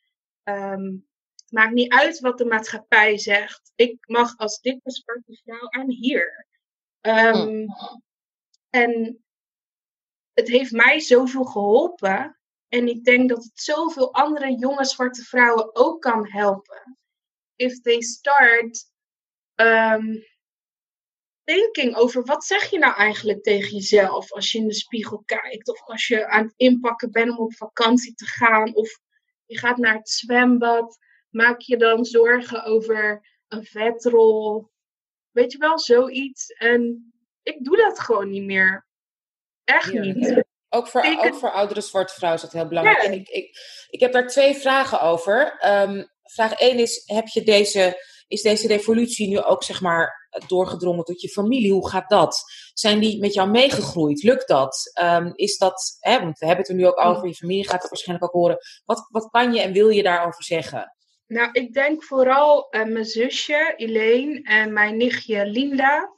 [0.44, 3.72] Um, het maakt niet uit wat de maatschappij zegt.
[3.74, 6.46] Ik mag als dikke zwarte vrouw aan hier.
[7.00, 7.66] Um,
[8.70, 9.24] En
[10.32, 12.38] het heeft mij zoveel geholpen.
[12.68, 16.98] En ik denk dat het zoveel andere jonge zwarte vrouwen ook kan helpen.
[17.56, 18.92] If they start
[19.54, 20.24] um,
[21.44, 25.68] thinking over wat zeg je nou eigenlijk tegen jezelf als je in de spiegel kijkt.
[25.68, 28.74] Of als je aan het inpakken bent om op vakantie te gaan.
[28.74, 28.98] Of
[29.46, 30.98] je gaat naar het zwembad.
[31.30, 34.70] Maak je dan zorgen over een vetrol.
[35.30, 36.46] Weet je wel, zoiets.
[36.46, 37.12] En
[37.42, 38.86] ik doe dat gewoon niet meer.
[39.64, 40.00] Echt ja.
[40.00, 40.44] niet.
[40.68, 41.24] Ook voor, ik...
[41.24, 43.02] ook voor oudere zwarte vrouwen is dat heel belangrijk.
[43.02, 43.08] Ja.
[43.08, 43.56] En ik, ik,
[43.88, 45.58] ik heb daar twee vragen over.
[45.66, 48.02] Um, vraag 1 is: heb je deze,
[48.34, 51.72] is deze revolutie nu ook zeg maar doorgedrongen tot je familie?
[51.72, 52.42] Hoe gaat dat?
[52.74, 54.22] Zijn die met jou meegegroeid?
[54.22, 54.92] Lukt dat?
[55.02, 57.80] Um, is dat, hè, want we hebben het er nu ook over, je familie gaat
[57.80, 58.58] het waarschijnlijk ook horen.
[58.84, 60.94] Wat, wat kan je en wil je daarover zeggen?
[61.26, 66.12] Nou, ik denk vooral uh, mijn zusje Elaine en mijn nichtje Linda.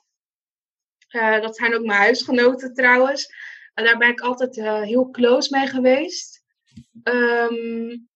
[1.10, 3.26] Uh, dat zijn ook mijn huisgenoten trouwens.
[3.74, 6.42] En daar ben ik altijd uh, heel close mee geweest.
[7.02, 8.08] Um,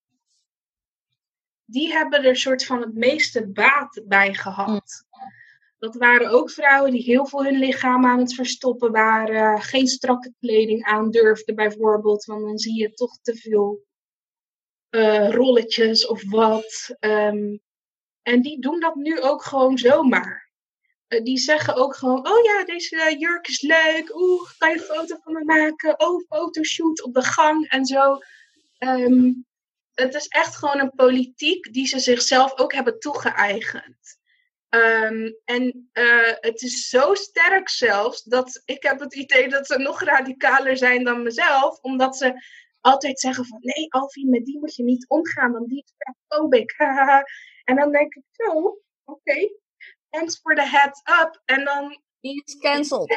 [1.71, 5.05] die hebben er soort van het meeste baat bij gehad.
[5.79, 9.61] Dat waren ook vrouwen die heel veel hun lichaam aan het verstoppen waren.
[9.63, 12.25] Geen strakke kleding aandurfden bijvoorbeeld.
[12.25, 13.85] Want dan zie je toch te veel
[14.91, 16.97] uh, rolletjes of wat.
[17.01, 17.61] Um,
[18.23, 20.51] en die doen dat nu ook gewoon zomaar.
[21.09, 24.15] Uh, die zeggen ook gewoon: Oh ja, deze jurk is leuk.
[24.15, 26.01] Oeh, kan je een foto van me maken?
[26.01, 28.19] Oh, fotoshoot op de gang en zo.
[28.79, 29.47] Um,
[30.01, 34.18] het is echt gewoon een politiek die ze zichzelf ook hebben toegeëigend.
[34.68, 39.78] Um, en uh, het is zo sterk zelfs dat ik heb het idee dat ze
[39.78, 42.43] nog radicaler zijn dan mezelf, omdat ze
[42.81, 45.93] altijd zeggen van nee, Alfie, met die moet je niet omgaan, want die is
[47.64, 49.52] en dan denk ik zo, oké, okay.
[50.10, 51.43] thanks for the heads up.
[51.44, 52.01] En dan.
[52.20, 53.16] Die is cancelled.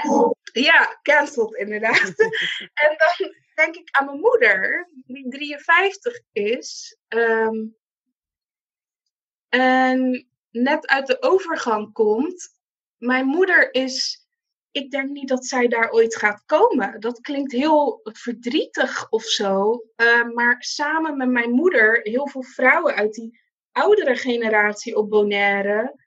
[0.53, 2.13] Ja, cancelled inderdaad.
[2.83, 6.97] en dan denk ik aan mijn moeder, die 53 is.
[7.07, 7.75] Um,
[9.49, 12.49] en net uit de overgang komt.
[12.97, 14.27] Mijn moeder is.
[14.71, 16.99] Ik denk niet dat zij daar ooit gaat komen.
[16.99, 19.83] Dat klinkt heel verdrietig of zo.
[19.95, 23.39] Uh, maar samen met mijn moeder, heel veel vrouwen uit die
[23.71, 25.99] oudere generatie op Bonaire.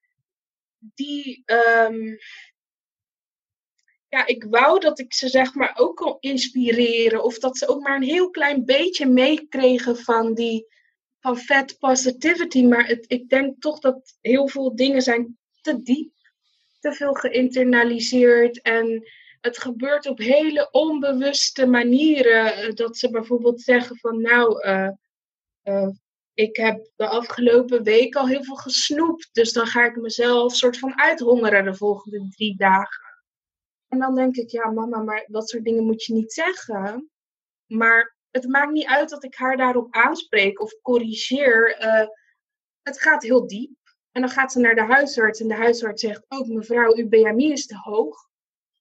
[0.79, 1.43] Die.
[1.47, 2.19] Um,
[4.17, 7.25] ja, ik wou dat ik ze zeg maar ook kon inspireren.
[7.25, 10.67] Of dat ze ook maar een heel klein beetje meekregen van die
[11.21, 12.65] van fat positivity.
[12.65, 16.13] Maar het, ik denk toch dat heel veel dingen zijn te diep.
[16.81, 18.63] Te veel geïnternaliseerd.
[18.63, 19.09] En
[19.41, 22.75] het gebeurt op hele onbewuste manieren.
[22.75, 24.89] Dat ze bijvoorbeeld zeggen van nou, uh,
[25.65, 25.89] uh,
[26.35, 29.29] ik heb de afgelopen week al heel veel gesnoept.
[29.33, 33.06] Dus dan ga ik mezelf soort van uithongeren de volgende drie dagen.
[33.97, 37.11] En dan denk ik, ja mama, maar dat soort dingen moet je niet zeggen.
[37.67, 41.83] Maar het maakt niet uit dat ik haar daarop aanspreek of corrigeer.
[41.83, 42.09] Uh,
[42.83, 43.77] het gaat heel diep.
[44.13, 47.53] En dan gaat ze naar de huisarts en de huisarts zegt, oh mevrouw, uw BMI
[47.53, 48.29] is te hoog.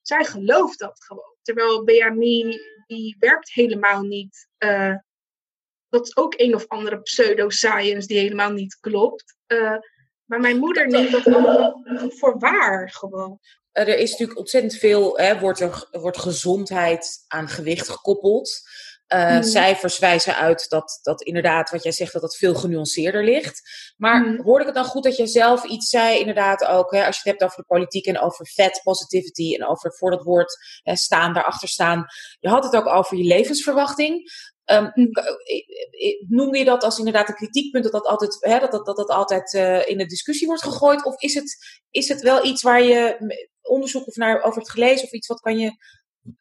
[0.01, 1.35] Zij gelooft dat gewoon.
[1.41, 4.47] Terwijl BMI, die werkt helemaal niet.
[4.63, 4.95] Uh,
[5.89, 9.37] dat is ook een of andere pseudoscience die helemaal niet klopt.
[9.47, 9.77] Uh,
[10.25, 11.81] maar mijn moeder neemt dat allemaal
[12.19, 13.39] voor waar gewoon
[13.75, 18.61] er is natuurlijk ontzettend veel, hè, wordt, er, wordt gezondheid aan gewicht gekoppeld.
[19.13, 19.41] Uh.
[19.41, 23.61] Cijfers wijzen uit dat, dat inderdaad, wat jij zegt, dat dat veel genuanceerder ligt.
[23.97, 24.41] Maar Mhm.
[24.41, 27.21] hoorde ik het dan goed dat jij zelf iets zei, inderdaad ook, hè, als je
[27.29, 30.95] het hebt over de politiek en over fat positivity en over voor dat woord hè,
[30.95, 32.05] staan, daarachter staan.
[32.39, 34.31] Je had het ook over je levensverwachting.
[34.71, 35.11] Um, Mhm.
[36.27, 39.09] Noemde je dat als inderdaad een kritiekpunt, dat dat altijd, hè, dat, dat, dat, dat
[39.09, 41.05] altijd uh, in de discussie wordt gegooid?
[41.05, 41.57] Of is het,
[41.89, 43.17] is het wel iets waar je
[43.61, 45.71] onderzoek of naar over hebt gelezen of iets, wat kan je,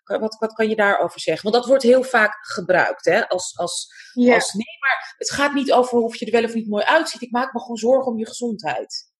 [0.05, 1.43] wat, wat kan je daarover zeggen?
[1.43, 4.35] Want dat wordt heel vaak gebruikt hè, als, als, Ja.
[4.35, 7.23] als nee, maar het gaat niet over of je er wel of niet mooi uitziet.
[7.23, 9.13] Ik maak me gewoon zorgen om je gezondheid.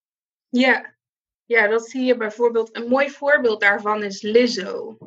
[0.49, 0.95] Ja.
[1.45, 2.75] ja, dat zie je bijvoorbeeld.
[2.75, 4.97] Een mooi voorbeeld daarvan is Lizzo,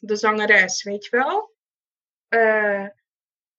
[0.00, 1.50] de zangeres, weet je wel?
[2.28, 2.88] Uh,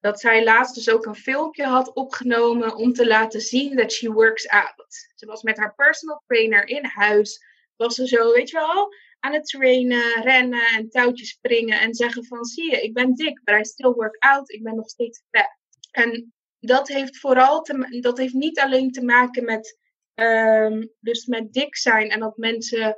[0.04, 4.12] dat zij laatst dus ook een filmpje had opgenomen om te laten zien dat she
[4.12, 5.10] works out.
[5.16, 7.44] Ze was met haar personal trainer in huis.
[7.76, 11.80] Was ze zo, weet je wel, aan het trainen, rennen en touwtjes springen.
[11.80, 14.52] En zeggen van, zie je, ik ben dik, but I still work out.
[14.52, 15.58] Ik ben nog steeds vet.
[15.92, 19.78] En dat heeft vooral, te, dat heeft niet alleen te maken met,
[20.16, 22.10] um, dus met dik zijn.
[22.10, 22.96] En dat mensen,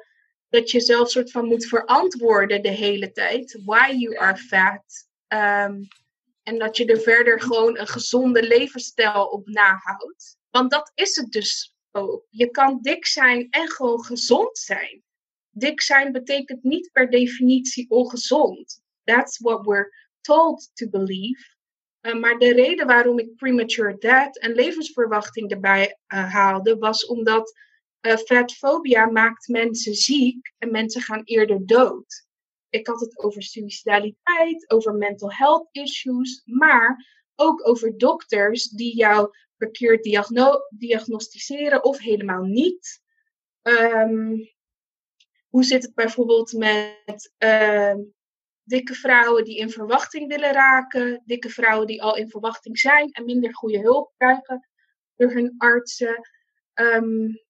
[0.50, 3.62] dat je zelf soort van moet verantwoorden de hele tijd.
[3.66, 5.08] Why you are fat.
[5.28, 5.88] Um,
[6.48, 10.38] en dat je er verder gewoon een gezonde levensstijl op nahoudt.
[10.50, 12.26] Want dat is het dus ook.
[12.30, 15.04] Je kan dik zijn en gewoon gezond zijn.
[15.50, 18.82] Dik zijn betekent niet per definitie ongezond.
[19.04, 21.56] That's what we're told to believe.
[22.02, 27.54] Uh, maar de reden waarom ik premature death en levensverwachting erbij uh, haalde, was omdat
[28.02, 32.26] uh, maakt mensen ziek en mensen gaan eerder dood.
[32.76, 39.30] Ik had het over suicidaliteit, over mental health issues, maar ook over dokters die jou
[39.58, 43.02] verkeerd diagno diagnosticeren of helemaal niet.
[43.62, 44.54] Um,
[45.48, 47.96] hoe zit het bijvoorbeeld met uh,
[48.64, 53.26] dikke vrouwen die in verwachting willen raken, dikke vrouwen die al in verwachting zijn en
[53.26, 54.70] minder goede hulp krijgen
[55.16, 56.30] door hun artsen?
[56.74, 57.44] Um,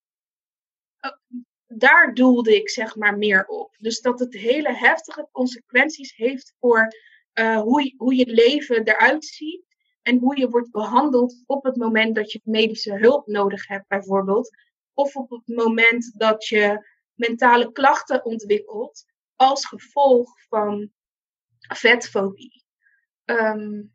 [1.77, 3.75] daar doelde ik zeg maar meer op.
[3.79, 6.87] Dus dat het hele heftige consequenties heeft voor
[7.33, 9.63] uh, hoe, je, hoe je leven eruit ziet.
[10.01, 14.49] En hoe je wordt behandeld op het moment dat je medische hulp nodig hebt, bijvoorbeeld.
[14.93, 20.91] Of op het moment dat je mentale klachten ontwikkelt als gevolg van
[21.57, 22.63] vetfobie.
[23.25, 23.94] Um,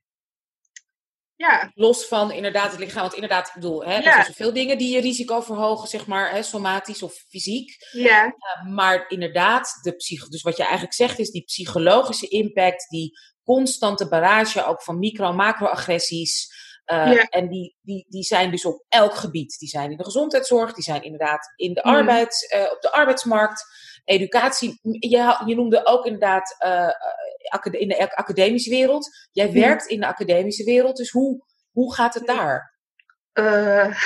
[1.40, 1.70] ja.
[1.74, 3.00] Los van inderdaad het lichaam.
[3.02, 6.30] Want inderdaad, ik bedoel, hè, er zijn zoveel dingen die je risico verhogen, zeg maar,
[6.30, 7.76] hè, somatisch of fysiek.
[7.90, 12.88] Ja, Uh, maar inderdaad, de psych dus wat je eigenlijk zegt is die psychologische impact,
[12.88, 13.10] die
[13.44, 16.48] constante barrage ook van micro- en macro-agressies.
[16.92, 17.22] Uh, Ja.
[17.28, 19.58] En die, die, die zijn dus op elk gebied.
[19.58, 21.94] Die zijn in de gezondheidszorg, die zijn inderdaad in de Mhm.
[21.94, 23.64] arbeid, uh, op de arbeidsmarkt,
[24.04, 24.78] educatie.
[24.82, 26.90] Je, je noemde ook inderdaad uh,
[27.48, 29.08] acad in de academische wereld.
[29.32, 29.58] Jij Mhm.
[29.58, 32.78] werkt in de academische wereld, dus hoe, hoe gaat het daar?
[33.34, 33.44] Uh,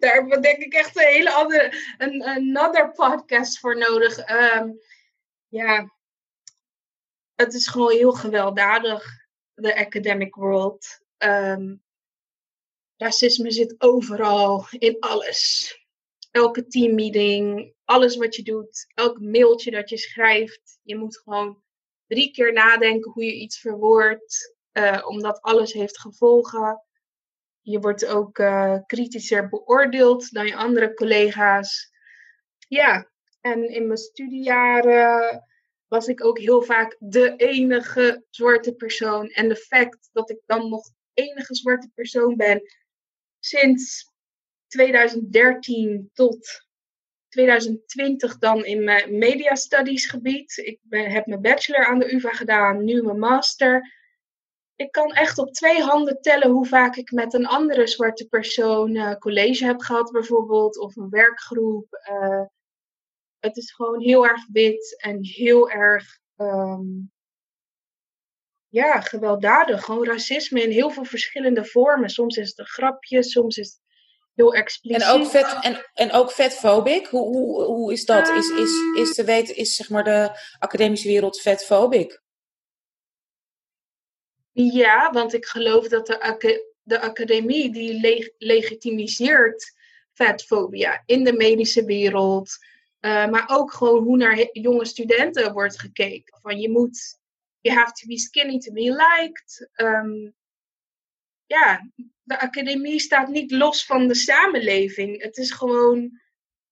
[0.00, 4.30] daar hebben we denk ik echt een hele andere, een another podcast voor nodig.
[4.30, 4.78] Um,
[5.48, 5.90] ja,
[7.34, 9.04] het is gewoon heel gewelddadig,
[9.54, 10.86] de academic world.
[11.18, 11.82] Um,
[12.96, 15.72] racisme zit overal, in alles.
[16.30, 20.78] Elke teammeeting, alles wat je doet, elk mailtje dat je schrijft.
[20.82, 21.62] Je moet gewoon
[22.06, 26.82] drie keer nadenken hoe je iets verwoordt, uh, omdat alles heeft gevolgen.
[27.60, 31.90] Je wordt ook uh, kritischer beoordeeld dan je andere collega's.
[32.68, 33.10] Ja,
[33.40, 35.44] en in mijn studiejaren
[35.86, 39.28] was ik ook heel vaak de enige zwarte persoon.
[39.28, 42.62] En de fact dat ik dan nog de enige zwarte persoon ben
[43.38, 44.12] sinds
[44.66, 46.67] 2013 tot
[47.28, 50.56] 2020 dan in mijn media studies gebied.
[50.56, 53.96] Ik heb mijn bachelor aan de UvA gedaan, nu mijn master
[54.78, 58.94] ik kan echt op twee handen tellen hoe vaak ik met een andere zwarte persoon
[58.94, 61.86] uh, college heb gehad, bijvoorbeeld, of een werkgroep.
[62.10, 62.44] Uh,
[63.38, 67.12] het is gewoon heel erg wit en heel erg, um,
[68.68, 69.84] ja, gewelddadig.
[69.84, 72.08] Gewoon racisme in heel veel verschillende vormen.
[72.08, 73.87] Soms is het een grapje, soms is het
[74.38, 75.02] heel expliciet.
[75.02, 78.28] En ook, vet, en, en ook vetfobic, hoe, hoe, hoe is dat?
[78.28, 82.22] Is, is, is, te weten, is zeg maar de academische wereld vetfobic?
[84.52, 89.76] Ja, want ik geloof dat de, de academie die leg legitimiseert
[90.12, 92.56] vetfobia in de medische wereld.
[93.00, 96.38] Uh, maar ook gewoon hoe naar jonge studenten wordt gekeken.
[96.40, 97.18] Van je moet,
[97.60, 99.70] you have to be skinny to be liked.
[99.76, 100.34] Um,
[101.46, 101.90] ja,
[102.28, 105.22] de academie staat niet los van de samenleving.
[105.22, 106.20] Het is gewoon,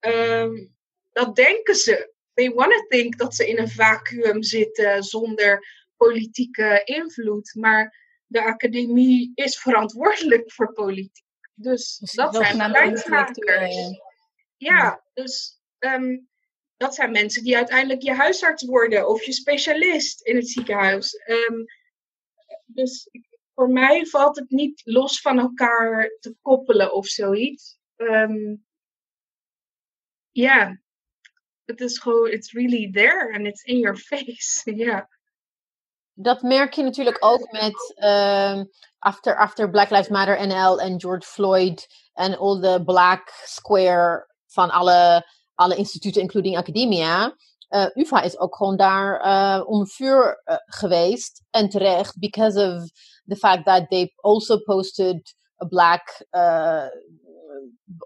[0.01, 0.75] um,
[1.13, 2.15] dat denken ze.
[2.35, 5.67] They want to think dat ze in een vacuüm zitten zonder
[5.97, 11.25] politieke invloed, maar de academie is verantwoordelijk voor politiek.
[11.55, 13.39] Dus, Dus dat zijn beleidsmakers.
[13.39, 14.03] intellectuelen.
[14.57, 16.19] Ja, dus ehm,
[16.77, 21.15] dat zijn mensen die uiteindelijk je huisarts worden of je specialist in het ziekenhuis.
[21.17, 21.65] Ehm,
[22.65, 27.79] dus ik- voor mij valt het niet los van elkaar te koppelen of zoiets.
[27.97, 28.55] Ehm,
[30.37, 30.81] Ja,
[31.65, 34.63] het is gewoon, it's really there and it's in your face.
[34.85, 35.09] Ja.
[36.13, 38.65] Dat merk je natuurlijk ook met ehm,
[38.99, 44.71] after, after Black Lives Matter NL en George Floyd en all the black square van
[44.71, 47.37] alle, alle instituten, including academia.
[47.69, 52.91] Eh, UvA is ook gewoon daar eh, om vuur eh, geweest en terecht because of
[53.25, 56.27] the fact that they also posted a black,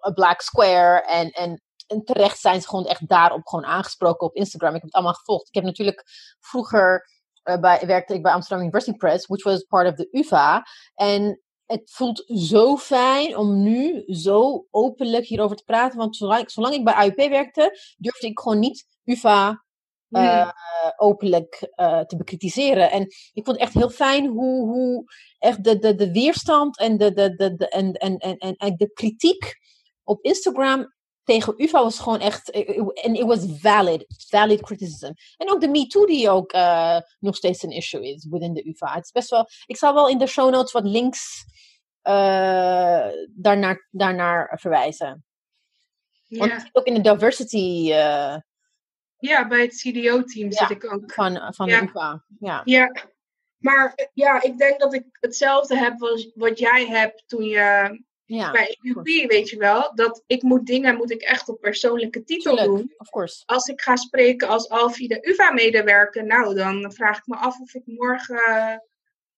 [0.06, 4.34] a black square en, en en terecht zijn ze gewoon echt daarop gewoon aangesproken op
[4.34, 4.68] Instagram.
[4.68, 5.48] Ik heb het allemaal gevolgd.
[5.48, 6.02] Ik heb natuurlijk
[6.40, 7.08] vroeger
[7.44, 10.62] uh, bij, werkte ik bij Amsterdam University Press, which was part of the UvA.
[10.94, 15.98] En het voelt zo fijn om nu zo openlijk hierover te praten.
[15.98, 19.64] Want zolang, zolang ik bij AUP werkte, durfde ik gewoon niet UvA
[20.08, 20.52] uh, Hmm.
[20.96, 22.90] openlijk uh, te bekritiseren.
[22.90, 25.04] En ik vond het echt heel fijn hoe, hoe
[25.38, 28.92] echt de, de, de weerstand en de, de, de, de, en, en, en, en de
[28.92, 29.58] kritiek
[30.04, 35.10] op Instagram tegen UvA was gewoon echt, en it was valid, valid criticism.
[35.36, 38.94] En ook de MeToo die ook uh, nog steeds een issue is within de UvA.
[38.94, 41.44] Het is best wel, ik zal wel in de show notes wat links
[43.34, 45.24] daarnaar, daarnaar verwijzen.
[46.26, 46.38] Ja.
[46.38, 48.36] Want ook in de diversity uh,
[49.20, 51.12] ja, bij het CDO-team zit ik ook.
[51.12, 51.80] van, van Ja.
[51.80, 52.24] de UvA.
[52.40, 52.60] Ja.
[52.64, 52.92] Ja,
[53.58, 57.98] maar eh, ja, ik denk dat ik hetzelfde heb als wat jij hebt toen je
[58.24, 59.94] ja, bij EUP, weet je wel.
[59.94, 62.94] Dat ik moet dingen, moet ik echt op persoonlijke titel tuurlijk, doen.
[62.96, 63.42] of course.
[63.46, 67.74] Als ik ga spreken als Alfie de UvA-medewerker, nou, dan vraag ik me af of
[67.74, 68.76] ik morgen eh,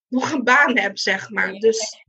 [0.09, 1.53] nog een baan heb, zeg maar.
[1.53, 2.05] Dus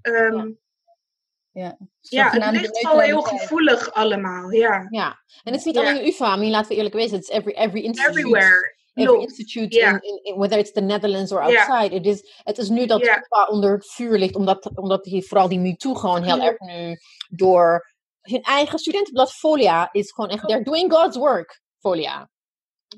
[1.53, 4.87] Ja, ja, het ligt gewoon heel gevoelig allemaal, ja.
[4.89, 5.07] Ja,
[5.43, 7.83] en het is niet alleen UvA, maar laten we eerlijk wezen, het is every, every
[7.83, 8.17] institute.
[8.19, 8.75] Everywhere.
[8.93, 9.29] every Klopt.
[9.29, 11.95] institute, in, in, in- whether it's the Netherlands or outside.
[11.95, 13.01] Het, is, het is nu dat.
[13.01, 16.97] UvA onder het vuur ligt, omdat, omdat die, vooral die MeToo gewoon heel erg nu
[17.29, 22.29] door hun eigen studentenblad Folia is gewoon echt, they're doing God's work, Folia.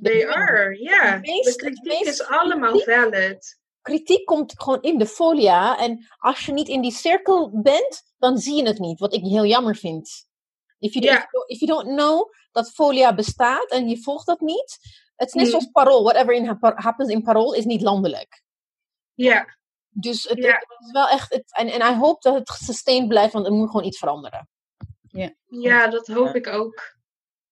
[0.01, 1.11] They are, ja.
[1.11, 3.59] Het meest- De kritiek is allemaal valid.
[3.85, 8.37] Kritiek komt gewoon in de Folia en als je niet in die cirkel bent, dan
[8.37, 10.27] zie je het niet, wat ik heel jammer vind.
[10.79, 11.17] If you, Ja.
[11.17, 14.77] if, you- if you don't know dat Folia bestaat en je volgt dat niet,
[15.15, 15.49] het is net Mm.
[15.49, 18.43] zoals Parool, whatever in, hap- happens in Parool is niet landelijk.
[19.13, 19.57] Ja,
[19.89, 20.51] Dus het, Ja.
[20.53, 21.33] het is wel echt.
[21.33, 24.49] Het, en, en I hope dat het sustained blijft, want er moet gewoon iets veranderen.
[25.47, 26.93] ja, dat hoop ik ook.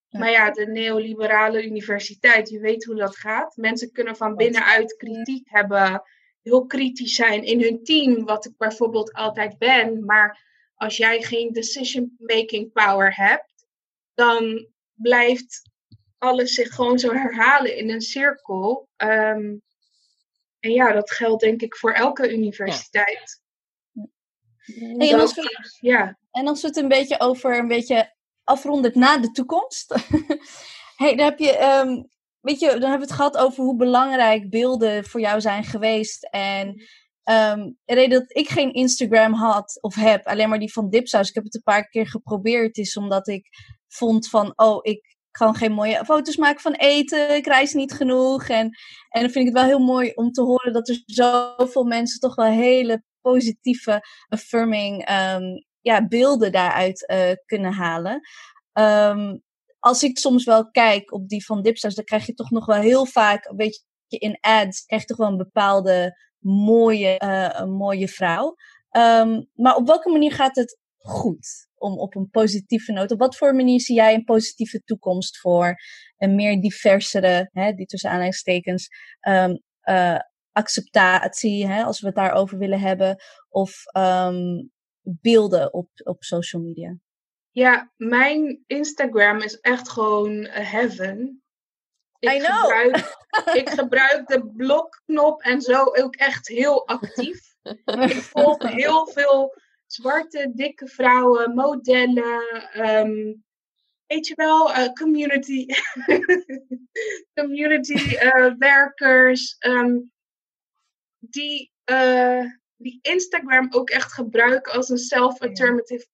[0.08, 0.20] Ja.
[0.20, 3.56] Maar ja, de neoliberale universiteit, je weet hoe dat gaat.
[3.58, 6.02] Mensen kunnen van binnenuit kritiek hebben,
[6.44, 10.06] heel kritisch zijn in hun team, wat ik bijvoorbeeld altijd ben.
[10.06, 10.42] Maar
[10.76, 13.66] als jij geen decision-making power hebt,
[14.14, 15.62] dan blijft
[16.18, 18.90] alles zich gewoon zo herhalen in een cirkel.
[18.96, 19.56] Ehm,
[20.60, 23.42] en ja, dat geldt denk ik voor elke universiteit.
[24.64, 26.18] Hey, en, als we, ja.
[26.32, 28.14] en als we het een beetje over een beetje
[28.44, 29.96] afronden na de toekomst.
[31.02, 32.04] hey, dan heb je, ehm,
[32.44, 36.28] weet je, dan hebben we het gehad over hoe belangrijk beelden voor jou zijn geweest.
[36.30, 36.84] En
[37.24, 41.30] ehm, de reden dat ik geen Instagram had of heb, alleen maar die van Dipsaus.
[41.30, 43.48] Ik heb het een paar keer geprobeerd, is omdat ik
[43.88, 48.48] vond van, oh, ik kan geen mooie foto's maken van eten, ik reis niet genoeg.
[48.48, 48.70] En,
[49.10, 52.20] en dan vind ik het wel heel mooi om te horen dat er zoveel mensen
[52.20, 55.44] toch wel hele positieve, affirming ehm,
[55.82, 58.22] ja, beelden daaruit eh, kunnen halen.
[58.74, 59.38] Ehm,
[59.84, 62.82] als ik soms wel kijk op die van Dipstars, dan krijg je toch nog wel
[62.82, 67.72] heel vaak, een beetje in ads, krijg je toch wel een bepaalde mooie, eh, een
[67.72, 68.56] mooie vrouw.
[68.90, 71.68] Ehm, maar op welke manier gaat het goed?
[71.76, 73.12] Om op een positieve noot.
[73.12, 75.76] Op wat voor manier zie jij een positieve toekomst voor
[76.18, 78.88] een meer diversere, hè, die tussen aanhalingstekens,
[79.20, 80.20] ehm, eh,
[80.52, 83.16] acceptatie, hè, als we het daarover willen hebben,
[83.50, 84.66] of ehm,
[85.02, 86.98] beelden op, op social media?
[87.54, 91.44] Ja, mijn Instagram is echt gewoon heaven.
[92.20, 92.60] Ik I know.
[92.60, 93.18] Gebruik,
[93.62, 97.52] ik gebruik de blokknop en zo ook echt heel actief.
[98.10, 99.56] Ik volg heel veel
[99.86, 102.72] zwarte, dikke vrouwen, modellen.
[102.72, 103.34] ehm,
[104.06, 105.66] weet je wel, eh, community,
[107.40, 109.56] community eh, werkers.
[109.60, 110.00] ehm,
[111.20, 116.08] die, eh, die Instagram ook echt gebruiken als een self-affirmative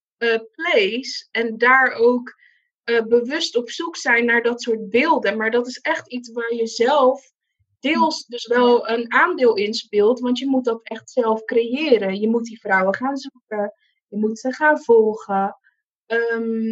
[0.51, 1.27] place.
[1.31, 2.37] En daar ook
[2.83, 5.37] eh, bewust op zoek zijn naar dat soort beelden.
[5.37, 7.31] Maar dat is echt iets waar je zelf
[7.79, 12.19] deels dus wel een aandeel inspeelt, want je moet dat echt zelf creëren.
[12.19, 13.73] Je moet die vrouwen gaan zoeken,
[14.07, 15.57] je moet ze gaan volgen.
[16.05, 16.67] Ehm,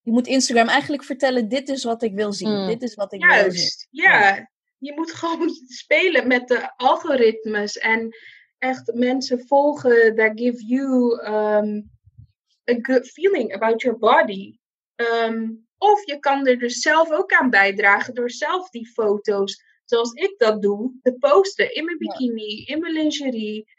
[0.00, 2.60] Je moet Instagram eigenlijk vertellen, dit is wat ik wil zien.
[2.60, 2.66] Mm.
[2.66, 3.40] Dit is wat ik wil zien.
[3.42, 4.50] juist, ja.
[4.78, 5.50] Je moet gewoon
[5.82, 8.16] spelen met de algoritmes en
[8.58, 11.90] echt mensen volgen that give you um,
[12.70, 14.58] a good feeling about your body.
[14.94, 20.12] Ehm, of je kan er dus zelf ook aan bijdragen door zelf die foto's, zoals
[20.12, 23.74] ik dat doe, te posten in mijn bikini, in mijn lingerie.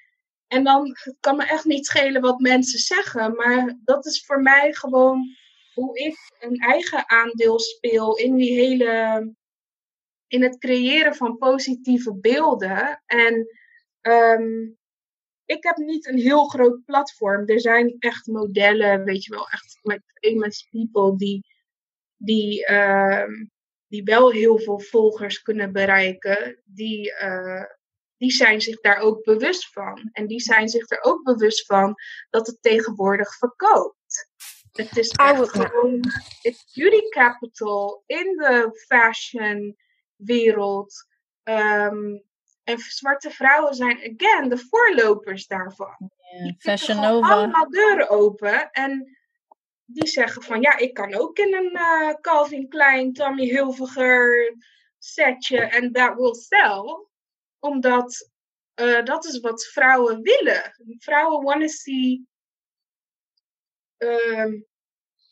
[0.47, 4.41] En dan het kan me echt niet schelen wat mensen zeggen, maar dat is voor
[4.41, 5.35] mij gewoon
[5.73, 9.33] hoe ik een eigen aandeel speel in die hele,
[10.27, 13.03] in het creëren van positieve beelden.
[13.05, 13.47] En
[14.01, 14.69] ehm,
[15.47, 17.47] ik heb niet een heel groot platform.
[17.47, 21.45] Er zijn echt modellen, weet je wel, echt like famous people die,
[22.17, 23.45] die, ehm,
[23.87, 26.61] die wel heel veel volgers kunnen bereiken.
[26.65, 27.63] Die, eh,
[28.17, 30.09] die zijn zich daar ook bewust van.
[30.11, 31.95] En die zijn zich er ook bewust van
[32.29, 34.29] dat het tegenwoordig verkoopt.
[34.71, 35.99] Het is echt gewoon
[36.41, 39.77] het beauty capital in de fashion
[40.15, 41.07] wereld.
[41.43, 42.17] Ehm,
[42.67, 46.11] en zwarte vrouwen zijn, again, de voorlopers daarvan.
[46.43, 47.33] Die Fashion Nova.
[47.33, 48.71] allemaal deuren open.
[48.71, 49.17] En
[49.85, 54.55] die zeggen van, ja, ik kan ook in een eh, Calvin Klein, Tommy Hilfiger
[54.97, 57.05] setje en that will sell.
[57.59, 58.29] Omdat
[58.73, 60.73] eh, dat is wat vrouwen willen.
[60.99, 62.27] Vrouwen want to see
[63.97, 64.59] ehm,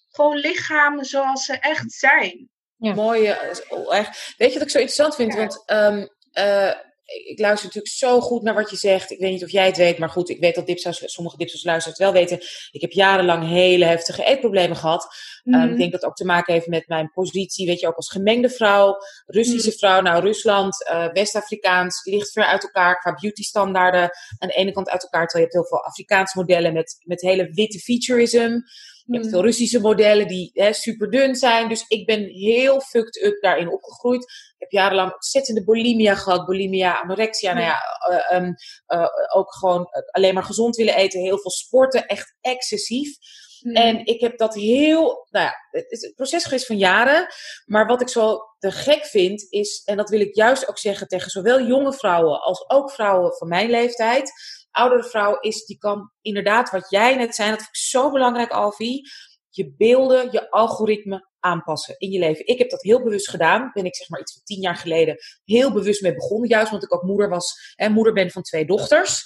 [0.09, 2.49] gewoon lichamen zoals ze echt zijn.
[2.75, 2.93] Ja.
[2.93, 4.35] Mooie, eh, oh, echt.
[4.37, 5.33] Weet je wat ik zo interessant vind?
[5.33, 5.39] Ja.
[5.39, 9.11] Want ehm, eh, ik luister natuurlijk zo goed naar wat je zegt.
[9.11, 11.98] Ik weet niet of jij het weet, maar goed, ik weet dat dipsaus, sommige het
[11.98, 12.40] wel weten.
[12.72, 15.07] Ik heb jarenlang hele heftige eetproblemen gehad.
[15.44, 15.72] Ehm, Mhm.
[15.72, 18.10] ik denk dat het ook te maken heeft met mijn positie, weet je, ook als
[18.11, 18.95] gemengde vrouw,
[19.26, 19.77] Russische Mhm.
[19.77, 20.02] vrouw.
[20.02, 24.10] Nou, Rusland, eh, West-Afrikaans, ligt ver uit elkaar qua beautystandaarden.
[24.38, 27.22] Aan de ene kant uit elkaar, terwijl je hebt heel veel Afrikaanse modellen met, met
[27.22, 28.60] hele witte featureism.
[29.06, 29.34] Je hebt Mhm.
[29.34, 31.69] veel Russische modellen die hè, super dun zijn.
[31.69, 34.23] Dus ik ben heel fucked up daarin opgegroeid.
[34.23, 36.45] Ik heb jarenlang ontzettende bulimia gehad.
[36.45, 37.53] Bulimia, anorexia.
[37.53, 37.80] Nou ja,
[38.10, 38.52] eh, ehm,
[38.86, 41.19] eh, ook gewoon eh, alleen maar gezond willen eten.
[41.22, 42.06] Heel veel sporten.
[42.06, 43.15] Echt excessief.
[43.60, 43.76] Mhm.
[43.76, 47.27] En ik heb dat heel, nou ja, het is een proces geweest van jaren.
[47.65, 51.07] Maar wat ik zo te gek vind is, en dat wil ik juist ook zeggen
[51.07, 54.32] tegen zowel jonge vrouwen als ook vrouwen van mijn leeftijd.
[54.76, 58.52] Oudere vrouw is, die kan inderdaad wat jij net zei, dat vind ik zo belangrijk
[58.52, 59.10] Alfie.
[59.49, 62.47] Je beelden, je algoritme aanpassen in je leven.
[62.47, 63.72] Ik heb dat heel bewust gedaan.
[63.73, 66.49] Ben ik zeg maar iets van tien jaar geleden heel bewust mee begonnen.
[66.49, 69.23] Juist omdat ik ook moeder was en moeder ben van twee dochters.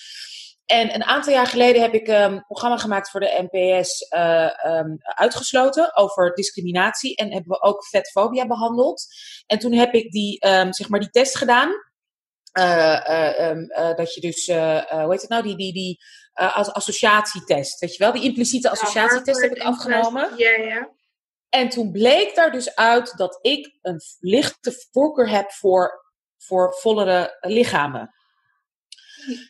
[0.66, 4.66] En een aantal jaar geleden heb ik ehm, een programma gemaakt voor de NPS eh,
[4.66, 7.16] ehm, uitgesloten over discriminatie.
[7.16, 9.06] En hebben we ook vetfobia behandeld.
[9.46, 11.70] En toen heb ik die, ehm, zeg maar die test gedaan.
[12.60, 16.00] Eh, eh, ehm, eh, dat je dus, hoe heet het nou, die, die, die
[16.34, 18.12] als associatietest, weet je wel?
[18.12, 20.30] Die impliciete associatietest heb ik afgenomen.
[20.38, 20.90] Ja, ja.
[21.50, 26.06] En toen bleek daar dus uit dat ik een lichte voorkeur heb voor,
[26.38, 28.14] voor vollere lichamen.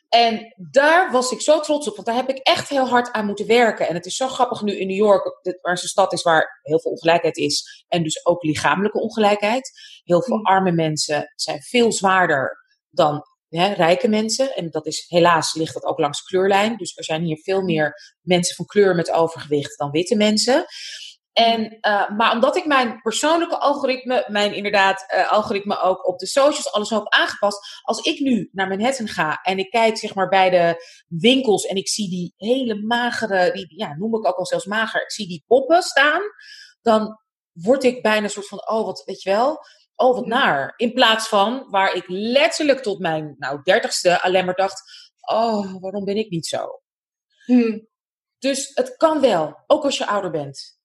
[0.10, 3.26] En daar was ik zo trots op, want daar heb ik echt heel hard aan
[3.26, 3.88] moeten werken.
[3.88, 6.80] En het is zo grappig nu in New York, waar een stad is waar heel
[6.80, 7.86] veel ongelijkheid is.
[7.88, 9.72] En dus ook lichamelijke ongelijkheid.
[10.04, 10.46] Heel veel Mm.
[10.46, 12.59] arme mensen zijn veel zwaarder
[12.90, 14.56] dan hè, rijke mensen.
[14.56, 16.78] En dat is helaas ligt dat ook langs kleurlijn.
[16.78, 20.66] Dus er zijn hier veel meer mensen van kleur met overgewicht dan witte mensen.
[21.34, 26.28] En, eh, maar omdat ik mijn persoonlijke algoritme, mijn inderdaad eh, algoritme ook op de
[26.28, 27.82] socials, alles heb aangepast.
[27.82, 31.76] Als ik nu naar Manhattan ga en ik kijk zeg maar bij de winkels en
[31.76, 35.28] ik zie die hele magere, die ja, noem ik ook al zelfs mager, ik zie
[35.28, 36.22] die poppen staan,
[36.82, 37.20] dan
[37.52, 39.58] word ik bijna een soort van, oh wat, weet je wel,
[40.00, 40.74] oh wat naar.
[40.78, 46.06] In plaats van waar ik letterlijk tot mijn nou dertigste alleen maar dacht, oh waarom
[46.06, 46.82] ben ik niet zo?
[47.46, 47.80] Hm.
[48.38, 50.80] Dus het kan wel, ook als je ouder bent.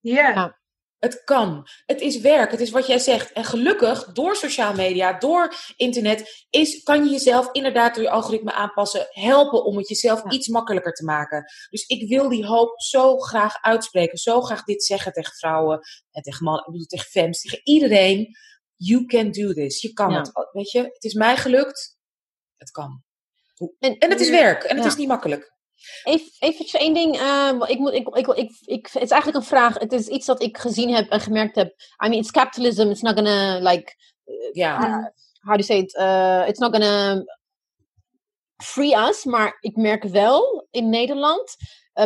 [0.00, 0.28] Ja.
[0.28, 0.59] Ja.
[1.00, 1.66] Het kan.
[1.86, 2.50] Het is werk.
[2.50, 3.32] Het is wat jij zegt.
[3.32, 8.52] En gelukkig, door sociale media, door internet, is, kan je jezelf inderdaad door je algoritme
[8.52, 10.30] aanpassen, helpen om het jezelf Ja.
[10.30, 11.44] iets makkelijker te maken.
[11.70, 16.22] Dus ik wil die hoop zo graag uitspreken, zo graag dit zeggen tegen vrouwen en
[16.22, 18.36] tegen mannen, ik bedoel tegen femmes, tegen iedereen.
[18.76, 19.80] You can do this.
[19.80, 20.18] Je kan Ja.
[20.18, 20.30] het.
[20.52, 21.96] Weet je, het is mij gelukt.
[22.56, 23.02] Het kan.
[23.78, 24.62] En, En het is werk.
[24.62, 24.90] En het Ja.
[24.90, 25.52] is niet makkelijk.
[26.04, 27.16] Even, eventjes één ding.
[27.18, 29.78] eh, ik moet, ik, ik, ik, ik, het is eigenlijk een vraag.
[29.78, 31.68] Het is iets dat ik gezien heb en gemerkt heb.
[32.04, 32.88] I mean, it's capitalism.
[32.90, 33.94] It's not gonna, like,
[34.52, 34.78] Ja.
[34.78, 35.06] uh,
[35.40, 35.94] how do you say it?
[35.94, 37.24] Uh, it's not gonna
[38.62, 39.24] free us.
[39.24, 41.56] Maar ik merk wel in Nederland.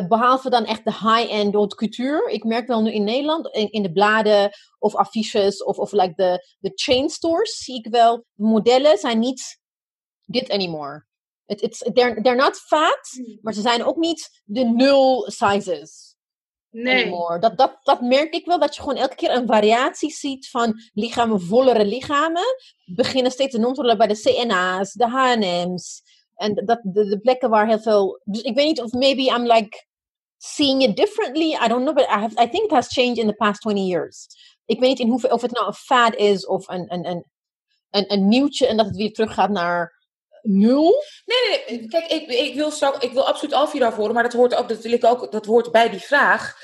[0.08, 2.32] Behalve dan echt de high-end haute couture.
[2.32, 6.12] Ik merk wel nu in Nederland, in, in de bladen of affiches of, of like
[6.16, 9.58] de, de chain stores, zie ik wel, modellen zijn niet
[10.24, 11.06] dit anymore.
[11.46, 13.38] It, it's, they're, they're not fat, Hmm.
[13.42, 16.14] maar ze zijn ook niet de nul sizes
[16.74, 17.02] Nee.
[17.02, 17.38] anymore.
[17.38, 20.80] Dat, dat, dat merk ik wel, dat je gewoon elke keer een variatie ziet van
[20.92, 22.44] lichamen, vollere lichamen.
[22.84, 26.02] Beginnen steeds te worden bij de CNA's, de H&M's.
[26.34, 28.20] En dat, de, de plekken waar heel veel...
[28.24, 29.86] Dus ik weet niet of maybe I'm like
[30.38, 31.52] seeing it differently.
[31.64, 33.86] I don't know, but I, have, I think it has changed in the past 20
[33.86, 34.26] years.
[34.64, 37.24] Ik weet niet in hoeveel, of het nou een fad is of een, een, een,
[37.90, 40.03] een, een nieuwtje en dat het weer teruggaat naar
[40.44, 41.02] nul.
[41.24, 41.88] Nee, nee, nee.
[41.88, 45.32] Kijk, ik, ik, wil ik wil absoluut Alvira horen, maar dat hoort ook, dat ook,
[45.32, 46.56] dat hoort bij die vraag.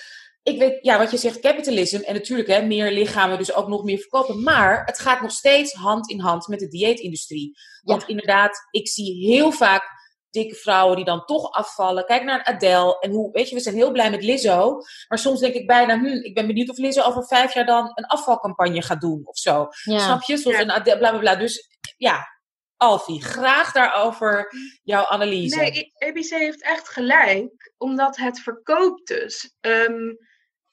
[0.43, 2.01] Ik weet, ja, wat je zegt, capitalism.
[2.01, 4.43] En natuurlijk, hè, meer lichamen, dus ook nog meer verkopen.
[4.43, 7.53] Maar het gaat nog steeds hand in hand met de dieetindustrie.
[7.83, 9.99] Want inderdaad, ik zie heel vaak
[10.31, 12.05] dikke vrouwen die dan toch afvallen.
[12.05, 12.99] Kijk naar Adele.
[12.99, 14.77] En hoe, weet je, we zijn heel blij met Lizzo.
[15.09, 17.91] Maar soms denk ik bijna, hm, ik ben benieuwd of Lizzo over vijf jaar dan
[17.95, 19.69] een afvalcampagne gaat doen of zo.
[19.83, 19.99] Ja.
[19.99, 20.37] Snap je?
[20.37, 20.63] Zoals Ja.
[20.63, 21.37] een Adele, bla bla bla.
[21.37, 22.27] Dus ja,
[22.81, 24.53] Alfie, graag daarover
[24.83, 25.57] jouw analyse.
[25.57, 29.55] Nee, ABC heeft echt gelijk, omdat het verkoopt dus.
[29.61, 30.15] Ehm,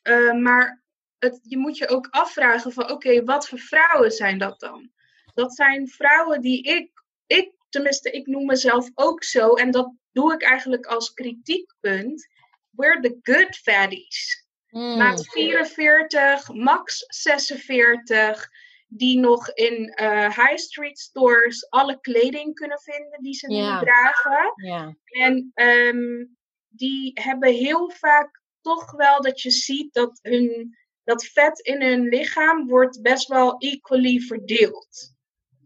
[0.02, 0.84] eh, maar
[1.20, 4.92] het, je moet je ook afvragen van, oké, wat voor vrouwen zijn dat dan?
[5.34, 6.92] Dat zijn vrouwen die ik,
[7.26, 12.28] ik, tenminste, ik noem mezelf ook zo, en dat doe ik eigenlijk als kritiekpunt.
[12.70, 14.46] We're the good fatties.
[14.70, 14.98] Mm.
[14.98, 18.50] Maat 44, max 46,
[18.88, 24.54] die nog in eh, high street stores alle kleding kunnen vinden die ze nu dragen.
[25.06, 26.26] En ehm,
[26.68, 32.08] die hebben heel vaak toch wel dat je ziet dat hun, dat vet in hun
[32.08, 35.16] lichaam wordt best wel equally verdeeld.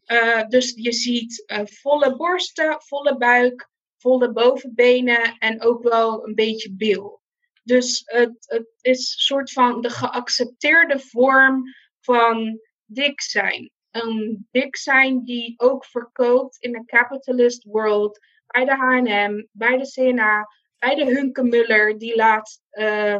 [0.05, 6.35] Eh, dus je ziet eh, volle borsten, volle buik, volle bovenbenen en ook wel een
[6.35, 7.21] beetje bil.
[7.63, 11.63] Dus het, het is een soort van de geaccepteerde vorm
[11.99, 12.59] van
[12.93, 13.71] dik zijn.
[13.91, 19.91] Een dik zijn die ook verkoopt in de capitalist world bij de H&M, bij de
[19.91, 20.47] CNA,
[20.79, 23.19] bij de Hunkemuller, die laatst eh,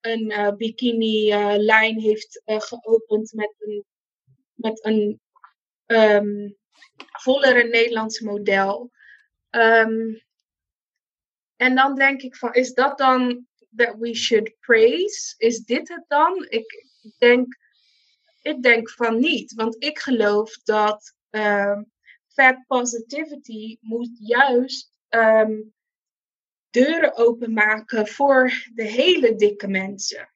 [0.00, 3.84] een eh, bikini-lijn heeft eh, geopend met een,
[4.54, 5.20] met een
[5.86, 6.50] ehm,
[6.96, 8.90] vollere Nederlands model.
[9.50, 10.14] Ehm,
[11.56, 15.34] en dan denk ik van, is dat dan that we should praise?
[15.38, 16.46] Is dit het dan?
[16.48, 16.86] Ik
[17.18, 17.58] denk,
[18.50, 21.82] ik denk van niet, want ik geloof dat ehm,
[22.26, 25.60] fat positivity moet juist ehm,
[26.70, 30.32] deuren openmaken voor de hele dikke mensen.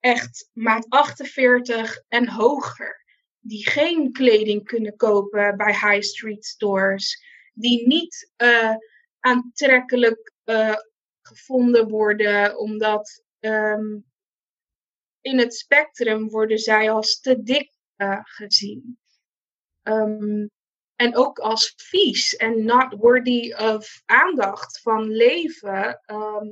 [0.00, 3.02] Echt maat 48 en hoger.
[3.40, 7.24] Die geen kleding kunnen kopen bij high street stores.
[7.52, 8.74] Die niet eh,
[9.20, 10.76] aantrekkelijk eh,
[11.22, 13.98] gevonden worden, omdat ehm,
[15.24, 18.98] in het spectrum worden zij als te dik eh, gezien.
[19.82, 20.46] Ehm,
[20.96, 26.00] en ook als vies en not worthy of aandacht van leven.
[26.04, 26.46] Ehm,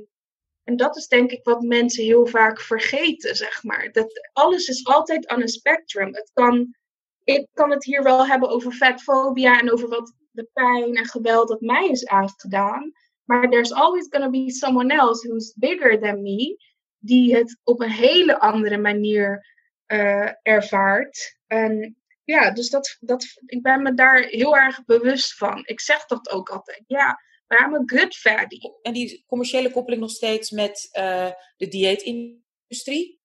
[0.63, 3.91] en dat is denk ik wat mensen heel vaak vergeten, zeg maar.
[3.91, 6.15] Dat alles is altijd aan een spectrum.
[6.15, 6.75] Het kan,
[7.23, 11.47] ik kan het hier wel hebben over fatfobia en over wat de pijn en geweld
[11.47, 12.91] dat mij is aangedaan.
[13.23, 16.57] Maar there's always gonna be someone else who's bigger than me,
[17.05, 19.47] die het op een hele andere manier
[19.85, 21.37] eh, ervaart.
[21.47, 25.61] En ja, dus dat, dat, ik ben me daar heel erg bewust van.
[25.65, 26.83] Ik zeg dat ook altijd.
[26.87, 28.59] Ja, maar I'm a good fatty.
[28.81, 33.21] En die commerciële koppeling nog steeds met eh, de dieetindustrie?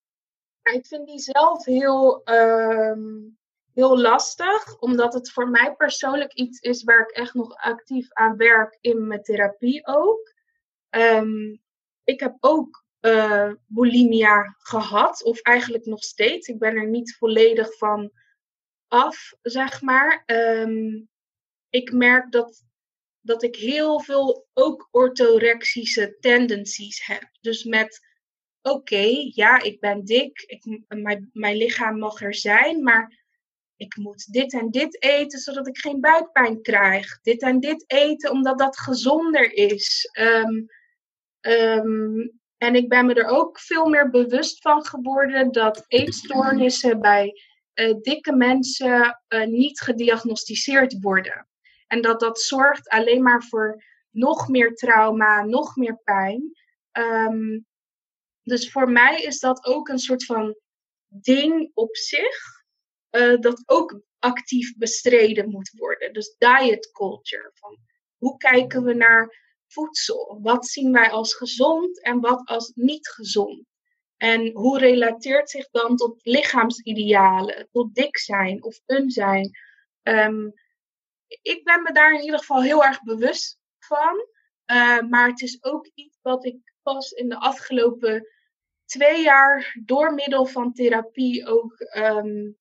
[0.62, 3.00] Ja, Ik vind die zelf heel, ehm,
[3.74, 8.36] heel lastig, omdat het voor mij persoonlijk iets is waar ik echt nog actief aan
[8.36, 10.34] werk in mijn therapie ook.
[10.88, 11.56] Ehm,
[12.04, 16.48] ik heb ook eh, bulimia gehad, of eigenlijk nog steeds.
[16.48, 18.12] Ik ben er niet volledig van
[18.88, 20.22] af, zeg maar.
[20.26, 21.00] Ehm,
[21.70, 22.64] ik merk dat,
[23.20, 27.28] dat ik heel veel ook orthorexische tendencies heb.
[27.40, 28.06] Dus met
[28.62, 33.26] oké, ja, ik ben dik, ik, mijn, mijn lichaam mag er zijn, maar
[33.76, 37.20] ik moet dit en dit eten zodat ik geen buikpijn krijg.
[37.20, 40.08] Dit en dit eten omdat dat gezonder is.
[40.12, 40.64] Ehm,
[42.58, 47.94] en ik ben me er ook veel meer bewust van geworden dat eetstoornissen bij eh,
[48.00, 51.48] dikke mensen eh, niet gediagnosticeerd worden.
[51.86, 56.52] En dat dat zorgt alleen maar voor nog meer trauma, nog meer pijn.
[56.90, 57.58] Ehm,
[58.42, 60.56] dus voor mij is dat ook een soort van
[61.08, 62.64] ding op zich,
[63.10, 66.12] eh, dat ook actief bestreden moet worden.
[66.12, 67.50] Dus diet culture.
[67.54, 67.78] Van
[68.16, 70.38] hoe kijken we naar voedsel.
[70.42, 73.66] Wat zien wij als gezond en wat als niet gezond?
[74.16, 79.50] En hoe relateert zich dan tot lichaamsidealen, tot dik zijn of dun zijn?
[80.02, 80.50] Ehm,
[81.42, 84.26] ik ben me daar in ieder geval heel erg bewust van.
[84.66, 88.28] Uh, maar het is ook iets wat ik pas in de afgelopen
[88.84, 92.56] twee jaar door middel van therapie ook um,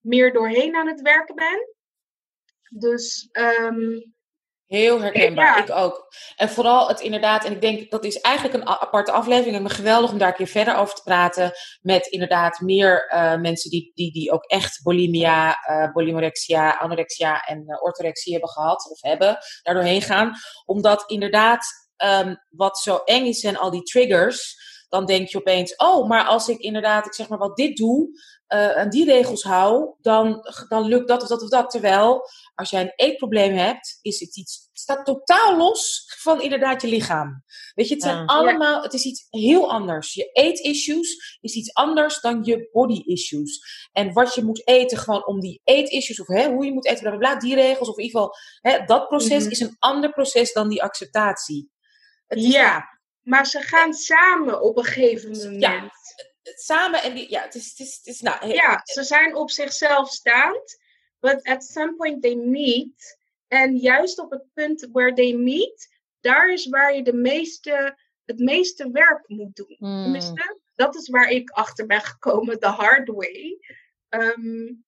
[0.00, 1.74] meer doorheen aan het werken ben.
[2.68, 4.14] Dus um,
[4.72, 6.14] Heel herkenbaar, ik ook.
[6.36, 9.56] En vooral het inderdaad, en ik denk dat is eigenlijk een aparte aflevering.
[9.56, 11.52] En me geweldig om daar een keer verder over te praten.
[11.80, 17.64] Met inderdaad meer uh, mensen die, die, die ook echt bulimia, uh, bulimorexia, anorexia en
[17.66, 20.32] uh, orthorexie hebben gehad of hebben, daardoorheen gaan.
[20.64, 21.66] Omdat inderdaad,
[22.04, 24.56] um, wat zo eng is en al die triggers,
[24.88, 28.08] dan denk je opeens, oh, maar als ik inderdaad, ik zeg maar wat dit doe,
[28.48, 31.70] uh, aan die regels hou, dan, dan lukt dat of dat of dat.
[31.70, 32.22] Terwijl,
[32.54, 37.44] als jij een eetprobleem hebt, is het iets, staat totaal los van inderdaad je lichaam.
[37.74, 40.14] Weet je, het zijn allemaal, het is iets heel anders.
[40.14, 43.88] Je eetissues is iets anders dan je body issues.
[43.92, 47.00] En wat je moet eten, gewoon om die eetissues, of hè, hoe je moet eten,
[47.00, 49.50] bla bla bla, die regels, of in ieder geval, hè, dat proces mm -hmm.
[49.50, 51.70] is een ander proces dan die acceptatie.
[52.26, 55.60] Het ja, maar ze gaan samen op een gegeven moment.
[55.60, 55.90] Ja,
[56.42, 59.50] samen en die, ja, het is, het is, het is nou, ja, ze zijn op
[59.50, 60.80] zichzelf staand,
[61.20, 63.20] but at some point they meet.
[63.52, 68.38] En juist op het punt where they meet, daar is waar je de meeste, het
[68.38, 69.76] meeste werk moet doen.
[69.78, 73.58] Tenminste, dat is waar ik achter ben gekomen, the hard way.
[74.08, 74.84] Um,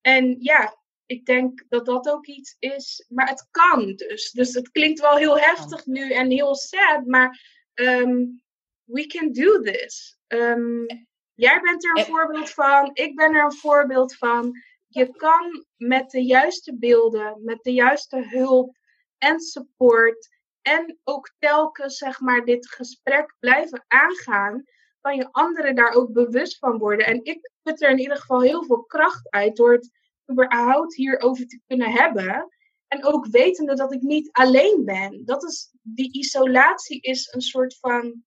[0.00, 0.76] en ja,
[1.06, 4.30] ik denk dat dat ook iets is, maar het kan dus.
[4.30, 7.40] Dus het klinkt wel heel heftig nu en heel sad, maar
[7.74, 8.42] um,
[8.84, 10.18] we can do this.
[10.28, 10.86] Um,
[11.34, 14.52] jij bent er een voorbeeld van, ik ben er een voorbeeld van.
[14.94, 18.76] Je kan met de juiste beelden, met de juiste hulp
[19.18, 20.28] en support
[20.62, 24.64] en ook telkens zeg maar dit gesprek blijven aangaan,
[25.00, 27.06] kan je anderen daar ook bewust van worden.
[27.06, 29.90] En ik put er in ieder geval heel veel kracht uit door het
[30.30, 32.48] überhaupt hierover te kunnen hebben.
[32.88, 35.24] En ook wetende dat ik niet alleen ben.
[35.24, 38.22] Dat is, die isolatie is een soort van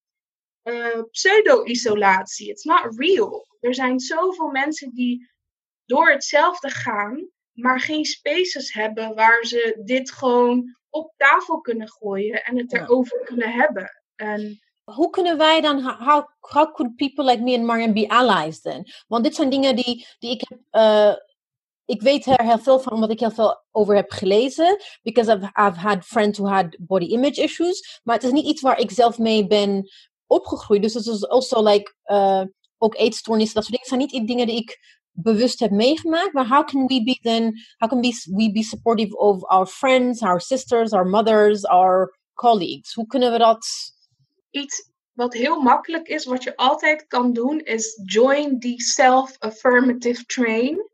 [0.64, 2.50] uh, pseudo-isolatie.
[2.50, 3.48] It's not real.
[3.60, 5.30] Er zijn zoveel mensen die
[5.86, 12.44] door hetzelfde gaan, maar geen spaces hebben waar ze dit gewoon op tafel kunnen gooien
[12.44, 14.02] en het erover kunnen hebben.
[14.16, 18.62] En hoe kunnen wij dan, how, how could people like me and Marian be allies
[18.62, 18.92] then?
[19.08, 21.16] Want dit zijn dingen die, die ik heb, uh,
[21.86, 24.82] ik weet er heel veel van omdat ik heel veel over heb gelezen.
[25.02, 28.00] Because I've, I've had friends who had body image issues.
[28.04, 29.90] Maar het is niet iets waar ik zelf mee ben
[30.28, 30.82] opgegroeid.
[30.82, 32.44] Dus het is also like, uh,
[32.78, 34.08] ook eetstoornissen, dat soort dingen.
[34.10, 34.80] zijn niet dingen die ik
[35.16, 36.34] bewust heb meegemaakt.
[36.34, 40.22] Maar how can we be then, how can we, we be supportive of our friends,
[40.22, 42.94] our sisters, our mothers, our colleagues?
[42.94, 43.68] Hoe kunnen we dat...
[44.50, 50.90] Iets wat heel makkelijk is, wat je altijd kan doen, is join die self-affirmative train.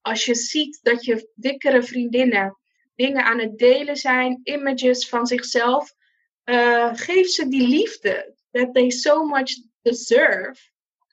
[0.00, 2.56] Als je ziet dat je dikkere vriendinnen
[2.94, 5.94] dingen aan het delen zijn, images van zichzelf,
[6.44, 10.60] uh, geef ze die liefde that they so much deserve.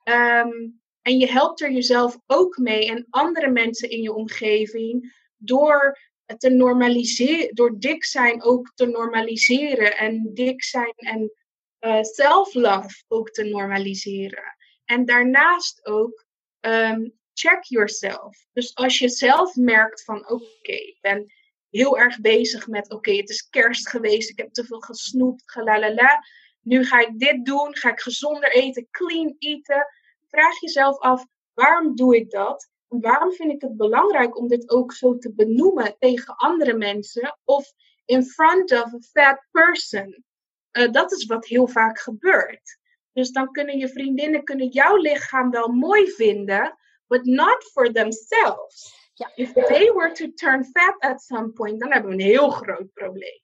[0.04, 6.00] Um, en je helpt er jezelf ook mee en andere mensen in je omgeving door
[6.38, 11.32] te normaliseren, door dik zijn ook te normaliseren en dik zijn en
[11.80, 14.56] uh, self-love ook te normaliseren.
[14.86, 16.26] En daarnaast ook
[16.62, 18.46] um, check yourself.
[18.54, 21.34] Dus als je zelf merkt van oké, ik ben
[21.70, 26.24] heel erg bezig met oké, het is kerst geweest, ik heb te veel gesnoept, galalala.
[26.62, 29.86] Nu ga ik dit doen, ga ik gezonder eten, clean eten.
[30.34, 32.70] Vraag jezelf af, waarom doe ik dat?
[32.88, 37.38] En waarom vind ik het belangrijk om dit ook zo te benoemen tegen andere mensen
[37.44, 37.74] of
[38.06, 40.24] in front of a fat person?
[40.72, 42.78] Uh, dat is wat heel vaak gebeurt.
[43.12, 46.78] Dus dan kunnen je vriendinnen kunnen jouw lichaam wel mooi vinden,
[47.08, 49.02] but not for themselves.
[49.14, 49.32] Ja.
[49.36, 52.94] If they were to turn fat at some point, dan hebben we een heel groot
[52.94, 53.42] probleem.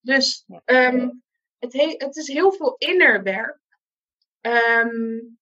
[0.00, 1.22] Dus um,
[1.58, 3.60] het, he het is heel veel innerwerk.
[4.40, 5.38] Um,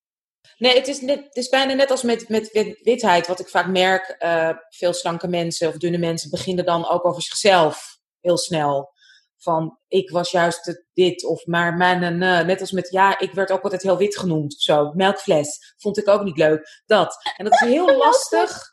[0.58, 2.50] Nee, het is, net, het is bijna net als met, met
[2.82, 4.16] witheid, wat ik vaak merk.
[4.18, 8.92] Uh, veel slanke mensen of dunne mensen beginnen dan ook over zichzelf heel snel.
[9.36, 12.12] Van, ik was juist dit, of maar, maar
[12.44, 14.54] net als met, ja, ik werd ook altijd heel wit genoemd.
[14.58, 16.82] Zo, melkfles, vond ik ook niet leuk.
[16.86, 17.16] Dat.
[17.36, 18.70] En dat is heel lastig.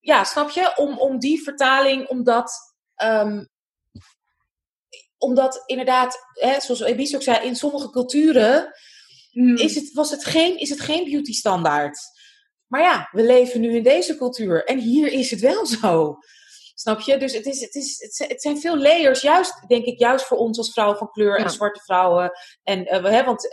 [0.00, 0.72] Ja, snap je?
[0.76, 2.52] Om, om die vertaling, omdat,
[3.02, 3.48] um,
[5.18, 8.72] omdat inderdaad, hè, zoals Ebis ook zei, in sommige culturen
[9.30, 9.56] Hmm.
[9.56, 11.98] is het, was het geen, is het geen beauty standaard.
[12.66, 16.16] Maar ja, we leven nu in deze cultuur en hier is het wel zo.
[16.74, 17.16] Snap je?
[17.16, 20.58] Dus het, is, het, is, het, zijn- veel layers, juist, denk ik, juist voor ons
[20.58, 21.48] als vrouwen van kleur en Ja.
[21.48, 22.30] zwarte vrouwen.
[22.62, 23.48] En eh, we hebben, want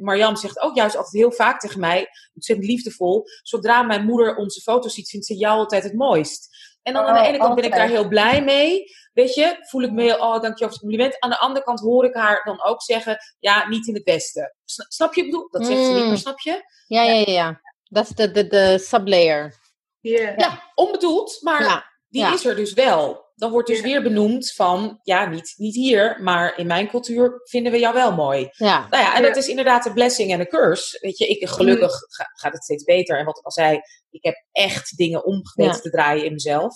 [0.00, 4.60] Marjam zegt ook juist altijd heel vaak tegen mij, ontzettend liefdevol, zodra mijn moeder onze
[4.60, 6.48] foto's ziet, vindt ze jou altijd het mooist.
[6.82, 8.84] En dan aan de Oh, ene kant ben ik daar heel blij mee.
[9.12, 11.18] Weet je, voel ik me heel, oh, dankjewel voor het compliment.
[11.20, 14.52] Aan de andere kant hoor ik haar dan ook zeggen, ja, niet in het.
[14.64, 15.20] Sna- Snap je?
[15.20, 16.08] wat Ik bedoel, dat zegt ze niet, Mm.
[16.08, 16.62] maar snap je?
[16.86, 17.32] Ja, ja, ja.
[17.32, 17.60] ja.
[17.84, 19.54] Dat is de, de, de sublayer.
[20.00, 20.34] Ja.
[20.36, 22.32] Ja, onbedoeld, maar Ja, die ja.
[22.32, 23.26] is er dus wel.
[23.38, 23.82] Dan wordt dus Ja.
[23.84, 28.14] weer benoemd van, ja, niet, niet hier, maar in mijn cultuur vinden we jou wel
[28.14, 28.48] mooi.
[28.52, 28.86] ja.
[28.90, 29.26] Nou ja, en Ja.
[29.28, 30.98] dat is inderdaad een blessing en een curse.
[31.00, 33.18] Weet je, ik, gelukkig ga- gaat het steeds beter.
[33.18, 35.72] En wat ik al zei, ik heb echt dingen Ja.
[35.72, 36.74] te draaien in mezelf.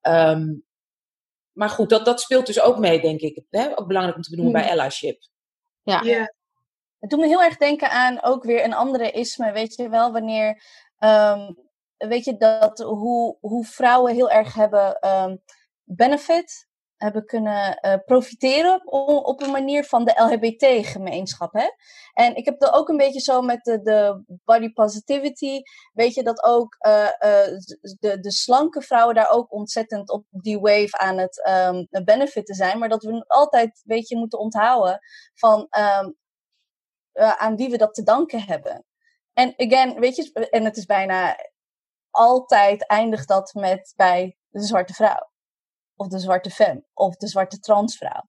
[0.00, 0.44] Ehm,
[1.52, 3.42] maar goed, dat, dat speelt dus ook mee, denk ik.
[3.50, 3.78] Hè?
[3.78, 4.70] Ook belangrijk om te benoemen Hmm.
[4.70, 5.22] bij allyship.
[5.82, 6.00] Ja.
[6.02, 6.34] Ja.
[6.98, 10.12] Het doet me heel erg denken aan ook weer een andere isme, weet je wel,
[10.12, 10.62] wanneer,
[10.98, 11.52] ehm,
[11.96, 15.36] weet je, dat hoe, hoe vrouwen heel erg hebben ehm,
[15.94, 21.68] benefit, hebben kunnen eh, profiteren op, op een manier van de LHBT-gemeenschap, hè.
[22.12, 25.60] En ik heb er ook een beetje zo met de, de body positivity,
[25.92, 27.58] weet je, dat ook eh, eh,
[27.98, 32.78] de, de slanke vrouwen daar ook ontzettend op die wave aan het ehm benefiten zijn,
[32.78, 34.98] maar dat we altijd, weet je, moeten onthouden
[35.34, 36.10] van ehm,
[37.12, 38.84] eh, aan wie we dat te danken hebben.
[39.32, 41.36] En again, weet je, en het is bijna
[42.10, 45.29] altijd eindigt dat met bij de zwarte vrouw.
[46.00, 46.84] Of de zwarte femme.
[46.94, 48.28] Of de zwarte transvrouw.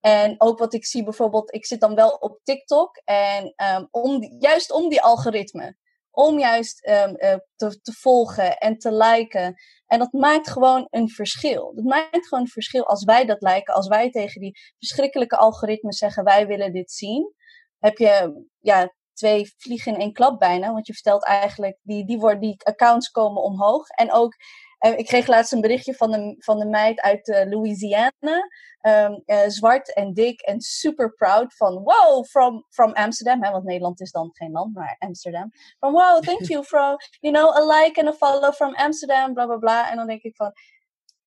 [0.00, 2.96] En ook wat ik zie bijvoorbeeld, ik zit dan wel op TikTok.
[3.04, 5.76] En ehm, om juist om die algoritme.
[6.10, 9.54] Om juist ehm, eh, te, volgen en te liken.
[9.86, 11.74] En dat maakt gewoon een verschil.
[11.74, 13.74] Dat maakt gewoon een verschil als wij dat liken.
[13.74, 17.34] Als wij tegen die verschrikkelijke algoritmes zeggen, wij willen dit zien.
[17.78, 20.72] Heb je ja, twee vliegen in één klap bijna.
[20.72, 23.88] Want je vertelt eigenlijk, die, die, worden, die accounts komen omhoog.
[23.88, 24.34] En ook,
[24.80, 28.48] eh, ik kreeg laatst een berichtje van de, van de meid uit eh, Louisiana.
[28.80, 33.42] Ehm, eh, zwart en dik en super proud van wow, from, from Amsterdam.
[33.44, 35.50] Hè, want Nederland is dan geen land, maar Amsterdam.
[35.78, 39.46] Van wow, thank you for, you know, a like and a follow from Amsterdam, bla
[39.46, 39.90] bla bla.
[39.90, 40.52] En dan denk ik van,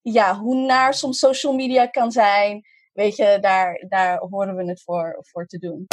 [0.01, 2.61] ja, hoe naar soms social media kan zijn.
[2.93, 5.85] Weet je, daar, daar horen we het voor, voor te doen.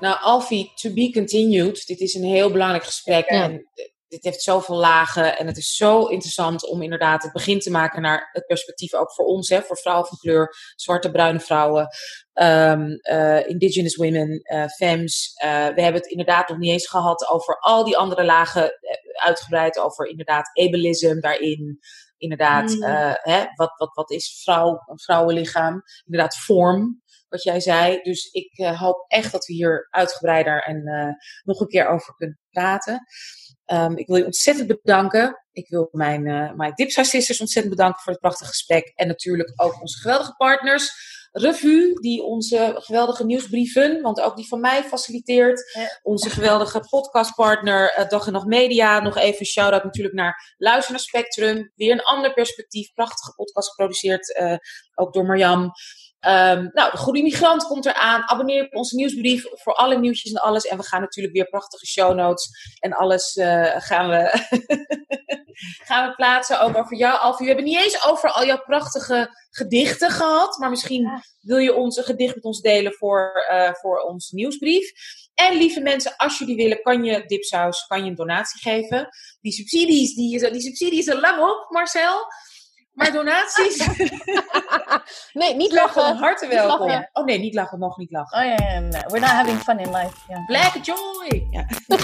[0.00, 1.86] Nou, Alfie, to be continued.
[1.86, 3.30] Dit is een heel belangrijk gesprek.
[3.30, 3.42] Ja.
[3.42, 3.68] En
[4.08, 5.38] dit heeft zoveel lagen.
[5.38, 9.12] En het is zo interessant om inderdaad het begin te maken naar het perspectief ook
[9.12, 11.88] voor ons, hè, voor vrouwen van kleur, zwarte, bruine vrouwen,
[12.32, 15.32] ehm, eh, indigenous women, eh femmes.
[15.34, 18.70] Eh, we hebben het inderdaad nog niet eens gehad over al die andere lagen,
[19.24, 21.78] uitgebreid over inderdaad ableism daarin.
[22.16, 22.82] Inderdaad, Mm.
[23.22, 25.82] hè, wat, wat, wat is vrouw, een vrouwenlichaam?
[26.04, 28.02] Inderdaad, vorm wat jij zei.
[28.02, 30.82] Dus ik hoop echt dat we hier uitgebreider en
[31.44, 33.06] nog een keer over kunnen praten.
[33.64, 35.44] Ehm, ik wil je ontzettend bedanken.
[35.52, 38.92] Ik wil mijn, eh mijn Dipsa ontzettend bedanken voor het prachtige gesprek.
[38.94, 41.16] En natuurlijk ook onze geweldige partners.
[41.32, 45.72] Revue, die onze geweldige nieuwsbrieven, want ook die van mij faciliteert.
[45.74, 45.98] Ja.
[46.02, 49.00] Onze geweldige podcastpartner eh, Dag en Nacht Media.
[49.00, 51.72] Nog even een shout-out natuurlijk naar Luister naar Spectrum.
[51.74, 52.92] Weer een ander perspectief.
[52.92, 54.56] Prachtige podcast geproduceerd, eh,
[54.94, 55.70] ook door Marjam.
[56.20, 58.28] Ehm, nou, de Goede Migrant komt eraan.
[58.30, 60.64] Abonneer op onze nieuwsbrief voor alle nieuwtjes en alles.
[60.66, 64.30] En we gaan natuurlijk weer prachtige show notes en alles eh, gaan, we
[65.88, 66.60] gaan we plaatsen.
[66.60, 67.46] Ook over jou, Alfie.
[67.46, 70.58] We hebben niet eens over al jouw prachtige gedichten gehad.
[70.58, 71.22] Maar misschien Ja.
[71.40, 74.92] wil je ons een gedicht met ons delen voor, eh, voor onze nieuwsbrief.
[75.34, 79.08] En lieve mensen, als jullie willen, kan je Dipsaus, kan je een donatie geven.
[79.40, 82.26] Die subsidies, die, die subsidies zijn lang op, Marcel.
[82.98, 83.76] Maar donaties
[85.32, 86.16] Nee, niet van lachen.
[86.16, 86.86] harte Niet welkom.
[86.88, 87.10] lachen.
[87.12, 88.38] Oh nee, niet lachen, nog niet lachen.
[88.38, 88.80] Oh ja, ja.
[89.06, 90.12] we're not having fun in life.
[90.28, 90.44] Ja.
[90.46, 91.46] Black joy!
[91.50, 91.66] Ja.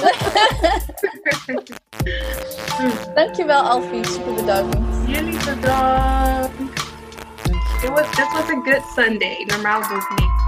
[3.15, 4.77] Dankjewel Alfie, super bedankt.
[5.07, 6.61] Jullie bedankt.
[7.83, 9.45] It was, was a good Sunday.
[9.47, 10.44] Normaal doe ik niet.